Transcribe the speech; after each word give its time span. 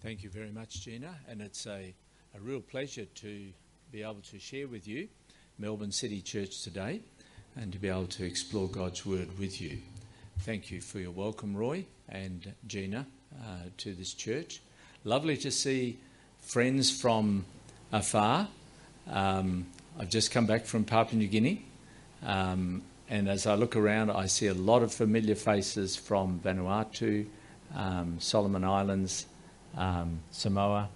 Thank 0.00 0.22
you 0.22 0.30
very 0.30 0.52
much, 0.52 0.82
Gina, 0.82 1.12
and 1.28 1.40
it's 1.40 1.66
a, 1.66 1.92
a 2.36 2.40
real 2.40 2.60
pleasure 2.60 3.04
to 3.04 3.48
be 3.90 4.02
able 4.02 4.22
to 4.30 4.38
share 4.38 4.68
with 4.68 4.86
you 4.86 5.08
Melbourne 5.58 5.90
City 5.90 6.20
Church 6.20 6.62
today 6.62 7.00
and 7.56 7.72
to 7.72 7.80
be 7.80 7.88
able 7.88 8.06
to 8.06 8.24
explore 8.24 8.68
God's 8.68 9.04
Word 9.04 9.36
with 9.40 9.60
you. 9.60 9.78
Thank 10.40 10.70
you 10.70 10.80
for 10.80 11.00
your 11.00 11.10
welcome, 11.10 11.56
Roy 11.56 11.84
and 12.08 12.54
Gina, 12.68 13.06
uh, 13.40 13.44
to 13.78 13.92
this 13.92 14.14
church. 14.14 14.60
Lovely 15.02 15.36
to 15.38 15.50
see 15.50 15.98
friends 16.42 16.92
from 16.92 17.44
afar. 17.90 18.46
Um, 19.10 19.66
I've 19.98 20.10
just 20.10 20.30
come 20.30 20.46
back 20.46 20.64
from 20.64 20.84
Papua 20.84 21.18
New 21.18 21.26
Guinea, 21.26 21.64
um, 22.24 22.82
and 23.10 23.28
as 23.28 23.48
I 23.48 23.56
look 23.56 23.74
around, 23.74 24.12
I 24.12 24.26
see 24.26 24.46
a 24.46 24.54
lot 24.54 24.84
of 24.84 24.94
familiar 24.94 25.34
faces 25.34 25.96
from 25.96 26.38
Vanuatu, 26.38 27.26
um, 27.74 28.20
Solomon 28.20 28.62
Islands, 28.62 29.26
um, 29.76 30.20
Samoa, 30.30 30.88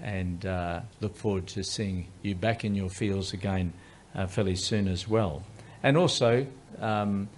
and 0.00 0.44
uh, 0.46 0.80
look 1.00 1.16
forward 1.16 1.46
to 1.48 1.64
seeing 1.64 2.06
you 2.22 2.34
back 2.34 2.64
in 2.64 2.74
your 2.74 2.90
fields 2.90 3.32
again 3.32 3.72
uh, 4.14 4.26
fairly 4.26 4.56
soon 4.56 4.88
as 4.88 5.08
well. 5.08 5.42
And 5.82 5.96
also, 5.96 6.46
um, 6.80 7.28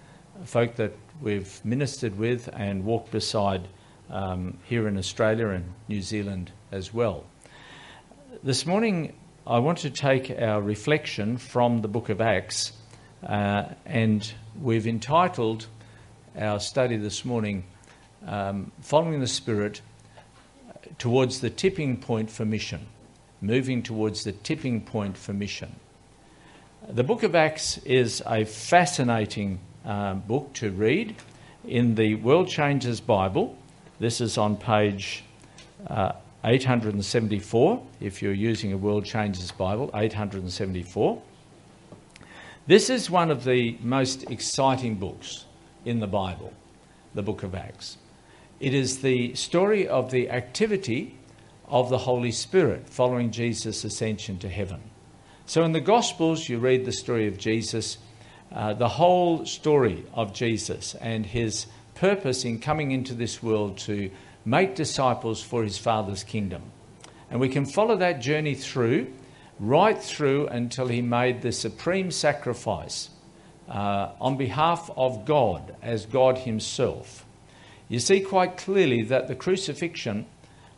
folk 0.45 0.75
that 0.75 0.93
we've 1.21 1.63
ministered 1.63 2.17
with 2.17 2.49
and 2.53 2.83
walked 2.85 3.11
beside 3.11 3.67
um, 4.09 4.57
here 4.63 4.87
in 4.87 4.97
Australia 4.97 5.49
and 5.49 5.73
New 5.87 6.01
Zealand 6.01 6.51
as 6.71 6.93
well. 6.93 7.25
This 8.43 8.65
morning, 8.65 9.13
I 9.45 9.59
want 9.59 9.79
to 9.79 9.89
take 9.89 10.31
our 10.31 10.61
reflection 10.61 11.37
from 11.37 11.81
the 11.81 11.87
book 11.87 12.09
of 12.09 12.21
Acts, 12.21 12.73
uh, 13.25 13.65
and 13.85 14.31
we've 14.59 14.87
entitled 14.87 15.67
our 16.37 16.59
study 16.59 16.97
this 16.97 17.25
morning, 17.25 17.63
um, 18.25 18.71
Following 18.81 19.19
the 19.19 19.27
Spirit 19.27 19.81
towards 21.01 21.41
the 21.41 21.49
tipping 21.49 21.97
point 21.97 22.29
for 22.29 22.45
mission, 22.45 22.85
moving 23.41 23.81
towards 23.81 24.23
the 24.23 24.31
tipping 24.31 24.79
point 24.79 25.17
for 25.17 25.33
mission. 25.33 25.75
The 26.87 27.03
book 27.03 27.23
of 27.23 27.33
Acts 27.33 27.79
is 27.79 28.21
a 28.27 28.45
fascinating 28.45 29.59
uh, 29.83 30.13
book 30.13 30.53
to 30.53 30.69
read 30.69 31.15
in 31.65 31.95
the 31.95 32.13
World 32.13 32.49
Changers 32.49 32.99
Bible. 32.99 33.57
This 33.99 34.21
is 34.21 34.37
on 34.37 34.57
page 34.57 35.23
uh, 35.87 36.11
874, 36.43 37.83
if 37.99 38.21
you're 38.21 38.31
using 38.31 38.71
a 38.71 38.77
World 38.77 39.03
Changers 39.03 39.51
Bible, 39.51 39.89
874. 39.95 41.19
This 42.67 42.91
is 42.91 43.09
one 43.09 43.31
of 43.31 43.43
the 43.43 43.75
most 43.81 44.29
exciting 44.29 44.97
books 44.97 45.45
in 45.83 45.99
the 45.99 46.05
Bible, 46.05 46.53
the 47.15 47.23
book 47.23 47.41
of 47.41 47.55
Acts. 47.55 47.97
It 48.61 48.75
is 48.75 48.99
the 48.99 49.33
story 49.33 49.87
of 49.87 50.11
the 50.11 50.29
activity 50.29 51.17
of 51.65 51.89
the 51.89 51.97
Holy 51.97 52.31
Spirit 52.31 52.87
following 52.87 53.31
Jesus' 53.31 53.83
ascension 53.83 54.37
to 54.37 54.49
heaven. 54.49 54.81
So 55.47 55.63
in 55.63 55.71
the 55.71 55.81
Gospels, 55.81 56.47
you 56.47 56.59
read 56.59 56.85
the 56.85 56.91
story 56.91 57.27
of 57.27 57.39
Jesus, 57.39 57.97
uh, 58.51 58.75
the 58.75 58.87
whole 58.87 59.47
story 59.47 60.05
of 60.13 60.35
Jesus 60.35 60.93
and 61.01 61.25
his 61.25 61.65
purpose 61.95 62.45
in 62.45 62.59
coming 62.59 62.91
into 62.91 63.15
this 63.15 63.41
world 63.41 63.79
to 63.79 64.11
make 64.45 64.75
disciples 64.75 65.41
for 65.41 65.63
his 65.63 65.79
Father's 65.79 66.23
kingdom. 66.23 66.61
And 67.31 67.39
we 67.39 67.49
can 67.49 67.65
follow 67.65 67.95
that 67.95 68.21
journey 68.21 68.53
through, 68.53 69.11
right 69.59 69.99
through 69.99 70.49
until 70.49 70.87
he 70.87 71.01
made 71.01 71.41
the 71.41 71.51
supreme 71.51 72.11
sacrifice 72.11 73.09
uh, 73.67 74.11
on 74.21 74.37
behalf 74.37 74.91
of 74.95 75.25
God 75.25 75.75
as 75.81 76.05
God 76.05 76.37
himself 76.37 77.25
you 77.91 77.99
see 77.99 78.21
quite 78.21 78.55
clearly 78.55 79.03
that 79.03 79.27
the 79.27 79.35
crucifixion 79.35 80.25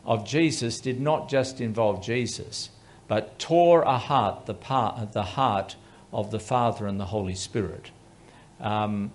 of 0.03 0.25
Jesus 0.25 0.79
did 0.79 0.99
not 0.99 1.29
just 1.29 1.61
involve 1.61 2.03
Jesus, 2.03 2.71
but 3.07 3.37
tore 3.37 3.83
apart 3.83 4.47
the, 4.47 4.55
part, 4.55 5.13
the 5.13 5.21
heart 5.21 5.75
of 6.11 6.31
the 6.31 6.39
Father 6.39 6.87
and 6.87 6.99
the 6.99 7.05
Holy 7.05 7.35
Spirit. 7.35 7.91
Um, 8.59 9.11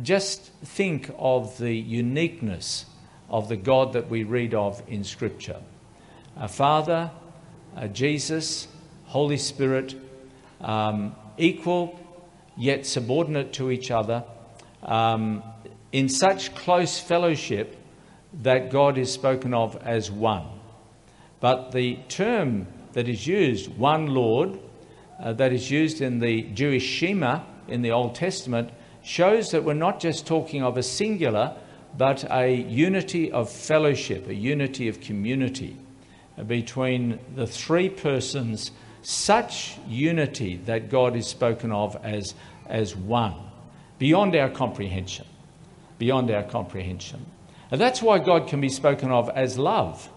just 0.00 0.52
think 0.62 1.10
of 1.18 1.58
the 1.58 1.74
uniqueness 1.74 2.86
of 3.28 3.48
the 3.48 3.56
God 3.56 3.94
that 3.94 4.08
we 4.08 4.22
read 4.22 4.54
of 4.54 4.80
in 4.86 5.02
Scripture. 5.02 5.60
A 6.36 6.46
Father, 6.46 7.10
a 7.74 7.88
Jesus, 7.88 8.68
Holy 9.06 9.36
Spirit, 9.36 9.96
um, 10.60 11.16
equal 11.36 11.98
yet 12.56 12.86
subordinate 12.86 13.52
to 13.54 13.72
each 13.72 13.90
other, 13.90 14.22
um, 14.84 15.42
in 15.92 16.08
such 16.08 16.54
close 16.54 16.98
fellowship 16.98 17.76
that 18.42 18.70
God 18.70 18.96
is 18.96 19.12
spoken 19.12 19.54
of 19.54 19.76
as 19.82 20.10
one. 20.10 20.46
But 21.40 21.72
the 21.72 21.98
term 22.08 22.68
that 22.92 23.08
is 23.08 23.26
used, 23.26 23.76
one 23.76 24.06
Lord, 24.06 24.58
uh, 25.18 25.32
that 25.34 25.52
is 25.52 25.70
used 25.70 26.00
in 26.00 26.20
the 26.20 26.42
Jewish 26.42 26.84
Shema 26.84 27.40
in 27.66 27.82
the 27.82 27.90
Old 27.90 28.14
Testament, 28.14 28.70
shows 29.02 29.50
that 29.50 29.64
we're 29.64 29.74
not 29.74 30.00
just 30.00 30.26
talking 30.26 30.62
of 30.62 30.76
a 30.76 30.82
singular, 30.82 31.56
but 31.96 32.24
a 32.30 32.54
unity 32.54 33.32
of 33.32 33.50
fellowship, 33.50 34.28
a 34.28 34.34
unity 34.34 34.88
of 34.88 35.00
community 35.00 35.76
uh, 36.38 36.44
between 36.44 37.18
the 37.34 37.46
three 37.46 37.88
persons, 37.88 38.70
such 39.02 39.76
unity 39.88 40.58
that 40.66 40.90
God 40.90 41.16
is 41.16 41.26
spoken 41.26 41.72
of 41.72 41.96
as, 42.04 42.34
as 42.66 42.94
one, 42.94 43.34
beyond 43.98 44.36
our 44.36 44.50
comprehension 44.50 45.26
beyond 46.00 46.30
our 46.32 46.42
comprehension. 46.42 47.24
And 47.70 47.80
that's 47.80 48.02
why 48.02 48.18
God 48.18 48.48
can 48.48 48.60
be 48.60 48.70
spoken 48.70 49.12
of 49.12 49.28
as 49.28 49.56
love. 49.56 50.08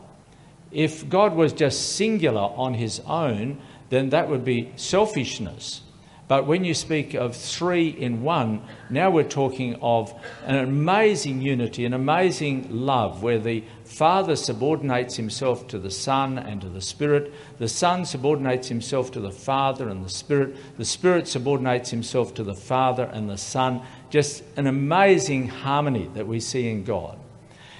If 0.71 1.07
God 1.07 1.35
was 1.35 1.53
just 1.53 1.95
singular 1.95 2.41
on 2.41 2.73
his 2.73 2.99
own, 3.01 3.61
then 3.89 4.09
that 4.09 4.29
would 4.29 4.43
be 4.43 4.71
selfishness. 4.75 5.81
But 6.27 6.47
when 6.47 6.63
you 6.63 6.73
speak 6.73 7.13
of 7.13 7.35
three 7.35 7.89
in 7.89 8.23
one, 8.23 8.63
now 8.89 9.11
we're 9.11 9.23
talking 9.23 9.75
of 9.81 10.13
an 10.45 10.55
amazing 10.55 11.41
unity, 11.41 11.85
an 11.85 11.93
amazing 11.93 12.69
love, 12.71 13.21
where 13.21 13.37
the 13.37 13.63
Father 13.83 14.35
subordinates 14.35 15.17
himself 15.17 15.67
to 15.67 15.77
the 15.77 15.91
Son 15.91 16.39
and 16.39 16.61
to 16.61 16.69
the 16.69 16.81
Spirit. 16.81 17.33
The 17.59 17.67
Son 17.67 18.05
subordinates 18.05 18.69
himself 18.69 19.11
to 19.11 19.19
the 19.19 19.31
Father 19.31 19.89
and 19.89 20.03
the 20.03 20.09
Spirit. 20.09 20.55
The 20.77 20.85
Spirit 20.85 21.27
subordinates 21.27 21.91
himself 21.91 22.33
to 22.35 22.43
the 22.43 22.55
Father 22.55 23.03
and 23.03 23.29
the 23.29 23.37
Son. 23.37 23.81
Just 24.13 24.43
an 24.57 24.67
amazing 24.67 25.47
harmony 25.47 26.07
that 26.13 26.27
we 26.27 26.39
see 26.39 26.69
in 26.69 26.83
God. 26.83 27.17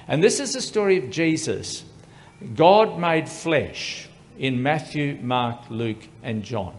And 0.07 0.23
this 0.23 0.39
is 0.39 0.53
the 0.53 0.61
story 0.61 0.97
of 0.97 1.11
Jesus. 1.11 1.83
God 2.55 2.97
made 2.97 3.29
flesh 3.29 4.09
in 4.39 4.63
Matthew, 4.63 5.19
Mark, 5.21 5.69
Luke, 5.69 6.07
and 6.23 6.41
John. 6.41 6.75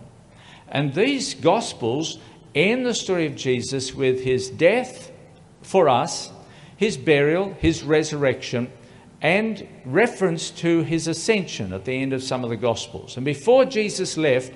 And 0.67 0.93
these 0.93 1.35
Gospels 1.35 2.19
end 2.53 2.85
the 2.85 2.95
story 2.95 3.27
of 3.27 3.37
Jesus 3.37 3.95
with 3.95 4.25
his 4.25 4.51
death 4.51 5.13
for 5.63 5.89
us, 5.89 6.33
his 6.77 6.97
burial, 6.97 7.55
his 7.61 7.85
resurrection, 7.85 8.73
and 9.23 9.69
reference 9.85 10.51
to 10.51 10.83
his 10.83 11.07
ascension 11.07 11.73
at 11.73 11.85
the 11.85 11.93
end 11.93 12.13
of 12.13 12.25
some 12.25 12.43
of 12.43 12.51
the 12.51 12.57
Gospels. 12.57 13.17
And 13.17 13.25
before 13.25 13.67
Jesus 13.67 14.17
left, 14.17 14.53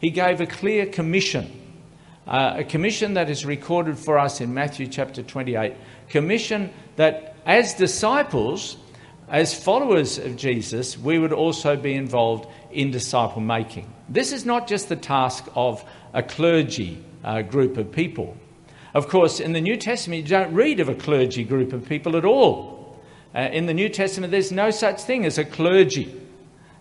he 0.00 0.10
gave 0.10 0.40
a 0.40 0.46
clear 0.46 0.86
commission 0.86 1.59
uh, 2.30 2.54
a 2.58 2.64
commission 2.64 3.14
that 3.14 3.28
is 3.28 3.44
recorded 3.44 3.98
for 3.98 4.16
us 4.16 4.40
in 4.40 4.54
Matthew 4.54 4.86
chapter 4.86 5.20
28. 5.20 5.74
Commission 6.08 6.70
that, 6.94 7.34
as 7.44 7.74
disciples, 7.74 8.76
as 9.28 9.52
followers 9.52 10.16
of 10.16 10.36
Jesus, 10.36 10.96
we 10.96 11.18
would 11.18 11.32
also 11.32 11.74
be 11.74 11.92
involved 11.92 12.48
in 12.70 12.92
disciple 12.92 13.40
making. 13.42 13.92
This 14.08 14.32
is 14.32 14.46
not 14.46 14.68
just 14.68 14.88
the 14.88 14.96
task 14.96 15.44
of 15.56 15.84
a 16.14 16.22
clergy 16.22 17.04
uh, 17.24 17.42
group 17.42 17.76
of 17.76 17.90
people. 17.90 18.36
Of 18.94 19.08
course, 19.08 19.40
in 19.40 19.52
the 19.52 19.60
New 19.60 19.76
Testament, 19.76 20.22
you 20.22 20.28
don't 20.28 20.54
read 20.54 20.78
of 20.78 20.88
a 20.88 20.94
clergy 20.94 21.42
group 21.42 21.72
of 21.72 21.88
people 21.88 22.16
at 22.16 22.24
all. 22.24 23.00
Uh, 23.34 23.40
in 23.52 23.66
the 23.66 23.74
New 23.74 23.88
Testament, 23.88 24.30
there's 24.30 24.52
no 24.52 24.70
such 24.70 25.02
thing 25.02 25.24
as 25.24 25.36
a 25.36 25.44
clergy. 25.44 26.20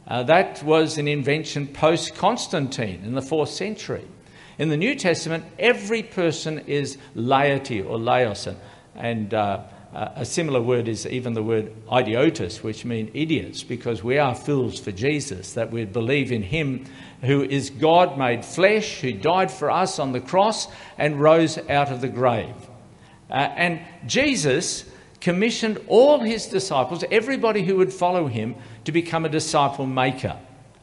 Uh, 0.07 0.23
that 0.23 0.61
was 0.61 0.99
an 0.99 1.07
invention 1.07 1.67
post 1.67 2.15
Constantine 2.15 3.01
in 3.03 3.15
the 3.15 3.21
fourth 3.21 3.49
century. 3.49 4.05
In 4.59 4.67
the 4.67 4.75
New 4.75 4.93
Testament, 4.93 5.45
every 5.57 6.03
person 6.03 6.59
is 6.67 6.97
laity 7.15 7.81
or 7.81 7.97
laos, 7.97 8.45
and 8.93 9.33
uh, 9.33 9.61
a 9.93 10.25
similar 10.25 10.61
word 10.61 10.89
is 10.89 11.07
even 11.07 11.33
the 11.33 11.41
word 11.41 11.71
idiotus, 11.91 12.61
which 12.61 12.83
means 12.83 13.09
idiots, 13.13 13.63
because 13.63 14.03
we 14.03 14.17
are 14.17 14.35
fools 14.35 14.77
for 14.77 14.91
Jesus, 14.91 15.53
that 15.53 15.71
we 15.71 15.85
believe 15.85 16.33
in 16.33 16.43
him 16.43 16.83
who 17.21 17.41
is 17.41 17.69
God 17.69 18.17
made 18.17 18.43
flesh, 18.43 18.99
who 18.99 19.13
died 19.13 19.49
for 19.49 19.71
us 19.71 19.97
on 19.97 20.11
the 20.11 20.19
cross 20.19 20.67
and 20.97 21.21
rose 21.21 21.57
out 21.69 21.89
of 21.89 22.01
the 22.01 22.09
grave. 22.09 22.53
Uh, 23.29 23.35
and 23.35 23.79
Jesus 24.07 24.83
commissioned 25.21 25.79
all 25.87 26.19
his 26.19 26.47
disciples, 26.47 27.05
everybody 27.11 27.63
who 27.63 27.77
would 27.77 27.93
follow 27.93 28.27
him, 28.27 28.55
to 28.83 28.91
become 28.91 29.23
a 29.23 29.29
disciple 29.29 29.85
maker. 29.85 30.37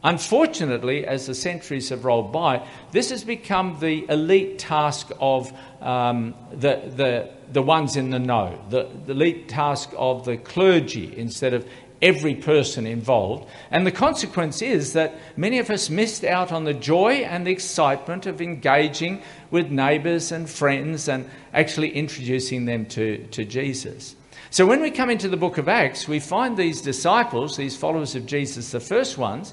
Unfortunately, 0.07 1.05
as 1.05 1.27
the 1.27 1.35
centuries 1.35 1.89
have 1.89 2.05
rolled 2.05 2.31
by, 2.31 2.65
this 2.93 3.11
has 3.11 3.25
become 3.25 3.77
the 3.81 4.09
elite 4.09 4.57
task 4.57 5.11
of 5.19 5.53
um, 5.81 6.33
the, 6.53 6.81
the, 6.95 7.29
the 7.51 7.61
ones 7.61 7.97
in 7.97 8.11
the 8.11 8.19
know, 8.21 8.57
the, 8.71 8.89
the 9.05 9.11
elite 9.11 9.49
task 9.49 9.91
of 9.97 10.25
the 10.25 10.37
clergy 10.37 11.13
instead 11.17 11.53
of 11.55 11.67
every 12.01 12.37
person 12.37 12.87
involved. 12.87 13.51
And 13.73 13.85
the 13.85 13.91
consequence 13.91 14.63
is 14.63 14.93
that 14.93 15.17
many 15.37 15.59
of 15.59 15.71
us 15.71 15.91
missed 15.91 16.23
out 16.23 16.53
on 16.53 16.63
the 16.63 16.75
joy 16.75 17.25
and 17.25 17.45
the 17.45 17.51
excitement 17.51 18.27
of 18.27 18.41
engaging 18.41 19.23
with 19.51 19.73
neighbours 19.73 20.31
and 20.31 20.49
friends 20.49 21.09
and 21.09 21.29
actually 21.53 21.91
introducing 21.91 22.67
them 22.67 22.87
to, 22.87 23.27
to 23.33 23.45
Jesus. 23.45 24.15
So 24.51 24.67
when 24.67 24.81
we 24.81 24.93
come 24.93 25.11
into 25.11 25.29
the 25.29 25.37
book 25.37 25.59
of 25.59 25.69
Acts, 25.69 26.07
we 26.07 26.21
find 26.21 26.57
these 26.57 26.81
disciples, 26.81 27.57
these 27.57 27.77
followers 27.77 28.15
of 28.15 28.25
Jesus, 28.25 28.71
the 28.71 28.79
first 28.79 29.19
ones, 29.19 29.53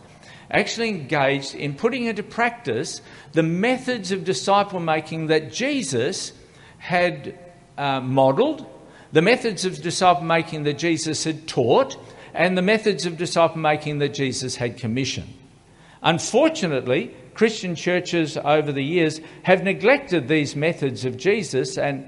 actually 0.54 0.90
engaged 0.90 1.56
in 1.56 1.74
putting 1.74 2.06
into 2.06 2.24
practice 2.24 3.02
the 3.34 3.44
methods 3.44 4.12
of 4.12 4.24
disciple 4.24 4.80
making 4.80 5.28
that 5.28 5.52
Jesus 5.52 6.32
had 6.78 7.38
uh, 7.78 8.00
modeled, 8.00 8.66
the 9.12 9.22
methods 9.22 9.66
of 9.66 9.82
disciple 9.82 10.24
making 10.24 10.64
that 10.64 10.78
Jesus 10.78 11.24
had 11.24 11.48
taught, 11.48 11.98
and 12.34 12.58
the 12.58 12.62
methods 12.62 13.06
of 13.06 13.18
disciple 13.18 13.58
making 13.58 14.00
that 14.00 14.14
Jesus 14.14 14.56
had 14.56 14.78
commissioned. 14.78 15.34
Unfortunately, 16.04 17.14
Christian 17.34 17.76
churches 17.76 18.38
over 18.38 18.72
the 18.72 18.84
years 18.84 19.22
have 19.44 19.64
neglected 19.64 20.28
these 20.28 20.56
methods 20.56 21.06
of 21.06 21.18
Jesus, 21.18 21.78
and 21.78 22.08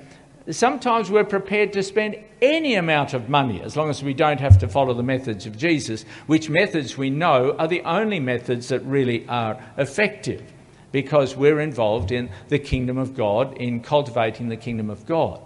sometimes 0.51 1.09
we're 1.09 1.23
prepared 1.23 1.73
to 1.73 1.83
spend 1.83 2.17
any 2.41 2.75
amount 2.75 3.13
of 3.13 3.29
money 3.29 3.61
as 3.61 3.75
long 3.75 3.89
as 3.89 4.03
we 4.03 4.13
don't 4.13 4.39
have 4.39 4.59
to 4.59 4.67
follow 4.67 4.93
the 4.93 5.03
methods 5.03 5.45
of 5.45 5.57
Jesus, 5.57 6.03
which 6.27 6.49
methods 6.49 6.97
we 6.97 7.09
know 7.09 7.55
are 7.57 7.67
the 7.67 7.81
only 7.81 8.19
methods 8.19 8.67
that 8.69 8.81
really 8.85 9.27
are 9.27 9.61
effective 9.77 10.53
because 10.91 11.35
we're 11.35 11.59
involved 11.59 12.11
in 12.11 12.29
the 12.47 12.59
kingdom 12.59 12.97
of 12.97 13.15
God, 13.15 13.57
in 13.57 13.81
cultivating 13.81 14.47
the 14.47 14.55
kingdom 14.55 14.89
of 14.89 15.05
God. 15.05 15.41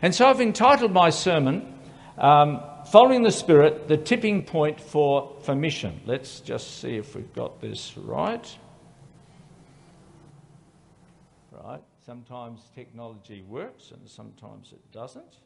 And 0.00 0.14
so 0.14 0.26
I've 0.26 0.40
entitled 0.40 0.92
my 0.92 1.10
sermon, 1.10 1.78
um, 2.16 2.62
Following 2.90 3.22
the 3.22 3.32
Spirit, 3.32 3.88
the 3.88 3.96
Tipping 3.96 4.44
Point 4.44 4.80
for, 4.80 5.36
for 5.42 5.54
Mission. 5.54 6.00
Let's 6.06 6.40
just 6.40 6.80
see 6.80 6.96
if 6.96 7.14
we've 7.14 7.32
got 7.34 7.60
this 7.60 7.96
right. 7.96 8.58
Right, 11.52 11.82
sometimes 12.04 12.70
technology 12.74 13.42
works 13.42 13.90
and 13.90 14.08
sometimes 14.08 14.72
it 14.72 14.92
doesn't. 14.92 15.38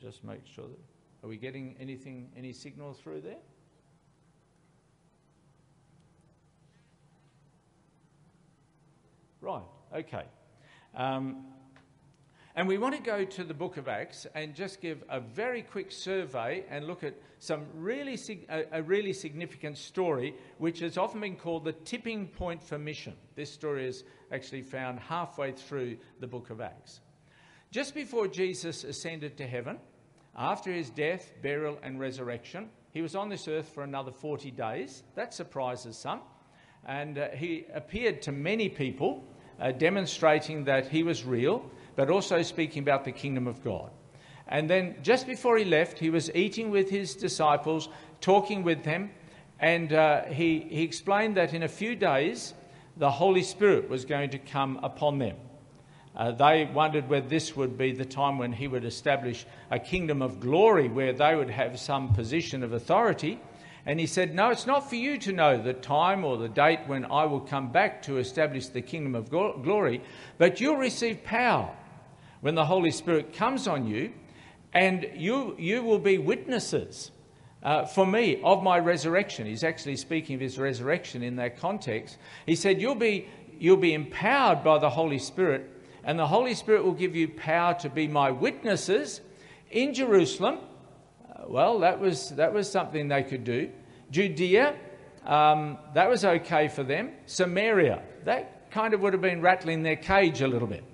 Just 0.00 0.24
make 0.24 0.46
sure 0.46 0.66
that. 0.66 0.78
Are 1.24 1.28
we 1.28 1.36
getting 1.36 1.76
anything, 1.78 2.30
any 2.36 2.52
signal 2.52 2.92
through 2.92 3.20
there? 3.20 3.36
Right, 9.40 9.62
okay. 9.94 10.24
Um, 10.96 11.44
and 12.54 12.68
we 12.68 12.76
want 12.76 12.94
to 12.94 13.02
go 13.02 13.24
to 13.24 13.44
the 13.44 13.54
book 13.54 13.78
of 13.78 13.88
Acts 13.88 14.26
and 14.34 14.54
just 14.54 14.82
give 14.82 15.02
a 15.08 15.20
very 15.20 15.62
quick 15.62 15.90
survey 15.90 16.64
and 16.68 16.86
look 16.86 17.02
at 17.02 17.14
some 17.38 17.64
really, 17.74 18.18
a, 18.50 18.82
really 18.82 19.14
significant 19.14 19.78
story, 19.78 20.34
which 20.58 20.80
has 20.80 20.98
often 20.98 21.22
been 21.22 21.36
called 21.36 21.64
the 21.64 21.72
tipping 21.72 22.28
point 22.28 22.62
for 22.62 22.78
mission. 22.78 23.14
This 23.36 23.50
story 23.50 23.86
is 23.86 24.04
actually 24.30 24.62
found 24.62 25.00
halfway 25.00 25.52
through 25.52 25.96
the 26.20 26.26
book 26.26 26.50
of 26.50 26.60
Acts. 26.60 27.00
Just 27.70 27.94
before 27.94 28.28
Jesus 28.28 28.84
ascended 28.84 29.38
to 29.38 29.46
heaven, 29.46 29.78
after 30.36 30.70
his 30.70 30.90
death, 30.90 31.32
burial, 31.42 31.78
and 31.82 31.98
resurrection, 31.98 32.68
he 32.92 33.00
was 33.00 33.14
on 33.14 33.30
this 33.30 33.48
earth 33.48 33.70
for 33.70 33.82
another 33.82 34.12
40 34.12 34.50
days. 34.50 35.02
That 35.14 35.32
surprises 35.32 35.96
some. 35.96 36.20
And 36.84 37.16
uh, 37.16 37.28
he 37.30 37.64
appeared 37.72 38.20
to 38.22 38.32
many 38.32 38.68
people, 38.68 39.24
uh, 39.58 39.72
demonstrating 39.72 40.64
that 40.64 40.88
he 40.88 41.02
was 41.02 41.24
real, 41.24 41.70
but 41.96 42.10
also 42.10 42.42
speaking 42.42 42.82
about 42.82 43.04
the 43.04 43.12
kingdom 43.12 43.46
of 43.46 43.62
God. 43.62 43.90
And 44.48 44.68
then 44.68 44.96
just 45.02 45.26
before 45.26 45.56
he 45.56 45.64
left, 45.64 45.98
he 45.98 46.10
was 46.10 46.30
eating 46.34 46.70
with 46.70 46.90
his 46.90 47.14
disciples, 47.14 47.88
talking 48.20 48.62
with 48.62 48.84
them, 48.84 49.10
and 49.58 49.92
uh, 49.92 50.24
he, 50.24 50.60
he 50.68 50.82
explained 50.82 51.36
that 51.36 51.54
in 51.54 51.62
a 51.62 51.68
few 51.68 51.94
days, 51.94 52.52
the 52.96 53.10
Holy 53.10 53.42
Spirit 53.42 53.88
was 53.88 54.04
going 54.04 54.30
to 54.30 54.38
come 54.38 54.80
upon 54.82 55.18
them. 55.18 55.36
Uh, 56.14 56.32
they 56.32 56.68
wondered 56.74 57.08
whether 57.08 57.28
this 57.28 57.56
would 57.56 57.78
be 57.78 57.92
the 57.92 58.04
time 58.04 58.36
when 58.36 58.52
he 58.52 58.68
would 58.68 58.84
establish 58.84 59.46
a 59.70 59.78
kingdom 59.78 60.20
of 60.20 60.40
glory 60.40 60.88
where 60.88 61.12
they 61.12 61.34
would 61.34 61.48
have 61.48 61.78
some 61.78 62.12
position 62.12 62.62
of 62.62 62.72
authority. 62.72 63.40
And 63.86 63.98
he 63.98 64.06
said, 64.06 64.34
No, 64.34 64.50
it's 64.50 64.66
not 64.66 64.88
for 64.90 64.96
you 64.96 65.16
to 65.18 65.32
know 65.32 65.60
the 65.60 65.72
time 65.72 66.24
or 66.24 66.36
the 66.36 66.48
date 66.48 66.80
when 66.86 67.06
I 67.06 67.24
will 67.24 67.40
come 67.40 67.72
back 67.72 68.02
to 68.02 68.18
establish 68.18 68.66
the 68.66 68.82
kingdom 68.82 69.14
of 69.14 69.30
glory, 69.30 70.02
but 70.36 70.60
you'll 70.60 70.76
receive 70.76 71.24
power 71.24 71.74
when 72.42 72.54
the 72.54 72.66
Holy 72.66 72.90
Spirit 72.90 73.32
comes 73.32 73.66
on 73.66 73.86
you, 73.86 74.12
and 74.74 75.08
you, 75.14 75.56
you 75.58 75.82
will 75.82 75.98
be 75.98 76.18
witnesses 76.18 77.10
uh, 77.62 77.86
for 77.86 78.06
me 78.06 78.40
of 78.44 78.62
my 78.62 78.78
resurrection. 78.78 79.46
He's 79.46 79.64
actually 79.64 79.96
speaking 79.96 80.34
of 80.34 80.40
his 80.42 80.58
resurrection 80.58 81.22
in 81.22 81.36
that 81.36 81.58
context. 81.58 82.18
He 82.44 82.54
said, 82.54 82.80
You'll 82.80 82.94
be, 82.94 83.26
you'll 83.58 83.78
be 83.78 83.94
empowered 83.94 84.62
by 84.62 84.78
the 84.78 84.90
Holy 84.90 85.18
Spirit, 85.18 85.70
and 86.04 86.18
the 86.18 86.26
Holy 86.26 86.52
Spirit 86.52 86.84
will 86.84 86.92
give 86.92 87.16
you 87.16 87.28
power 87.28 87.72
to 87.80 87.88
be 87.88 88.06
my 88.06 88.30
witnesses 88.30 89.22
in 89.70 89.94
Jerusalem 89.94 90.58
well, 91.46 91.80
that 91.80 92.00
was, 92.00 92.30
that 92.30 92.52
was 92.52 92.70
something 92.70 93.08
they 93.08 93.22
could 93.22 93.44
do. 93.44 93.70
Judea, 94.10 94.76
um, 95.24 95.78
that 95.94 96.08
was 96.08 96.24
okay 96.24 96.68
for 96.68 96.82
them. 96.82 97.12
Samaria, 97.26 98.02
that 98.24 98.70
kind 98.70 98.94
of 98.94 99.00
would 99.00 99.12
have 99.12 99.22
been 99.22 99.40
rattling 99.40 99.82
their 99.82 99.96
cage 99.96 100.40
a 100.40 100.48
little 100.48 100.68
bit. 100.68 100.84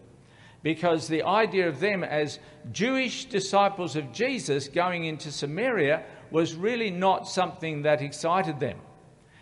Because 0.62 1.06
the 1.06 1.22
idea 1.22 1.69
of 1.69 1.81
them 1.81 2.02
as 2.02 2.38
Jewish 2.72 3.26
disciples 3.26 3.96
of 3.96 4.12
Jesus 4.12 4.69
going 4.69 5.05
into 5.05 5.31
Samaria 5.31 6.02
was 6.31 6.55
really 6.55 6.90
not 6.90 7.28
something 7.28 7.82
that 7.82 8.02
excited 8.02 8.58
them. 8.58 8.78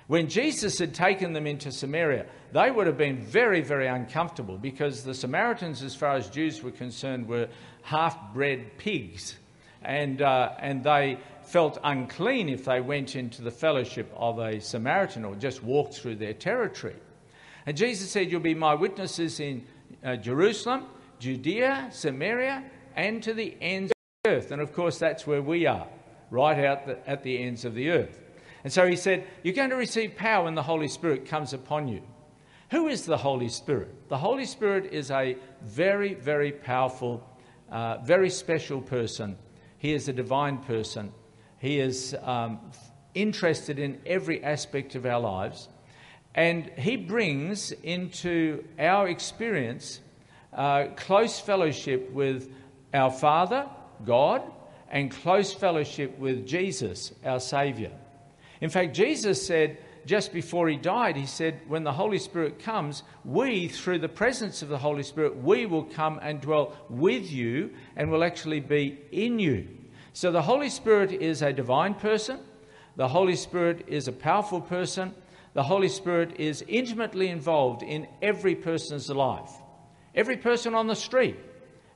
When 0.06 0.28
Jesus 0.28 0.78
had 0.78 0.94
taken 0.94 1.32
them 1.32 1.46
into 1.46 1.72
Samaria, 1.72 2.26
they 2.52 2.70
would 2.70 2.86
have 2.86 2.98
been 2.98 3.18
very, 3.18 3.60
very 3.60 3.88
uncomfortable 3.88 4.56
because 4.56 5.02
the 5.02 5.14
Samaritans, 5.14 5.82
as 5.82 5.96
far 5.96 6.14
as 6.14 6.30
Jews 6.30 6.62
were 6.62 6.70
concerned, 6.70 7.26
were 7.26 7.48
half 7.82 8.32
bred 8.32 8.78
pigs 8.78 9.36
and, 9.82 10.20
uh, 10.20 10.52
and 10.58 10.82
they 10.82 11.18
felt 11.42 11.78
unclean 11.84 12.48
if 12.48 12.64
they 12.64 12.80
went 12.80 13.14
into 13.14 13.40
the 13.40 13.50
fellowship 13.50 14.12
of 14.16 14.38
a 14.38 14.60
Samaritan 14.60 15.24
or 15.24 15.34
just 15.36 15.62
walked 15.62 15.94
through 15.94 16.16
their 16.16 16.34
territory. 16.34 16.96
And 17.66 17.76
Jesus 17.76 18.10
said, 18.10 18.30
You'll 18.30 18.40
be 18.40 18.54
my 18.54 18.74
witnesses 18.74 19.40
in 19.40 19.64
uh, 20.04 20.16
Jerusalem, 20.16 20.86
Judea, 21.18 21.88
Samaria, 21.92 22.64
and 22.94 23.22
to 23.22 23.34
the 23.34 23.56
ends 23.60 23.90
of 23.92 23.96
the 24.24 24.30
earth. 24.30 24.50
And 24.50 24.62
of 24.62 24.72
course, 24.72 24.98
that's 24.98 25.26
where 25.26 25.42
we 25.42 25.66
are, 25.66 25.88
right 26.30 26.64
out 26.64 26.86
the, 26.86 27.08
at 27.08 27.22
the 27.22 27.38
ends 27.42 27.64
of 27.64 27.74
the 27.74 27.90
earth. 27.90 28.20
And 28.64 28.72
so 28.72 28.86
he 28.86 28.96
said, 28.96 29.26
You're 29.42 29.54
going 29.54 29.70
to 29.70 29.76
receive 29.76 30.16
power 30.16 30.44
when 30.44 30.54
the 30.54 30.62
Holy 30.62 30.88
Spirit 30.88 31.26
comes 31.26 31.52
upon 31.52 31.88
you. 31.88 32.02
Who 32.70 32.88
is 32.88 33.06
the 33.06 33.16
Holy 33.16 33.48
Spirit? 33.48 34.08
The 34.08 34.18
Holy 34.18 34.44
Spirit 34.44 34.92
is 34.92 35.10
a 35.10 35.36
very, 35.62 36.14
very 36.14 36.50
powerful, 36.50 37.24
uh, 37.70 37.98
very 37.98 38.30
special 38.30 38.80
person 38.80 39.36
he 39.78 39.92
is 39.92 40.08
a 40.08 40.12
divine 40.12 40.58
person. 40.58 41.12
He 41.58 41.78
is 41.78 42.16
um, 42.22 42.58
interested 43.14 43.78
in 43.78 44.00
every 44.06 44.42
aspect 44.42 44.94
of 44.94 45.06
our 45.06 45.20
lives. 45.20 45.68
And 46.34 46.70
He 46.76 46.96
brings 46.96 47.72
into 47.72 48.64
our 48.78 49.08
experience 49.08 50.00
uh, 50.56 50.88
close 50.96 51.38
fellowship 51.38 52.10
with 52.10 52.50
our 52.92 53.10
Father, 53.10 53.68
God, 54.04 54.42
and 54.90 55.10
close 55.10 55.52
fellowship 55.52 56.18
with 56.18 56.46
Jesus, 56.46 57.12
our 57.24 57.38
Saviour. 57.38 57.92
In 58.60 58.70
fact, 58.70 58.94
Jesus 58.94 59.46
said, 59.46 59.78
just 60.06 60.32
before 60.32 60.68
he 60.68 60.76
died, 60.76 61.16
he 61.16 61.26
said, 61.26 61.60
When 61.66 61.82
the 61.82 61.92
Holy 61.92 62.18
Spirit 62.18 62.60
comes, 62.60 63.02
we, 63.24 63.68
through 63.68 63.98
the 63.98 64.08
presence 64.08 64.62
of 64.62 64.68
the 64.68 64.78
Holy 64.78 65.02
Spirit, 65.02 65.36
we 65.36 65.66
will 65.66 65.84
come 65.84 66.20
and 66.22 66.40
dwell 66.40 66.76
with 66.88 67.30
you 67.30 67.72
and 67.96 68.10
will 68.10 68.24
actually 68.24 68.60
be 68.60 68.98
in 69.10 69.38
you. 69.38 69.68
So 70.12 70.30
the 70.32 70.42
Holy 70.42 70.70
Spirit 70.70 71.12
is 71.12 71.42
a 71.42 71.52
divine 71.52 71.94
person, 71.94 72.38
the 72.94 73.08
Holy 73.08 73.36
Spirit 73.36 73.84
is 73.88 74.08
a 74.08 74.12
powerful 74.12 74.60
person, 74.60 75.12
the 75.52 75.64
Holy 75.64 75.88
Spirit 75.88 76.38
is 76.38 76.64
intimately 76.68 77.28
involved 77.28 77.82
in 77.82 78.06
every 78.22 78.54
person's 78.54 79.10
life. 79.10 79.50
Every 80.16 80.38
person 80.38 80.74
on 80.74 80.86
the 80.86 80.96
street. 80.96 81.36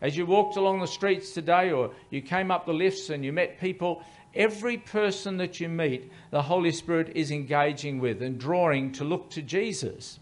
As 0.02 0.16
you 0.16 0.24
walked 0.24 0.56
along 0.56 0.80
the 0.80 0.86
streets 0.86 1.32
today 1.32 1.72
or 1.72 1.90
you 2.10 2.22
came 2.22 2.50
up 2.50 2.66
the 2.66 2.72
lifts 2.72 3.10
and 3.10 3.24
you 3.24 3.32
met 3.32 3.60
people, 3.60 4.02
every 4.34 4.78
person 4.78 5.36
that 5.38 5.60
you 5.60 5.68
meet, 5.68 6.12
the 6.30 6.42
Holy 6.42 6.72
Spirit 6.72 7.12
is 7.14 7.30
engaging 7.30 7.98
with 7.98 8.22
and 8.22 8.38
drawing 8.38 8.92
to 8.92 9.04
look 9.04 9.30
to 9.30 9.42
Jesus. 9.42 10.18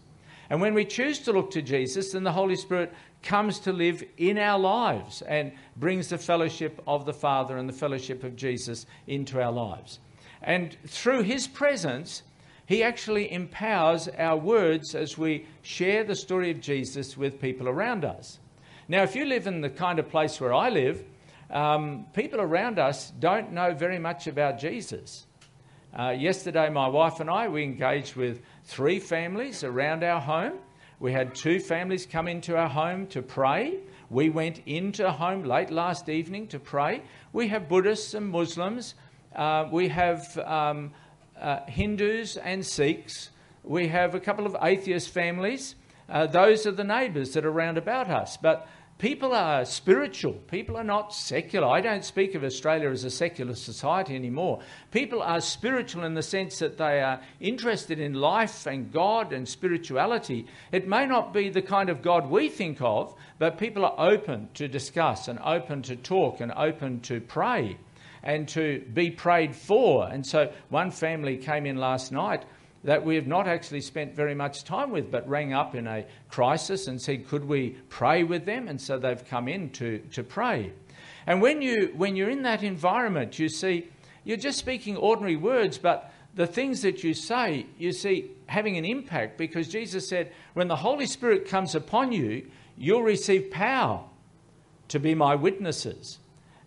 And 0.49 0.59
when 0.61 0.73
we 0.73 0.83
choose 0.83 1.19
to 1.19 1.31
look 1.31 1.51
to 1.51 1.61
Jesus, 1.61 2.13
then 2.13 2.23
the 2.23 2.31
Holy 2.31 2.55
Spirit 2.55 2.91
comes 3.21 3.59
to 3.59 3.73
live 3.73 4.03
in 4.17 4.37
our 4.37 4.57
lives 4.57 5.21
and 5.21 5.51
brings 5.77 6.07
the 6.09 6.17
fellowship 6.17 6.81
of 6.87 7.05
the 7.05 7.13
Father 7.13 7.57
and 7.57 7.69
the 7.69 7.73
fellowship 7.73 8.23
of 8.23 8.35
Jesus 8.35 8.85
into 9.07 9.41
our 9.41 9.51
lives. 9.51 9.99
And 10.41 10.75
through 10.87 11.23
his 11.23 11.47
presence, 11.47 12.23
he 12.69 12.83
actually 12.83 13.31
empowers 13.31 14.07
our 14.19 14.37
words 14.37 14.93
as 14.93 15.17
we 15.17 15.43
share 15.63 16.03
the 16.03 16.15
story 16.15 16.51
of 16.51 16.61
Jesus 16.61 17.17
with 17.17 17.41
people 17.41 17.67
around 17.67 18.05
us. 18.05 18.37
Now, 18.87 19.01
if 19.01 19.15
you 19.15 19.25
live 19.25 19.47
in 19.47 19.61
the 19.61 19.71
kind 19.71 19.97
of 19.97 20.07
place 20.07 20.39
where 20.39 20.53
I 20.53 20.69
live, 20.69 21.03
um, 21.49 22.05
people 22.13 22.39
around 22.39 22.77
us 22.77 23.11
don't 23.17 23.53
know 23.53 23.73
very 23.73 23.97
much 23.97 24.27
about 24.27 24.59
Jesus. 24.59 25.25
Uh, 25.97 26.09
yesterday, 26.11 26.69
my 26.69 26.87
wife 26.87 27.19
and 27.19 27.27
I, 27.27 27.47
we 27.47 27.63
engaged 27.63 28.15
with 28.15 28.39
three 28.65 28.99
families 28.99 29.63
around 29.63 30.03
our 30.03 30.21
home. 30.21 30.59
We 30.99 31.11
had 31.11 31.33
two 31.33 31.59
families 31.59 32.05
come 32.05 32.27
into 32.27 32.55
our 32.55 32.69
home 32.69 33.07
to 33.07 33.23
pray. 33.23 33.79
We 34.11 34.29
went 34.29 34.61
into 34.67 35.11
home 35.11 35.43
late 35.43 35.71
last 35.71 36.07
evening 36.07 36.45
to 36.49 36.59
pray. 36.59 37.01
We 37.33 37.47
have 37.47 37.67
Buddhists 37.67 38.13
and 38.13 38.27
Muslims. 38.29 38.93
Uh, 39.35 39.67
we 39.71 39.87
have 39.87 40.37
um, 40.45 40.91
uh, 41.39 41.65
Hindus 41.67 42.37
and 42.37 42.65
Sikhs. 42.65 43.29
We 43.63 43.87
have 43.87 44.15
a 44.15 44.19
couple 44.19 44.45
of 44.45 44.55
atheist 44.61 45.09
families. 45.09 45.75
Uh, 46.07 46.25
those 46.27 46.65
are 46.65 46.71
the 46.71 46.83
neighbours 46.83 47.33
that 47.33 47.45
are 47.45 47.51
round 47.51 47.77
about 47.77 48.09
us. 48.09 48.37
But 48.37 48.67
People 48.99 49.33
are 49.33 49.63
spiritual. 49.63 50.33
People 50.33 50.75
are 50.75 50.83
not 50.83 51.13
secular. 51.13 51.69
I 51.69 51.79
don't 51.79 52.03
speak 52.03 52.35
of 52.35 52.43
Australia 52.43 52.89
as 52.89 53.05
a 53.05 53.09
secular 53.09 53.55
society 53.55 54.13
anymore. 54.13 54.59
People 54.91 55.21
are 55.21 55.39
spiritual 55.39 56.03
in 56.03 56.15
the 56.15 56.21
sense 56.21 56.59
that 56.59 56.77
they 56.77 56.99
are 56.99 57.21
interested 57.39 58.01
in 58.01 58.13
life 58.13 58.67
and 58.67 58.91
God 58.91 59.31
and 59.31 59.47
spirituality. 59.47 60.47
It 60.73 60.85
may 60.85 61.05
not 61.05 61.33
be 61.33 61.47
the 61.47 61.61
kind 61.61 61.89
of 61.89 62.01
God 62.01 62.29
we 62.29 62.49
think 62.49 62.81
of, 62.81 63.15
but 63.37 63.57
people 63.57 63.85
are 63.85 63.95
open 63.97 64.49
to 64.55 64.67
discuss 64.67 65.29
and 65.29 65.39
open 65.45 65.81
to 65.83 65.95
talk 65.95 66.41
and 66.41 66.51
open 66.51 66.99
to 67.01 67.21
pray 67.21 67.77
and 68.23 68.47
to 68.49 68.83
be 68.93 69.11
prayed 69.11 69.55
for. 69.55 70.07
And 70.09 70.25
so 70.25 70.51
one 70.69 70.91
family 70.91 71.37
came 71.37 71.65
in 71.65 71.77
last 71.77 72.11
night 72.11 72.43
that 72.83 73.03
we 73.03 73.15
have 73.15 73.27
not 73.27 73.47
actually 73.47 73.81
spent 73.81 74.15
very 74.15 74.35
much 74.35 74.63
time 74.63 74.91
with, 74.91 75.11
but 75.11 75.27
rang 75.27 75.53
up 75.53 75.75
in 75.75 75.87
a 75.87 76.05
crisis 76.29 76.87
and 76.87 77.01
said, 77.01 77.27
Could 77.27 77.45
we 77.45 77.71
pray 77.89 78.23
with 78.23 78.45
them? 78.45 78.67
And 78.67 78.79
so 78.79 78.97
they've 78.97 79.25
come 79.27 79.47
in 79.47 79.69
to, 79.71 79.99
to 80.13 80.23
pray. 80.23 80.71
And 81.27 81.41
when, 81.41 81.61
you, 81.61 81.93
when 81.95 82.15
you're 82.15 82.29
in 82.29 82.43
that 82.43 82.63
environment, 82.63 83.37
you 83.37 83.49
see, 83.49 83.89
you're 84.23 84.37
just 84.37 84.57
speaking 84.57 84.95
ordinary 84.95 85.35
words, 85.35 85.77
but 85.77 86.11
the 86.35 86.47
things 86.47 86.81
that 86.83 87.03
you 87.03 87.13
say, 87.13 87.65
you 87.77 87.91
see, 87.91 88.31
having 88.45 88.77
an 88.77 88.85
impact 88.85 89.37
because 89.37 89.67
Jesus 89.67 90.07
said, 90.07 90.31
When 90.53 90.67
the 90.67 90.77
Holy 90.77 91.05
Spirit 91.05 91.47
comes 91.47 91.75
upon 91.75 92.11
you, 92.11 92.49
you'll 92.77 93.03
receive 93.03 93.51
power 93.51 94.03
to 94.87 94.99
be 94.99 95.13
my 95.15 95.35
witnesses. 95.35 96.19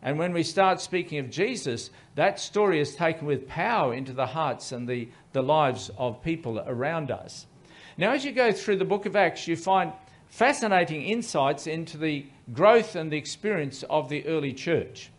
And 0.03 0.19
when 0.19 0.33
we 0.33 0.43
start 0.43 0.81
speaking 0.81 1.19
of 1.19 1.31
Jesus, 1.31 1.91
that 2.17 2.41
story 2.41 2.81
is 2.81 2.97
taken 2.97 3.27
with 3.27 3.47
power 3.47 3.95
into 3.95 4.13
the 4.13 4.27
hearts 4.27 4.73
and 4.73 4.89
the, 4.89 5.09
the 5.33 5.43
lives 5.43 5.91
of 5.97 6.23
people 6.23 6.59
around 6.67 7.11
us. 7.11 7.47
Now, 7.97 8.13
as 8.13 8.25
you 8.25 8.33
go 8.33 8.53
through 8.53 8.77
the 8.77 8.85
book 8.85 9.07
of 9.07 9.15
Acts, 9.15 9.47
you 9.47 9.55
find 9.55 9.93
fascinating 10.27 11.03
insights 11.03 11.67
into 11.67 11.99
the 11.99 12.27
growth 12.53 12.97
and 12.97 13.13
the 13.13 13.17
experience 13.17 13.85
of 13.85 14.09
the 14.09 14.27
early 14.27 14.53
church. 14.53 15.11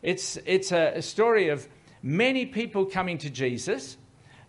It's, 0.00 0.38
it's 0.46 0.72
a, 0.72 0.92
a 0.96 1.02
story 1.02 1.48
of 1.48 1.68
many 2.02 2.46
people 2.46 2.86
coming 2.86 3.18
to 3.18 3.30
Jesus. 3.30 3.96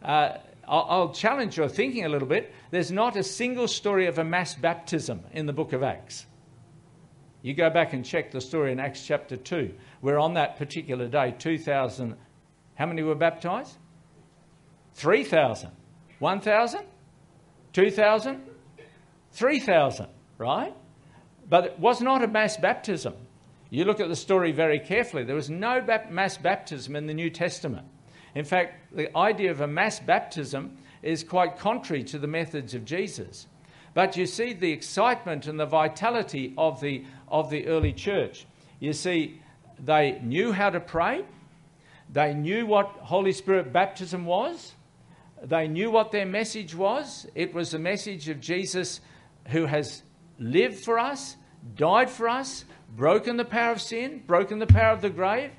Uh, 0.02 0.38
I'll, 0.68 0.86
I'll 0.90 1.14
challenge 1.14 1.58
your 1.58 1.68
thinking 1.68 2.06
a 2.06 2.10
little 2.10 2.28
bit. 2.28 2.54
There's 2.72 2.92
not 2.92 3.16
a 3.18 3.24
single 3.24 3.68
story 3.68 4.08
of 4.08 4.18
a 4.18 4.24
mass 4.24 4.56
baptism 4.56 5.24
in 5.34 5.46
the 5.46 5.54
book 5.54 5.74
of 5.74 5.84
Acts. 5.84 6.26
You 7.44 7.54
go 7.54 7.70
back 7.70 7.92
and 7.92 8.06
check 8.06 8.32
the 8.32 8.40
story 8.40 8.72
in 8.72 8.80
Acts 8.80 9.06
chapter 9.06 9.36
2, 9.36 9.74
where 10.00 10.18
on 10.18 10.34
that 10.36 10.58
particular 10.58 11.10
day, 11.10 11.36
2,000, 11.38 12.16
how 12.76 12.86
many 12.86 13.04
were 13.04 13.16
baptized? 13.16 13.78
3,000. 14.94 15.70
1,000? 16.20 16.86
2,000? 17.74 18.42
3,000, 19.34 20.08
right? 20.38 20.74
But 21.50 21.66
it 21.66 21.80
was 21.80 22.02
not 22.02 22.24
a 22.24 22.28
mass 22.28 22.56
baptism. 22.56 23.14
You 23.70 23.84
look 23.84 24.00
at 24.00 24.08
the 24.08 24.16
story 24.16 24.54
very 24.54 24.80
carefully. 24.80 25.26
There 25.26 25.36
was 25.36 25.50
no 25.50 25.86
mass 26.10 26.38
baptism 26.38 26.96
in 26.96 27.08
the 27.08 27.14
New 27.14 27.30
Testament. 27.30 27.86
In 28.36 28.46
fact, 28.46 28.96
the 28.96 29.16
idea 29.18 29.52
of 29.52 29.60
a 29.60 29.68
mass 29.68 30.00
baptism 30.00 30.78
is 31.02 31.26
quite 31.26 31.58
contrary 31.58 32.04
to 32.06 32.20
the 32.20 32.28
methods 32.28 32.74
of 32.74 32.86
Jesus. 32.86 33.48
But 33.94 34.18
you 34.18 34.26
see 34.26 34.54
the 34.54 34.72
excitement 34.72 35.48
and 35.48 35.60
the 35.60 35.66
vitality 35.66 36.54
of 36.58 36.82
the, 36.82 37.06
of 37.28 37.50
the 37.50 37.68
early 37.68 37.94
church. 37.94 38.46
You 38.80 38.94
see, 38.94 39.42
they 39.80 40.20
knew 40.24 40.52
how 40.52 40.70
to 40.70 40.80
pray, 40.80 41.26
they 42.12 42.34
knew 42.34 42.66
what 42.66 42.88
Holy 43.02 43.32
Spirit 43.32 43.74
baptism 43.74 44.26
was, 44.26 44.74
they 45.44 45.68
knew 45.68 45.92
what 45.92 46.12
their 46.12 46.26
message 46.26 46.74
was. 46.74 47.28
It 47.36 47.54
was 47.54 47.72
the 47.72 47.80
message 47.80 48.30
of 48.30 48.40
Jesus 48.40 49.02
who 49.48 49.66
has 49.66 50.04
lived 50.40 50.84
for 50.84 50.98
us, 50.98 51.36
died 51.76 52.10
for 52.10 52.30
us, 52.30 52.66
broken 52.96 53.38
the 53.38 53.46
power 53.46 53.74
of 53.74 53.82
sin, 53.82 54.24
broken 54.26 54.60
the 54.60 54.68
power 54.68 54.94
of 54.94 55.02
the 55.02 55.10
grave. 55.10 55.52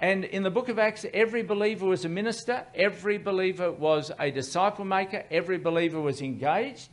And 0.00 0.24
in 0.24 0.42
the 0.42 0.50
book 0.50 0.70
of 0.70 0.78
Acts, 0.78 1.04
every 1.12 1.42
believer 1.42 1.84
was 1.84 2.06
a 2.06 2.08
minister, 2.08 2.64
every 2.74 3.18
believer 3.18 3.70
was 3.70 4.10
a 4.18 4.30
disciple 4.30 4.86
maker, 4.86 5.24
every 5.30 5.58
believer 5.58 6.00
was 6.00 6.22
engaged, 6.22 6.88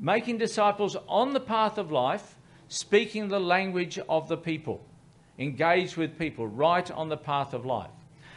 making 0.00 0.38
disciples 0.38 0.96
on 1.08 1.32
the 1.32 1.40
path 1.40 1.78
of 1.78 1.92
life, 1.92 2.36
speaking 2.68 3.28
the 3.28 3.40
language 3.40 3.98
of 4.08 4.28
the 4.28 4.36
people, 4.36 4.84
engaged 5.38 5.96
with 5.96 6.18
people 6.18 6.46
right 6.46 6.90
on 6.90 7.08
the 7.08 7.16
path 7.16 7.54
of 7.54 7.66
life. 7.66 7.90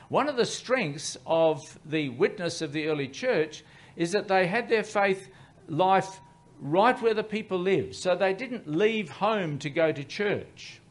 One 0.10 0.30
of 0.30 0.36
the 0.36 0.46
strengths 0.46 1.18
of 1.26 1.80
the 1.86 2.10
witness 2.10 2.62
of 2.62 2.74
the 2.74 2.88
early 2.88 3.08
church 3.08 3.64
is 3.96 4.12
that 4.12 4.28
they 4.28 4.46
had 4.46 4.70
their 4.70 4.84
faith 4.84 5.30
life 5.68 6.20
right 6.60 7.02
where 7.02 7.14
the 7.14 7.24
people 7.24 7.58
lived. 7.58 7.96
So 7.96 8.16
they 8.16 8.34
didn't 8.34 8.68
leave 8.68 9.10
home 9.10 9.58
to 9.60 9.70
go 9.70 9.92
to 9.92 10.04
church. 10.04 10.82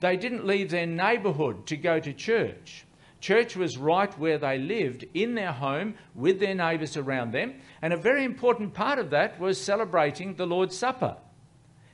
They 0.00 0.16
didn't 0.16 0.46
leave 0.46 0.70
their 0.70 0.86
neighbourhood 0.86 1.66
to 1.66 1.76
go 1.76 2.00
to 2.00 2.12
church. 2.12 2.85
Church 3.26 3.56
was 3.56 3.76
right 3.76 4.16
where 4.20 4.38
they 4.38 4.56
lived, 4.56 5.04
in 5.12 5.34
their 5.34 5.50
home, 5.50 5.96
with 6.14 6.38
their 6.38 6.54
neighbours 6.54 6.96
around 6.96 7.32
them. 7.32 7.54
And 7.82 7.92
a 7.92 7.96
very 7.96 8.24
important 8.24 8.72
part 8.72 9.00
of 9.00 9.10
that 9.10 9.40
was 9.40 9.60
celebrating 9.60 10.36
the 10.36 10.46
Lord's 10.46 10.78
Supper. 10.78 11.16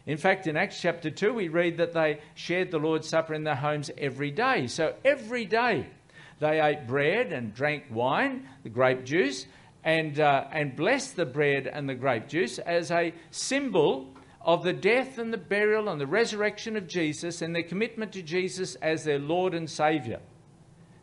In 0.04 0.18
fact, 0.18 0.46
in 0.46 0.58
Acts 0.58 0.78
chapter 0.78 1.08
2, 1.10 1.32
we 1.32 1.48
read 1.48 1.78
that 1.78 1.94
they 1.94 2.20
shared 2.34 2.70
the 2.70 2.78
Lord's 2.78 3.08
Supper 3.08 3.32
in 3.32 3.44
their 3.44 3.54
homes 3.54 3.90
every 3.96 4.30
day. 4.30 4.66
So 4.66 4.94
every 5.06 5.46
day 5.46 5.86
they 6.38 6.60
ate 6.60 6.86
bread 6.86 7.32
and 7.32 7.54
drank 7.54 7.84
wine, 7.90 8.46
the 8.62 8.68
grape 8.68 9.06
juice, 9.06 9.46
and, 9.82 10.20
uh, 10.20 10.44
and 10.52 10.76
blessed 10.76 11.16
the 11.16 11.24
bread 11.24 11.66
and 11.66 11.88
the 11.88 11.94
grape 11.94 12.28
juice 12.28 12.58
as 12.58 12.90
a 12.90 13.14
symbol 13.30 14.14
of 14.42 14.64
the 14.64 14.74
death 14.74 15.16
and 15.16 15.32
the 15.32 15.38
burial 15.38 15.88
and 15.88 15.98
the 15.98 16.06
resurrection 16.06 16.76
of 16.76 16.86
Jesus 16.86 17.40
and 17.40 17.56
their 17.56 17.62
commitment 17.62 18.12
to 18.12 18.22
Jesus 18.22 18.74
as 18.82 19.04
their 19.04 19.18
Lord 19.18 19.54
and 19.54 19.70
Saviour. 19.70 20.20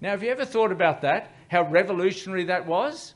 Now, 0.01 0.11
have 0.11 0.23
you 0.23 0.31
ever 0.31 0.45
thought 0.45 0.71
about 0.71 1.01
that? 1.01 1.31
How 1.49 1.63
revolutionary 1.69 2.45
that 2.45 2.65
was? 2.65 3.15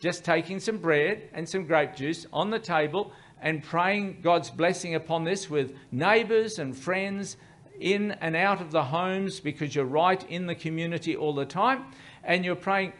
Just 0.00 0.24
taking 0.24 0.58
some 0.58 0.78
bread 0.78 1.28
and 1.32 1.48
some 1.48 1.66
grape 1.66 1.94
juice 1.94 2.26
on 2.32 2.50
the 2.50 2.58
table 2.58 3.12
and 3.40 3.62
praying 3.62 4.20
God's 4.22 4.50
blessing 4.50 4.94
upon 4.94 5.24
this 5.24 5.48
with 5.48 5.74
neighbours 5.92 6.58
and 6.58 6.76
friends 6.76 7.36
in 7.78 8.12
and 8.12 8.34
out 8.34 8.60
of 8.60 8.72
the 8.72 8.82
homes 8.82 9.40
because 9.40 9.74
you're 9.74 9.84
right 9.84 10.22
in 10.28 10.46
the 10.46 10.54
community 10.54 11.14
all 11.14 11.34
the 11.34 11.44
time. 11.44 11.84
And 12.24 12.44
you're 12.44 12.56
praying, 12.56 12.92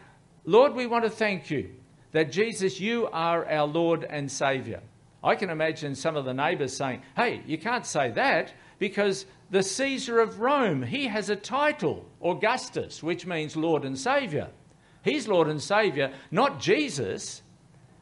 Lord, 0.45 0.73
we 0.73 0.87
want 0.87 1.03
to 1.03 1.09
thank 1.09 1.51
you 1.51 1.71
that 2.13 2.31
Jesus, 2.31 2.79
you 2.79 3.07
are 3.07 3.45
our 3.45 3.67
Lord 3.67 4.05
and 4.09 4.31
Saviour. 4.31 4.79
I 5.23 5.35
can 5.35 5.49
imagine 5.49 5.95
some 5.95 6.15
of 6.15 6.23
the 6.23 6.33
neighbours 6.33 6.75
saying, 6.75 7.01
Hey, 7.15 7.41
you 7.45 7.57
can't 7.57 7.85
say 7.85 8.11
that 8.11 8.53
because 8.79 9.25
the 9.49 9.63
Caesar 9.63 10.19
of 10.19 10.39
Rome, 10.39 10.83
he 10.83 11.07
has 11.07 11.29
a 11.29 11.35
title, 11.35 12.05
Augustus, 12.21 13.01
which 13.01 13.25
means 13.25 13.55
Lord 13.55 13.85
and 13.85 13.97
Saviour. 13.97 14.47
He's 15.03 15.27
Lord 15.27 15.47
and 15.47 15.61
Saviour, 15.61 16.11
not 16.31 16.59
Jesus. 16.59 17.41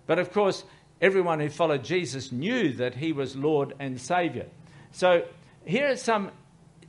But 0.07 0.19
of 0.19 0.31
course, 0.31 0.63
everyone 1.01 1.39
who 1.39 1.49
followed 1.49 1.83
Jesus 1.83 2.31
knew 2.31 2.73
that 2.73 2.95
he 2.95 3.11
was 3.11 3.35
Lord 3.35 3.73
and 3.79 3.99
Saviour. 3.99 4.45
So 4.91 5.23
here 5.65 5.91
are 5.91 5.97
some 5.97 6.31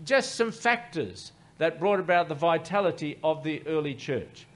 just 0.05 0.35
some 0.35 0.53
factors 0.53 1.33
that 1.59 1.81
brought 1.81 2.01
about 2.01 2.29
the 2.29 2.35
vitality 2.35 3.19
of 3.25 3.43
the 3.43 3.63
early 3.67 3.95
church. 3.95 4.47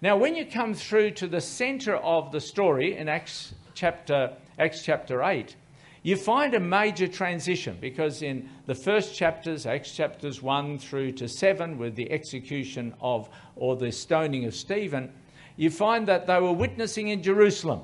Now, 0.00 0.16
when 0.16 0.34
you 0.34 0.46
come 0.46 0.74
through 0.74 1.12
to 1.12 1.26
the 1.26 1.40
centre 1.40 1.96
of 1.96 2.32
the 2.32 2.40
story 2.40 2.96
in 2.96 3.08
Acts 3.08 3.54
chapter, 3.74 4.32
Acts 4.58 4.82
chapter 4.82 5.22
8, 5.22 5.54
you 6.02 6.16
find 6.16 6.54
a 6.54 6.60
major 6.60 7.08
transition 7.08 7.76
because 7.80 8.22
in 8.22 8.48
the 8.66 8.74
first 8.74 9.14
chapters, 9.14 9.66
Acts 9.66 9.92
chapters 9.92 10.42
1 10.42 10.78
through 10.78 11.12
to 11.12 11.28
7, 11.28 11.78
with 11.78 11.96
the 11.96 12.10
execution 12.10 12.94
of 13.00 13.28
or 13.56 13.76
the 13.76 13.90
stoning 13.90 14.44
of 14.44 14.54
Stephen, 14.54 15.12
you 15.56 15.70
find 15.70 16.06
that 16.06 16.26
they 16.26 16.40
were 16.40 16.52
witnessing 16.52 17.08
in 17.08 17.22
Jerusalem. 17.22 17.82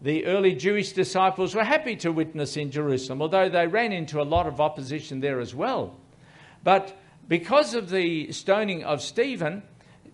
The 0.00 0.24
early 0.26 0.54
Jewish 0.54 0.92
disciples 0.92 1.54
were 1.54 1.64
happy 1.64 1.96
to 1.96 2.12
witness 2.12 2.56
in 2.56 2.70
Jerusalem, 2.70 3.22
although 3.22 3.48
they 3.48 3.66
ran 3.66 3.92
into 3.92 4.20
a 4.20 4.24
lot 4.24 4.46
of 4.46 4.60
opposition 4.60 5.20
there 5.20 5.40
as 5.40 5.54
well. 5.54 5.96
But 6.64 6.96
because 7.28 7.74
of 7.74 7.90
the 7.90 8.32
stoning 8.32 8.84
of 8.84 9.02
Stephen, 9.02 9.62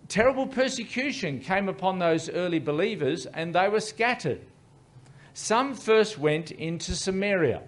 terrible 0.07 0.47
persecution 0.47 1.39
came 1.39 1.69
upon 1.69 1.99
those 1.99 2.29
early 2.29 2.59
believers 2.59 3.25
and 3.25 3.55
they 3.55 3.69
were 3.69 3.79
scattered. 3.79 4.41
Some 5.33 5.73
first 5.73 6.17
went 6.17 6.51
into 6.51 6.95
Samaria. 6.95 7.61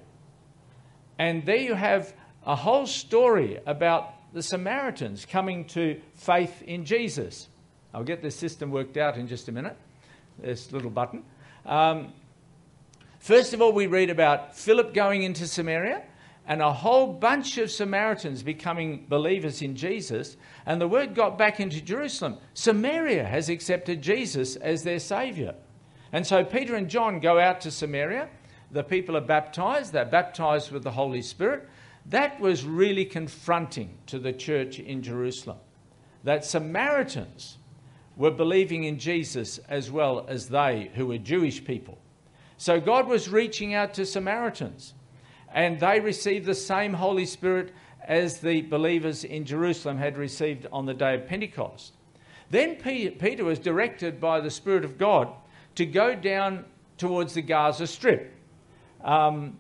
And 1.18 1.46
there 1.46 1.56
you 1.56 1.74
have 1.74 2.14
a 2.46 2.56
whole 2.56 2.86
story 2.86 3.60
about 3.66 4.34
the 4.34 4.44
Samaritans 4.44 5.26
coming 5.26 5.66
to 5.66 6.00
faith 6.14 6.62
in 6.62 6.86
Jesus. 6.86 7.48
I'll 7.94 8.04
get 8.04 8.22
this 8.22 8.36
system 8.36 8.72
worked 8.72 8.98
out 8.98 9.18
in 9.18 9.28
just 9.28 9.48
a 9.48 9.52
minute. 9.52 9.78
This 10.38 10.72
little 10.72 10.92
button. 10.92 11.24
Um, 11.66 12.14
first 13.20 13.54
of 13.54 13.62
all, 13.62 13.72
we 13.72 13.88
read 13.88 14.10
about 14.10 14.56
Philip 14.56 14.94
going 14.94 15.24
into 15.24 15.48
Samaria 15.48 16.04
and 16.48 16.62
a 16.62 16.72
whole 16.72 17.12
bunch 17.14 17.58
of 17.58 17.72
Samaritans 17.72 18.44
becoming 18.44 19.06
believers 19.10 19.62
in 19.62 19.76
Jesus. 19.76 20.38
And 20.66 20.80
the 20.80 20.88
word 20.88 21.16
got 21.16 21.38
back 21.38 21.60
into 21.60 21.82
Jerusalem. 21.82 22.38
Samaria 22.54 23.24
has 23.24 23.50
accepted 23.50 24.02
Jesus 24.02 24.56
as 24.58 24.84
their 24.84 25.00
Saviour. 25.00 25.56
And 26.16 26.26
so 26.26 26.46
Peter 26.46 26.76
and 26.76 26.90
John 26.90 27.20
go 27.20 27.42
out 27.42 27.60
to 27.60 27.72
Samaria. 27.72 28.30
The 28.72 28.86
people 28.86 29.18
are 29.18 29.22
baptized, 29.22 29.92
they're 29.92 30.06
baptized 30.06 30.72
with 30.72 30.82
the 30.82 30.92
Holy 30.92 31.22
Spirit. 31.22 31.68
That 32.06 32.40
was 32.40 32.64
really 32.64 33.04
confronting 33.04 33.98
to 34.06 34.18
the 34.18 34.32
church 34.32 34.80
in 34.80 35.02
Jerusalem. 35.02 35.58
That 36.24 36.46
Samaritans 36.46 37.58
were 38.16 38.32
believing 38.32 38.86
in 38.86 38.98
Jesus 38.98 39.58
as 39.68 39.92
well 39.92 40.26
as 40.30 40.48
they, 40.48 40.90
who 40.96 41.08
were 41.08 41.18
Jewish 41.18 41.62
people. 41.66 41.98
So 42.56 42.80
God 42.80 43.10
was 43.10 43.28
reaching 43.28 43.74
out 43.74 43.94
to 43.96 44.06
Samaritans, 44.06 44.94
and 45.54 45.82
they 45.82 46.00
received 46.00 46.46
the 46.46 46.56
same 46.56 46.94
Holy 46.94 47.26
Spirit 47.26 47.74
as 48.02 48.40
the 48.40 48.62
believers 48.62 49.26
in 49.26 49.44
Jerusalem 49.44 49.98
had 49.98 50.16
received 50.18 50.66
on 50.72 50.86
the 50.86 50.94
day 50.94 51.16
of 51.16 51.28
Pentecost. 51.28 51.92
Then 52.52 52.78
Peter 52.78 53.44
was 53.44 53.60
directed 53.60 54.22
by 54.22 54.40
the 54.40 54.50
Spirit 54.50 54.86
of 54.86 54.98
God 54.98 55.28
to 55.76 55.86
go 55.86 56.16
down 56.16 56.66
towards 56.98 57.34
the 57.34 57.42
Gaza 57.42 57.88
Strip. 57.88 58.34
Um, 59.04 59.58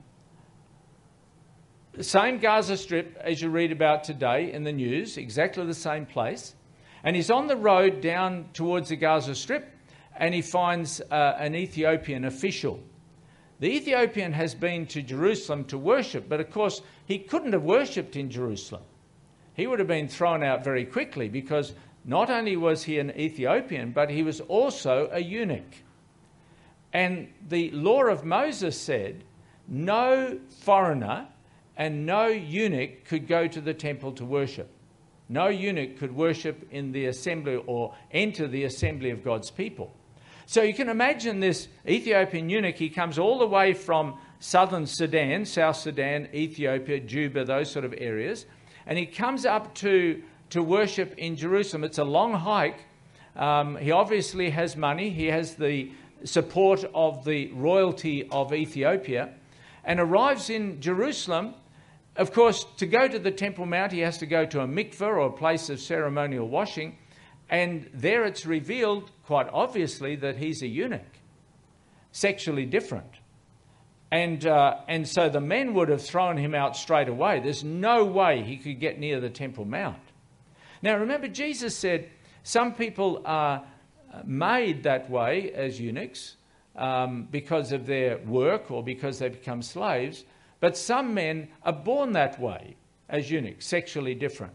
the 1.93 2.03
same 2.03 2.39
Gaza 2.39 2.75
Strip 2.75 3.17
as 3.21 3.41
you 3.41 3.49
read 3.49 3.71
about 3.71 4.03
today 4.03 4.51
in 4.51 4.63
the 4.63 4.73
news, 4.73 5.17
exactly 5.17 5.65
the 5.65 5.73
same 5.73 6.05
place. 6.05 6.55
And 7.03 7.15
he's 7.15 7.29
on 7.29 7.47
the 7.47 7.55
road 7.55 8.01
down 8.01 8.49
towards 8.53 8.89
the 8.89 8.95
Gaza 8.95 9.35
Strip 9.35 9.71
and 10.17 10.33
he 10.33 10.41
finds 10.41 11.01
uh, 11.01 11.35
an 11.37 11.55
Ethiopian 11.55 12.25
official. 12.25 12.79
The 13.59 13.67
Ethiopian 13.67 14.33
has 14.33 14.53
been 14.53 14.85
to 14.87 15.01
Jerusalem 15.01 15.65
to 15.65 15.77
worship, 15.77 16.27
but 16.27 16.39
of 16.39 16.49
course, 16.49 16.81
he 17.05 17.19
couldn't 17.19 17.53
have 17.53 17.63
worshipped 17.63 18.15
in 18.15 18.29
Jerusalem. 18.29 18.83
He 19.53 19.67
would 19.67 19.79
have 19.79 19.87
been 19.87 20.07
thrown 20.07 20.43
out 20.43 20.63
very 20.63 20.85
quickly 20.85 21.29
because 21.29 21.73
not 22.03 22.29
only 22.29 22.57
was 22.57 22.83
he 22.83 22.99
an 22.99 23.17
Ethiopian, 23.17 23.91
but 23.91 24.09
he 24.09 24.23
was 24.23 24.41
also 24.41 25.09
a 25.11 25.19
eunuch. 25.19 25.75
And 26.95 27.27
the 27.49 27.71
law 27.71 28.05
of 28.05 28.23
Moses 28.23 28.79
said 28.79 29.25
no 29.67 30.39
foreigner 30.61 31.27
and 31.75 32.05
no 32.05 32.27
eunuch 32.27 33.03
could 33.03 33.27
go 33.27 33.49
to 33.49 33.59
the 33.59 33.73
temple 33.73 34.13
to 34.13 34.23
worship. 34.23 34.69
No 35.27 35.49
eunuch 35.49 35.97
could 35.97 36.15
worship 36.15 36.65
in 36.71 36.93
the 36.93 37.07
assembly 37.07 37.61
or 37.67 37.93
enter 38.11 38.47
the 38.47 38.63
assembly 38.63 39.09
of 39.09 39.25
God's 39.25 39.51
people. 39.51 39.93
So 40.45 40.61
you 40.61 40.73
can 40.73 40.87
imagine 40.87 41.41
this 41.41 41.67
Ethiopian 41.85 42.49
eunuch, 42.49 42.77
he 42.77 42.89
comes 42.89 43.19
all 43.19 43.39
the 43.39 43.45
way 43.45 43.73
from 43.73 44.17
southern 44.39 44.87
Sudan, 44.87 45.43
South 45.43 45.75
Sudan, 45.75 46.29
Ethiopia, 46.33 47.01
Juba, 47.01 47.43
those 47.43 47.69
sort 47.69 47.83
of 47.83 47.93
areas, 47.97 48.45
and 48.85 48.97
he 48.97 49.05
comes 49.05 49.45
up 49.45 49.75
to, 49.75 50.23
to 50.51 50.63
worship 50.63 51.13
in 51.17 51.35
Jerusalem. 51.35 51.83
It's 51.83 51.97
a 51.97 52.05
long 52.05 52.31
hike. 52.31 52.85
Um, 53.35 53.75
he 53.75 53.91
obviously 53.91 54.49
has 54.51 54.77
money, 54.77 55.09
he 55.09 55.25
has 55.25 55.55
the 55.55 55.91
support 56.25 56.83
of 56.93 57.23
the 57.23 57.51
royalty 57.53 58.27
of 58.29 58.53
Ethiopia, 58.53 59.33
and 59.83 59.99
arrives 59.99 60.49
in 60.49 60.81
Jerusalem 60.81 61.55
of 62.15 62.31
course, 62.31 62.65
to 62.77 62.85
go 62.85 63.07
to 63.07 63.19
the 63.19 63.31
Temple 63.31 63.65
Mount, 63.65 63.91
he 63.91 63.99
has 63.99 64.17
to 64.19 64.25
go 64.25 64.45
to 64.45 64.61
a 64.61 64.67
mikveh 64.67 65.01
or 65.01 65.19
a 65.19 65.31
place 65.31 65.69
of 65.69 65.79
ceremonial 65.79 66.47
washing, 66.47 66.97
and 67.49 67.89
there 67.93 68.23
it's 68.23 68.45
revealed 68.45 69.11
quite 69.25 69.47
obviously 69.51 70.15
that 70.17 70.37
he's 70.37 70.61
a 70.61 70.67
eunuch, 70.67 71.19
sexually 72.11 72.65
different. 72.65 73.19
And, 74.11 74.45
uh, 74.45 74.77
and 74.87 75.07
so 75.07 75.27
the 75.27 75.41
men 75.41 75.73
would 75.73 75.89
have 75.89 76.01
thrown 76.01 76.37
him 76.37 76.55
out 76.55 76.77
straight 76.77 77.09
away. 77.09 77.41
There's 77.41 77.65
no 77.65 78.05
way 78.05 78.43
he 78.43 78.57
could 78.57 78.79
get 78.79 78.97
near 78.97 79.19
the 79.19 79.29
Temple 79.29 79.65
Mount. 79.65 79.99
Now, 80.81 80.97
remember, 80.97 81.27
Jesus 81.27 81.75
said 81.75 82.09
some 82.43 82.75
people 82.75 83.23
are 83.25 83.65
made 84.23 84.83
that 84.83 85.09
way 85.09 85.51
as 85.51 85.79
eunuchs 85.79 86.37
um, 86.75 87.27
because 87.31 87.71
of 87.71 87.85
their 87.85 88.17
work 88.19 88.71
or 88.71 88.83
because 88.83 89.19
they 89.19 89.29
become 89.29 89.61
slaves. 89.61 90.23
But 90.59 90.77
some 90.77 91.13
men 91.13 91.49
are 91.63 91.73
born 91.73 92.13
that 92.13 92.39
way 92.39 92.75
as 93.09 93.29
eunuchs, 93.29 93.65
sexually 93.65 94.15
different. 94.15 94.53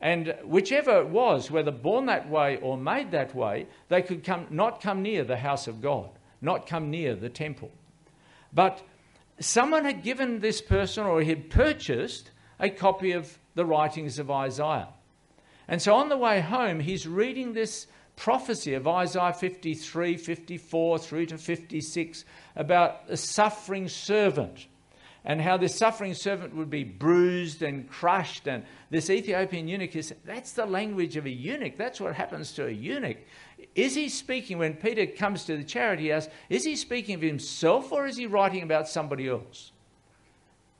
And 0.00 0.34
whichever 0.44 1.00
it 1.00 1.08
was, 1.08 1.50
whether 1.50 1.70
born 1.70 2.06
that 2.06 2.28
way 2.28 2.58
or 2.58 2.76
made 2.76 3.10
that 3.10 3.34
way, 3.34 3.66
they 3.88 4.02
could 4.02 4.24
come, 4.24 4.46
not 4.50 4.80
come 4.80 5.02
near 5.02 5.24
the 5.24 5.36
house 5.36 5.66
of 5.66 5.82
God, 5.82 6.08
not 6.40 6.66
come 6.66 6.90
near 6.90 7.16
the 7.16 7.28
temple. 7.28 7.70
But 8.52 8.82
someone 9.40 9.84
had 9.84 10.02
given 10.02 10.40
this 10.40 10.62
person 10.62 11.04
or 11.04 11.20
he 11.20 11.28
had 11.28 11.50
purchased 11.50 12.30
a 12.60 12.70
copy 12.70 13.12
of 13.12 13.38
the 13.54 13.64
writings 13.64 14.18
of 14.18 14.30
Isaiah. 14.30 14.88
And 15.66 15.82
so 15.82 15.94
on 15.94 16.08
the 16.08 16.16
way 16.16 16.40
home, 16.40 16.80
he's 16.80 17.06
reading 17.06 17.52
this 17.52 17.86
prophecy 18.18 18.74
of 18.74 18.88
Isaiah 18.88 19.32
53, 19.32 20.16
54 20.16 20.98
through 20.98 21.26
to 21.26 21.38
56 21.38 22.24
about 22.56 23.02
a 23.08 23.16
suffering 23.16 23.88
servant 23.88 24.66
and 25.24 25.40
how 25.40 25.56
this 25.56 25.76
suffering 25.76 26.14
servant 26.14 26.54
would 26.56 26.70
be 26.70 26.82
bruised 26.82 27.62
and 27.62 27.88
crushed. 27.88 28.48
And 28.48 28.64
this 28.90 29.08
Ethiopian 29.08 29.68
eunuch 29.68 29.94
is 29.94 30.12
that's 30.24 30.52
the 30.52 30.66
language 30.66 31.16
of 31.16 31.26
a 31.26 31.30
eunuch. 31.30 31.76
That's 31.76 32.00
what 32.00 32.14
happens 32.14 32.52
to 32.52 32.66
a 32.66 32.70
eunuch. 32.70 33.18
Is 33.74 33.94
he 33.94 34.08
speaking, 34.08 34.58
when 34.58 34.74
Peter 34.74 35.06
comes 35.06 35.44
to 35.44 35.56
the 35.56 35.64
charity 35.64 36.10
house, 36.10 36.28
is 36.48 36.64
he 36.64 36.74
speaking 36.74 37.14
of 37.14 37.20
himself 37.20 37.92
or 37.92 38.06
is 38.06 38.16
he 38.16 38.26
writing 38.26 38.62
about 38.62 38.88
somebody 38.88 39.28
else? 39.28 39.70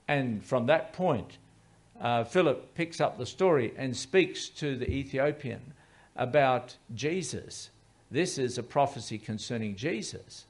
And 0.08 0.44
from 0.44 0.66
that 0.66 0.92
point, 0.92 1.38
uh, 2.00 2.24
Philip 2.24 2.74
picks 2.74 3.00
up 3.00 3.16
the 3.16 3.26
story 3.26 3.74
and 3.76 3.96
speaks 3.96 4.48
to 4.50 4.76
the 4.76 4.90
Ethiopian 4.90 5.74
about 6.18 6.76
Jesus. 6.94 7.70
This 8.10 8.36
is 8.36 8.58
a 8.58 8.62
prophecy 8.62 9.16
concerning 9.16 9.76
Jesus. 9.76 10.44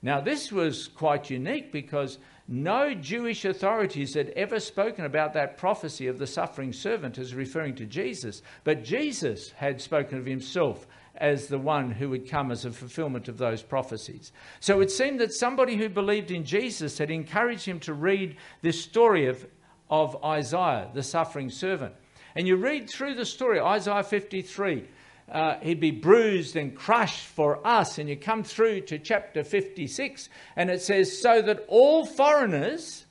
Now, 0.00 0.20
this 0.20 0.52
was 0.52 0.88
quite 0.88 1.28
unique 1.28 1.72
because 1.72 2.18
no 2.46 2.94
Jewish 2.94 3.44
authorities 3.44 4.14
had 4.14 4.30
ever 4.30 4.60
spoken 4.60 5.04
about 5.04 5.34
that 5.34 5.58
prophecy 5.58 6.06
of 6.06 6.18
the 6.18 6.26
suffering 6.26 6.72
servant 6.72 7.18
as 7.18 7.34
referring 7.34 7.74
to 7.76 7.84
Jesus, 7.84 8.42
but 8.64 8.84
Jesus 8.84 9.50
had 9.50 9.80
spoken 9.80 10.18
of 10.18 10.24
himself 10.24 10.86
as 11.16 11.48
the 11.48 11.58
one 11.58 11.90
who 11.90 12.08
would 12.10 12.30
come 12.30 12.52
as 12.52 12.64
a 12.64 12.70
fulfillment 12.70 13.26
of 13.26 13.38
those 13.38 13.62
prophecies. 13.62 14.32
So 14.60 14.80
it 14.80 14.90
seemed 14.90 15.20
that 15.20 15.34
somebody 15.34 15.76
who 15.76 15.88
believed 15.88 16.30
in 16.30 16.44
Jesus 16.44 16.96
had 16.96 17.10
encouraged 17.10 17.66
him 17.66 17.80
to 17.80 17.92
read 17.92 18.36
this 18.62 18.80
story 18.80 19.26
of, 19.26 19.44
of 19.90 20.22
Isaiah, 20.24 20.88
the 20.94 21.02
suffering 21.02 21.50
servant. 21.50 21.94
And 22.36 22.46
you 22.46 22.56
read 22.56 22.88
through 22.88 23.14
the 23.14 23.26
story, 23.26 23.58
Isaiah 23.58 24.04
53, 24.04 24.86
uh, 25.30 25.58
he'd 25.60 25.80
be 25.80 25.90
bruised 25.90 26.56
and 26.56 26.74
crushed 26.74 27.24
for 27.24 27.66
us. 27.66 27.98
And 27.98 28.08
you 28.08 28.16
come 28.16 28.42
through 28.42 28.82
to 28.82 28.98
chapter 28.98 29.44
56, 29.44 30.28
and 30.56 30.70
it 30.70 30.80
says, 30.80 31.20
So 31.20 31.42
that 31.42 31.64
all 31.68 32.06
foreigners 32.06 33.04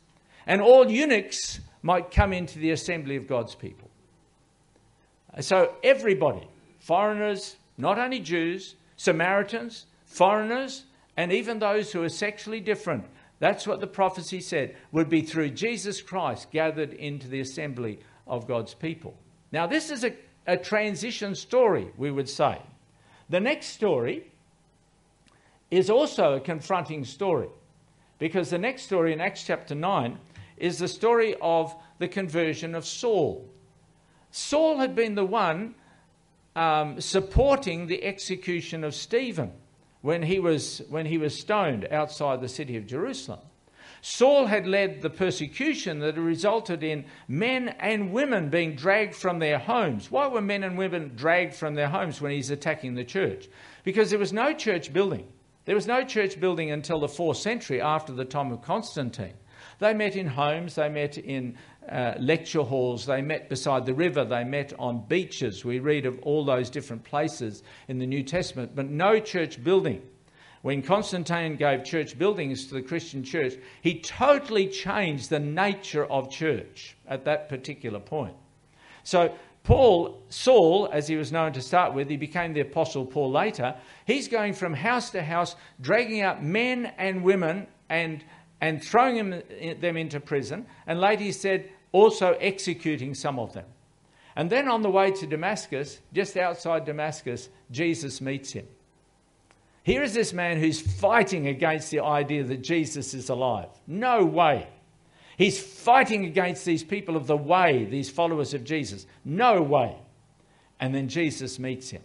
and 0.46 0.62
all 0.62 0.90
eunuchs 0.90 1.60
might 1.82 2.12
come 2.12 2.34
into 2.34 2.60
the 2.60 2.72
assembly 2.72 3.16
of 3.16 3.28
God's 3.28 3.56
people. 3.56 3.90
So, 5.40 5.76
everybody, 5.84 6.48
foreigners, 6.80 7.58
not 7.78 8.00
only 8.00 8.20
Jews, 8.20 8.76
Samaritans, 8.96 9.86
foreigners, 10.06 10.86
and 11.16 11.32
even 11.32 11.60
those 11.60 11.92
who 11.92 12.02
are 12.02 12.10
sexually 12.10 12.60
different, 12.60 13.06
that's 13.40 13.68
what 13.68 13.80
the 13.80 13.88
prophecy 13.88 14.42
said, 14.42 14.76
would 14.92 15.10
be 15.10 15.22
through 15.22 15.52
Jesus 15.52 16.02
Christ 16.02 16.50
gathered 16.52 16.94
into 16.94 17.28
the 17.28 17.40
assembly 17.40 18.00
of 18.26 18.48
God's 18.48 18.74
people. 18.74 19.16
Now, 19.52 19.68
this 19.68 19.92
is 19.92 20.04
a 20.04 20.12
a 20.48 20.58
transition 20.58 21.36
story, 21.36 21.88
we 21.98 22.10
would 22.10 22.30
say. 22.30 22.60
The 23.30 23.40
next 23.40 23.68
story 23.68 24.32
is 25.70 25.90
also 25.90 26.34
a 26.34 26.40
confronting 26.40 27.04
story 27.04 27.50
because 28.20 28.50
the 28.50 28.58
next 28.58 28.84
story 28.84 29.12
in 29.12 29.20
Acts 29.20 29.44
chapter 29.44 29.76
9 29.76 30.18
is 30.56 30.80
the 30.80 30.88
story 30.88 31.36
of 31.42 31.76
the 32.00 32.08
conversion 32.08 32.74
of 32.74 32.86
Saul. 32.86 33.48
Saul 34.32 34.78
had 34.78 34.96
been 34.96 35.16
the 35.16 35.26
one 35.26 35.76
um, 36.56 37.00
supporting 37.00 37.88
the 37.88 38.04
execution 38.04 38.84
of 38.84 38.96
Stephen 38.96 39.52
when 40.02 40.24
he, 40.24 40.40
was, 40.40 40.82
when 40.90 41.06
he 41.06 41.18
was 41.18 41.38
stoned 41.38 41.88
outside 41.92 42.42
the 42.42 42.48
city 42.48 42.78
of 42.78 42.88
Jerusalem. 42.88 43.40
Saul 44.10 44.46
had 44.46 44.66
led 44.66 45.02
the 45.02 45.10
persecution 45.10 46.00
that 46.00 46.18
resulted 46.18 46.82
in 46.82 47.04
men 47.28 47.76
and 47.78 48.14
women 48.14 48.50
being 48.50 48.74
dragged 48.74 49.14
from 49.14 49.40
their 49.40 49.60
homes. 49.60 50.10
Why 50.10 50.28
were 50.28 50.42
men 50.42 50.64
and 50.64 50.78
women 50.78 51.12
dragged 51.14 51.54
from 51.54 51.76
their 51.76 51.90
homes 51.90 52.22
when 52.22 52.32
he's 52.32 52.50
attacking 52.50 52.96
the 52.96 53.04
church? 53.04 53.50
Because 53.84 54.10
there 54.10 54.18
was 54.18 54.32
no 54.32 54.54
church 54.54 54.94
building. 54.94 55.28
There 55.66 55.76
was 55.76 55.88
no 55.88 56.06
church 56.06 56.40
building 56.40 56.72
until 56.72 57.02
the 57.02 57.10
fourth 57.10 57.36
century 57.36 57.82
after 57.82 58.14
the 58.14 58.24
time 58.24 58.54
of 58.54 58.62
Constantine. 58.62 59.34
They 59.80 59.94
met 59.94 60.16
in 60.16 60.26
homes, 60.28 60.76
they 60.76 60.88
met 60.88 61.18
in 61.18 61.58
uh, 61.92 62.14
lecture 62.18 62.64
halls, 62.64 63.06
they 63.06 63.22
met 63.22 63.50
beside 63.50 63.86
the 63.86 63.94
river, 63.94 64.24
they 64.24 64.46
met 64.46 64.72
on 64.80 65.06
beaches. 65.10 65.66
We 65.66 65.80
read 65.80 66.06
of 66.06 66.18
all 66.20 66.46
those 66.46 66.70
different 66.70 67.04
places 67.04 67.62
in 67.90 68.00
the 68.00 68.08
New 68.08 68.24
Testament, 68.24 68.74
but 68.74 68.90
no 68.90 69.20
church 69.20 69.62
building. 69.62 70.02
When 70.62 70.82
Constantine 70.82 71.56
gave 71.56 71.84
church 71.84 72.18
buildings 72.18 72.68
to 72.68 72.74
the 72.74 72.82
Christian 72.82 73.24
church, 73.24 73.54
he 73.82 74.00
totally 74.00 74.68
changed 74.68 75.30
the 75.30 75.40
nature 75.40 76.06
of 76.06 76.30
church 76.30 76.98
at 77.08 77.26
that 77.26 77.50
particular 77.50 78.00
point. 78.00 78.36
So, 79.04 79.34
Paul, 79.64 80.24
Saul, 80.30 80.90
as 80.92 81.08
he 81.08 81.18
was 81.18 81.32
known 81.32 81.52
to 81.54 81.62
start 81.62 81.94
with, 81.94 82.10
he 82.10 82.18
became 82.18 82.54
the 82.54 82.62
Apostle 82.62 83.06
Paul 83.06 83.32
later. 83.32 83.76
He's 84.06 84.30
going 84.30 84.54
from 84.54 84.74
house 84.74 85.10
to 85.10 85.22
house, 85.22 85.56
dragging 85.82 86.22
out 86.22 86.42
men 86.42 86.94
and 86.98 87.22
women 87.22 87.68
and, 87.90 88.24
and 88.62 88.82
throwing 88.84 89.18
them 89.18 89.42
eh, 89.60 89.74
them 89.74 89.98
into 89.98 90.20
prison. 90.20 90.66
And 90.86 91.02
later 91.02 91.24
he 91.24 91.32
said, 91.34 91.70
also 91.92 92.38
executing 92.40 93.14
some 93.14 93.40
of 93.40 93.54
them. 93.54 93.66
And 94.38 94.50
then 94.50 94.70
on 94.70 94.84
the 94.84 94.90
way 94.90 95.12
to 95.12 95.28
Damascus, 95.28 96.00
just 96.14 96.38
outside 96.38 96.86
Damascus, 96.86 97.50
Jesus 97.72 98.22
meets 98.22 98.52
him. 98.52 98.68
Here 99.88 100.04
is 100.04 100.14
this 100.14 100.34
man 100.34 100.60
who's 100.60 100.82
fighting 100.82 101.48
against 101.48 101.92
the 101.92 102.02
idea 102.02 102.44
that 102.44 102.62
Jesus 102.62 103.14
is 103.14 103.30
alive. 103.30 103.70
No 103.88 104.26
way. 104.26 104.68
He's 105.38 105.64
fighting 105.64 106.26
against 106.26 106.66
these 106.66 106.84
people 106.84 107.16
of 107.16 107.26
the 107.26 107.38
way, 107.38 107.86
these 107.86 108.10
followers 108.10 108.54
of 108.54 108.66
Jesus. 108.66 109.08
No 109.24 109.62
way. 109.62 109.96
And 110.82 110.94
then 110.94 111.08
Jesus 111.08 111.58
meets 111.58 111.90
him. 111.90 112.02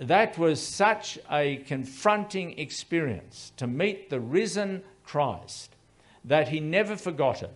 That 0.00 0.36
was 0.36 0.60
such 0.60 1.20
a 1.30 1.58
confronting 1.68 2.58
experience 2.58 3.52
to 3.58 3.68
meet 3.68 4.10
the 4.10 4.18
risen 4.18 4.82
Christ 5.04 5.76
that 6.24 6.48
he 6.48 6.58
never 6.58 6.96
forgot 6.96 7.44
it. 7.44 7.54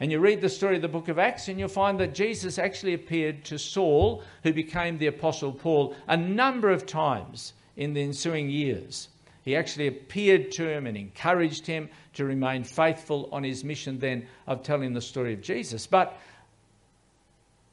And 0.00 0.10
you 0.10 0.18
read 0.18 0.40
the 0.40 0.48
story 0.48 0.76
of 0.76 0.82
the 0.82 0.88
book 0.88 1.08
of 1.08 1.18
Acts, 1.18 1.48
and 1.48 1.58
you'll 1.58 1.68
find 1.68 2.00
that 2.00 2.14
Jesus 2.14 2.58
actually 2.58 2.94
appeared 2.94 3.44
to 3.44 3.58
Saul, 3.58 4.22
who 4.44 4.54
became 4.54 4.96
the 4.96 5.08
Apostle 5.08 5.52
Paul, 5.52 5.94
a 6.08 6.16
number 6.16 6.70
of 6.70 6.86
times 6.86 7.52
in 7.76 7.94
the 7.94 8.02
ensuing 8.02 8.50
years. 8.50 9.08
He 9.42 9.56
actually 9.56 9.88
appeared 9.88 10.52
to 10.52 10.68
him 10.68 10.86
and 10.86 10.96
encouraged 10.96 11.66
him 11.66 11.88
to 12.14 12.24
remain 12.24 12.62
faithful 12.62 13.28
on 13.32 13.42
his 13.42 13.64
mission 13.64 13.98
then 13.98 14.26
of 14.46 14.62
telling 14.62 14.92
the 14.92 15.00
story 15.00 15.32
of 15.32 15.40
Jesus. 15.40 15.86
But 15.86 16.16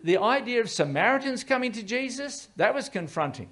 the 0.03 0.17
idea 0.17 0.61
of 0.61 0.69
Samaritans 0.69 1.43
coming 1.43 1.71
to 1.73 1.83
Jesus, 1.83 2.47
that 2.55 2.73
was 2.73 2.89
confronting. 2.89 3.49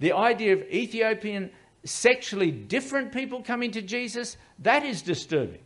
The 0.00 0.12
idea 0.12 0.54
of 0.54 0.62
Ethiopian 0.62 1.50
sexually 1.84 2.50
different 2.50 3.12
people 3.12 3.42
coming 3.42 3.70
to 3.72 3.82
Jesus, 3.82 4.36
that 4.60 4.84
is 4.84 5.02
disturbing. 5.02 5.60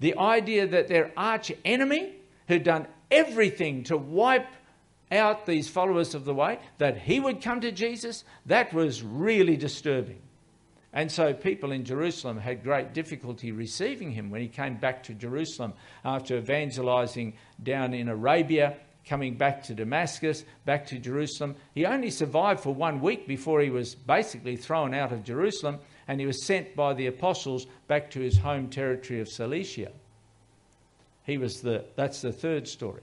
The 0.00 0.16
idea 0.16 0.66
that 0.66 0.88
their 0.88 1.12
arch 1.16 1.52
enemy, 1.64 2.14
who'd 2.48 2.62
done 2.62 2.86
everything 3.10 3.84
to 3.84 3.96
wipe 3.96 4.46
out 5.10 5.46
these 5.46 5.68
followers 5.68 6.14
of 6.14 6.24
the 6.24 6.34
way, 6.34 6.58
that 6.78 6.98
he 6.98 7.20
would 7.20 7.42
come 7.42 7.60
to 7.60 7.72
Jesus, 7.72 8.24
that 8.46 8.72
was 8.72 9.02
really 9.02 9.56
disturbing. 9.56 10.20
And 10.92 11.12
so 11.12 11.34
people 11.34 11.72
in 11.72 11.84
Jerusalem 11.84 12.38
had 12.38 12.64
great 12.64 12.94
difficulty 12.94 13.52
receiving 13.52 14.10
him 14.10 14.30
when 14.30 14.40
he 14.40 14.48
came 14.48 14.76
back 14.76 15.02
to 15.04 15.14
Jerusalem 15.14 15.74
after 16.04 16.38
evangelizing 16.38 17.34
down 17.62 17.92
in 17.92 18.08
Arabia, 18.08 18.78
coming 19.06 19.36
back 19.36 19.62
to 19.64 19.74
Damascus, 19.74 20.44
back 20.64 20.86
to 20.86 20.98
Jerusalem. 20.98 21.54
He 21.74 21.84
only 21.84 22.10
survived 22.10 22.60
for 22.60 22.74
one 22.74 23.00
week 23.00 23.28
before 23.28 23.60
he 23.60 23.70
was 23.70 23.94
basically 23.94 24.56
thrown 24.56 24.94
out 24.94 25.12
of 25.12 25.22
Jerusalem 25.22 25.80
and 26.08 26.18
he 26.18 26.26
was 26.26 26.44
sent 26.44 26.74
by 26.74 26.94
the 26.94 27.06
apostles 27.08 27.66
back 27.88 28.10
to 28.12 28.20
his 28.20 28.38
home 28.38 28.68
territory 28.68 29.20
of 29.20 29.28
Cilicia. 29.28 29.92
He 31.24 31.36
was 31.36 31.60
the, 31.60 31.84
that's 31.96 32.22
the 32.22 32.32
third 32.32 32.66
story. 32.68 33.02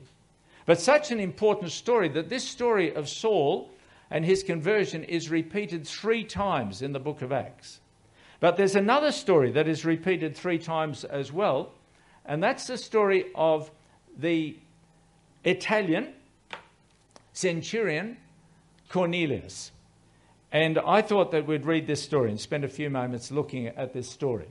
But 0.65 0.80
such 0.80 1.12
an 1.12 1.19
important 1.19 1.71
story 1.71 2.10
that 2.10 2.30
this 2.30 2.47
story 2.47 2.93
of 2.93 3.10
Saul 3.10 3.69
and 4.10 4.23
his 4.23 4.43
conversion 4.43 5.04
is 5.04 5.30
repeated 5.30 5.88
three 5.88 6.23
times 6.23 6.82
in 6.82 6.93
the 6.93 6.99
book 6.99 7.21
of 7.21 7.32
Acts. 7.32 7.80
But 8.39 8.58
there's 8.58 8.76
another 8.76 9.12
story 9.12 9.52
that 9.52 9.67
is 9.67 9.86
repeated 9.86 10.36
three 10.36 10.60
times 10.60 11.04
as 11.04 11.32
well, 11.32 11.71
and 12.26 12.43
that's 12.43 12.67
the 12.67 12.78
story 12.78 13.26
of 13.36 13.71
the 14.17 14.58
Italian 15.43 16.13
centurion 17.34 18.17
Cornelius. 18.89 19.71
And 20.52 20.78
I 20.78 21.02
thought 21.02 21.32
that 21.32 21.47
we'd 21.47 21.65
read 21.65 21.88
this 21.88 22.04
story 22.04 22.30
and 22.30 22.39
spend 22.39 22.63
a 22.63 22.69
few 22.69 22.89
moments 22.89 23.32
looking 23.32 23.67
at 23.67 23.91
this 23.91 24.08
story. 24.08 24.47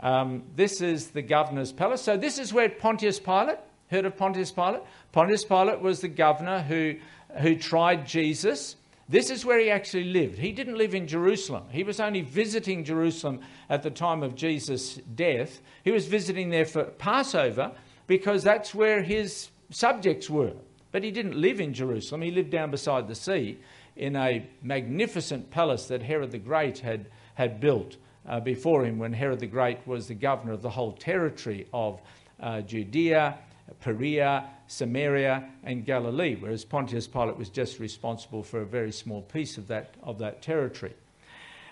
Um, 0.00 0.42
this 0.54 0.82
is 0.82 1.08
the 1.08 1.22
governor's 1.22 1.72
palace. 1.72 2.02
So, 2.02 2.16
this 2.16 2.38
is 2.38 2.52
where 2.52 2.68
Pontius 2.68 3.18
Pilate, 3.18 3.58
heard 3.90 4.04
of 4.04 4.16
Pontius 4.16 4.50
Pilate? 4.50 4.82
Pontius 5.12 5.44
Pilate 5.44 5.80
was 5.80 6.00
the 6.00 6.08
governor 6.08 6.62
who, 6.62 6.96
who 7.38 7.56
tried 7.56 8.06
Jesus. 8.06 8.76
This 9.08 9.30
is 9.30 9.44
where 9.44 9.58
he 9.58 9.70
actually 9.70 10.04
lived. 10.04 10.38
He 10.38 10.52
didn't 10.52 10.78
live 10.78 10.94
in 10.94 11.08
Jerusalem. 11.08 11.64
He 11.70 11.82
was 11.82 11.98
only 11.98 12.20
visiting 12.20 12.84
Jerusalem 12.84 13.40
at 13.68 13.82
the 13.82 13.90
time 13.90 14.22
of 14.22 14.36
Jesus' 14.36 15.00
death. 15.14 15.60
He 15.82 15.90
was 15.90 16.06
visiting 16.06 16.50
there 16.50 16.64
for 16.64 16.84
Passover 16.84 17.72
because 18.06 18.44
that's 18.44 18.74
where 18.74 19.02
his 19.02 19.48
subjects 19.70 20.30
were. 20.30 20.52
But 20.92 21.02
he 21.02 21.10
didn't 21.10 21.40
live 21.40 21.60
in 21.60 21.74
Jerusalem. 21.74 22.22
He 22.22 22.30
lived 22.30 22.50
down 22.50 22.70
beside 22.70 23.08
the 23.08 23.14
sea 23.14 23.58
in 23.96 24.16
a 24.16 24.46
magnificent 24.62 25.50
palace 25.50 25.86
that 25.86 26.02
Herod 26.02 26.30
the 26.30 26.38
Great 26.38 26.78
had, 26.78 27.06
had 27.34 27.60
built 27.60 27.96
uh, 28.28 28.40
before 28.40 28.84
him 28.84 28.98
when 28.98 29.12
Herod 29.12 29.40
the 29.40 29.46
Great 29.46 29.84
was 29.86 30.06
the 30.06 30.14
governor 30.14 30.52
of 30.52 30.62
the 30.62 30.70
whole 30.70 30.92
territory 30.92 31.66
of 31.72 32.00
uh, 32.40 32.60
Judea, 32.62 33.38
Perea, 33.80 34.48
Samaria, 34.66 35.48
and 35.64 35.84
Galilee, 35.84 36.36
whereas 36.38 36.64
Pontius 36.64 37.06
Pilate 37.06 37.36
was 37.36 37.48
just 37.48 37.78
responsible 37.78 38.42
for 38.42 38.60
a 38.60 38.66
very 38.66 38.92
small 38.92 39.22
piece 39.22 39.58
of 39.58 39.68
that, 39.68 39.94
of 40.02 40.18
that 40.18 40.42
territory. 40.42 40.94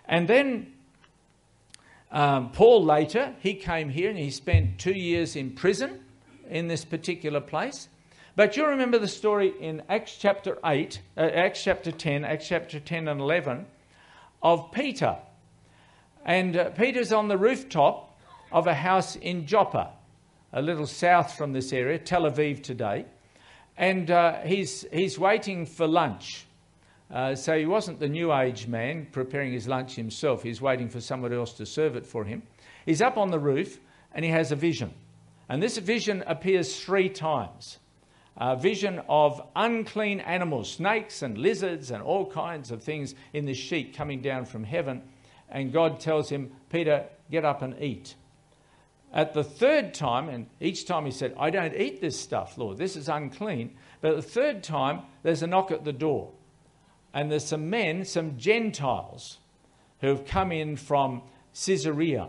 And 0.07 0.29
then 0.29 0.73
um, 2.11 2.51
Paul 2.53 2.85
later, 2.85 3.35
he 3.41 3.55
came 3.55 3.89
here 3.91 4.11
and 4.11 4.19
he 4.19 4.31
spent 4.31 4.79
two 4.79 4.93
years 4.93 5.37
in 5.37 5.51
prison 5.51 6.01
in 6.49 6.69
this 6.69 6.85
particular 6.85 7.41
place. 7.41 7.89
But 8.35 8.57
you 8.57 8.67
remember 8.67 8.99
the 8.99 9.09
story 9.09 9.53
in 9.61 9.83
Acts 9.89 10.17
chapter 10.17 10.59
8, 10.65 11.01
uh, 11.17 11.21
Acts 11.21 11.63
chapter 11.63 11.91
10, 11.91 12.25
Acts 12.25 12.49
chapter 12.49 12.81
10 12.81 13.09
and 13.09 13.21
11 13.21 13.67
of 14.43 14.71
Peter. 14.73 15.17
And 16.25 16.57
uh, 16.57 16.71
Peter's 16.71 17.13
on 17.13 17.29
the 17.29 17.37
rooftop 17.37 18.17
of 18.53 18.67
a 18.67 18.75
house 18.75 19.17
in 19.17 19.47
Joppa, 19.47 19.91
a 20.53 20.63
little 20.63 20.87
south 20.87 21.37
from 21.37 21.53
this 21.53 21.73
area, 21.73 21.99
Tel 21.99 22.23
Aviv 22.23 22.63
today. 22.63 23.07
And 23.77 24.11
uh, 24.11 24.41
he's, 24.41 24.85
he's 24.93 25.19
waiting 25.19 25.67
for 25.67 25.87
lunch. 25.87 26.47
Uh, 27.11 27.35
so 27.35 27.57
he 27.57 27.65
wasn't 27.65 28.01
the 28.01 28.09
new 28.09 28.33
age 28.35 28.67
man 28.67 29.07
preparing 29.13 29.53
his 29.53 29.67
lunch 29.67 29.95
himself. 29.95 30.43
He's 30.43 30.61
waiting 30.61 30.89
for 30.89 31.01
someone 31.01 31.33
else 31.33 31.55
to 31.55 31.67
serve 31.67 31.97
it 31.97 32.07
for 32.07 32.25
him. 32.25 32.43
He's 32.85 33.01
up 33.01 33.17
on 33.17 33.31
the 33.31 33.39
roof 33.39 33.81
and 34.13 34.25
he 34.25 34.31
has 34.31 34.53
a 34.53 34.57
vision. 34.57 34.93
And 35.49 35.63
this 35.63 35.79
vision 35.79 36.23
appears 36.27 36.79
three 36.81 37.09
times 37.09 37.79
uh, 38.37 38.55
vision 38.55 39.01
of 39.09 39.43
unclean 39.57 40.21
animals, 40.21 40.71
snakes 40.71 41.23
and 41.23 41.37
lizards 41.37 41.91
and 41.91 42.03
all 42.03 42.25
kinds 42.25 42.71
of 42.71 42.83
things 42.83 43.15
in 43.33 43.45
the 43.45 43.55
sheet 43.55 43.97
coming 43.97 44.21
down 44.21 44.45
from 44.45 44.63
heaven. 44.63 45.03
And 45.49 45.73
God 45.73 45.99
tells 45.99 46.29
him, 46.29 46.53
Peter, 46.71 47.07
get 47.31 47.45
up 47.45 47.63
and 47.63 47.81
eat. 47.83 48.15
At 49.12 49.33
the 49.33 49.44
third 49.44 49.94
time, 49.94 50.29
and 50.29 50.47
each 50.61 50.87
time 50.87 51.05
he 51.05 51.11
said, 51.11 51.35
I 51.38 51.51
don't 51.51 51.75
eat 51.75 52.01
this 52.01 52.18
stuff, 52.18 52.59
Lord, 52.59 52.77
this 52.77 52.94
is 52.94 53.09
unclean. 53.09 53.77
But 54.01 54.16
the 54.16 54.23
third 54.23 54.62
time, 54.62 55.03
there's 55.23 55.42
a 55.42 55.47
knock 55.47 55.71
at 55.71 55.85
the 55.85 55.92
door. 55.92 56.33
And 57.14 57.31
there's 57.31 57.47
some 57.47 57.71
men, 57.71 58.05
some 58.05 58.37
Gentiles, 58.37 59.38
who 60.01 60.09
have 60.09 60.27
come 60.27 60.53
in 60.53 60.77
from 60.77 61.23
Caesarea, 61.55 62.29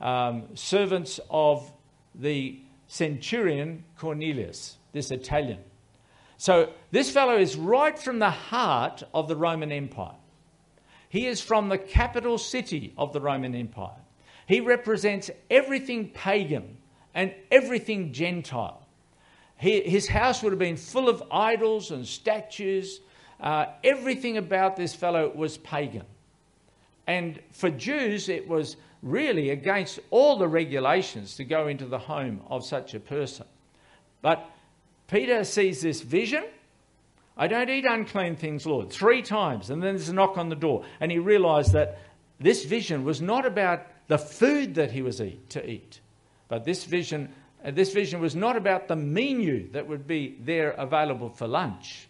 um, 0.00 0.44
servants 0.54 1.18
of 1.30 1.72
the 2.14 2.60
centurion 2.86 3.84
Cornelius 3.98 4.76
this 4.92 5.10
Italian. 5.10 5.58
So 6.36 6.70
this 6.90 7.10
fellow 7.10 7.36
is 7.36 7.56
right 7.56 7.98
from 7.98 8.20
the 8.20 8.30
heart 8.30 9.02
of 9.12 9.28
the 9.28 9.36
Roman 9.36 9.72
Empire. 9.72 10.14
He 11.08 11.26
is 11.26 11.40
from 11.40 11.68
the 11.68 11.78
capital 11.78 12.38
city 12.38 12.92
of 12.96 13.12
the 13.12 13.20
Roman 13.20 13.54
Empire. 13.54 14.03
He 14.46 14.60
represents 14.60 15.30
everything 15.50 16.10
pagan 16.10 16.76
and 17.14 17.32
everything 17.50 18.12
Gentile. 18.12 18.86
He, 19.56 19.80
his 19.80 20.08
house 20.08 20.42
would 20.42 20.52
have 20.52 20.58
been 20.58 20.76
full 20.76 21.08
of 21.08 21.22
idols 21.30 21.90
and 21.90 22.06
statues. 22.06 23.00
Uh, 23.40 23.66
everything 23.82 24.36
about 24.36 24.76
this 24.76 24.94
fellow 24.94 25.32
was 25.34 25.58
pagan. 25.58 26.04
And 27.06 27.40
for 27.50 27.70
Jews, 27.70 28.28
it 28.28 28.46
was 28.48 28.76
really 29.02 29.50
against 29.50 30.00
all 30.10 30.38
the 30.38 30.48
regulations 30.48 31.36
to 31.36 31.44
go 31.44 31.68
into 31.68 31.86
the 31.86 31.98
home 31.98 32.40
of 32.48 32.64
such 32.64 32.94
a 32.94 33.00
person. 33.00 33.46
But 34.22 34.50
Peter 35.08 35.44
sees 35.44 35.82
this 35.82 36.00
vision. 36.00 36.44
I 37.36 37.46
don't 37.46 37.68
eat 37.68 37.84
unclean 37.84 38.36
things, 38.36 38.64
Lord, 38.64 38.90
three 38.90 39.20
times. 39.20 39.70
And 39.70 39.82
then 39.82 39.94
there's 39.94 40.08
a 40.08 40.14
knock 40.14 40.38
on 40.38 40.48
the 40.48 40.56
door. 40.56 40.84
And 41.00 41.12
he 41.12 41.18
realized 41.18 41.72
that 41.72 41.98
this 42.40 42.64
vision 42.64 43.04
was 43.04 43.20
not 43.20 43.44
about 43.44 43.86
the 44.08 44.18
food 44.18 44.74
that 44.74 44.92
he 44.92 45.02
was 45.02 45.20
eat, 45.20 45.48
to 45.50 45.68
eat, 45.68 46.00
but 46.48 46.64
this 46.64 46.84
vision 46.84 47.32
uh, 47.64 47.70
this 47.70 47.92
vision 47.92 48.20
was 48.20 48.36
not 48.36 48.56
about 48.56 48.88
the 48.88 48.96
menu 48.96 49.70
that 49.72 49.86
would 49.86 50.06
be 50.06 50.36
there 50.40 50.72
available 50.72 51.30
for 51.30 51.46
lunch, 51.46 52.06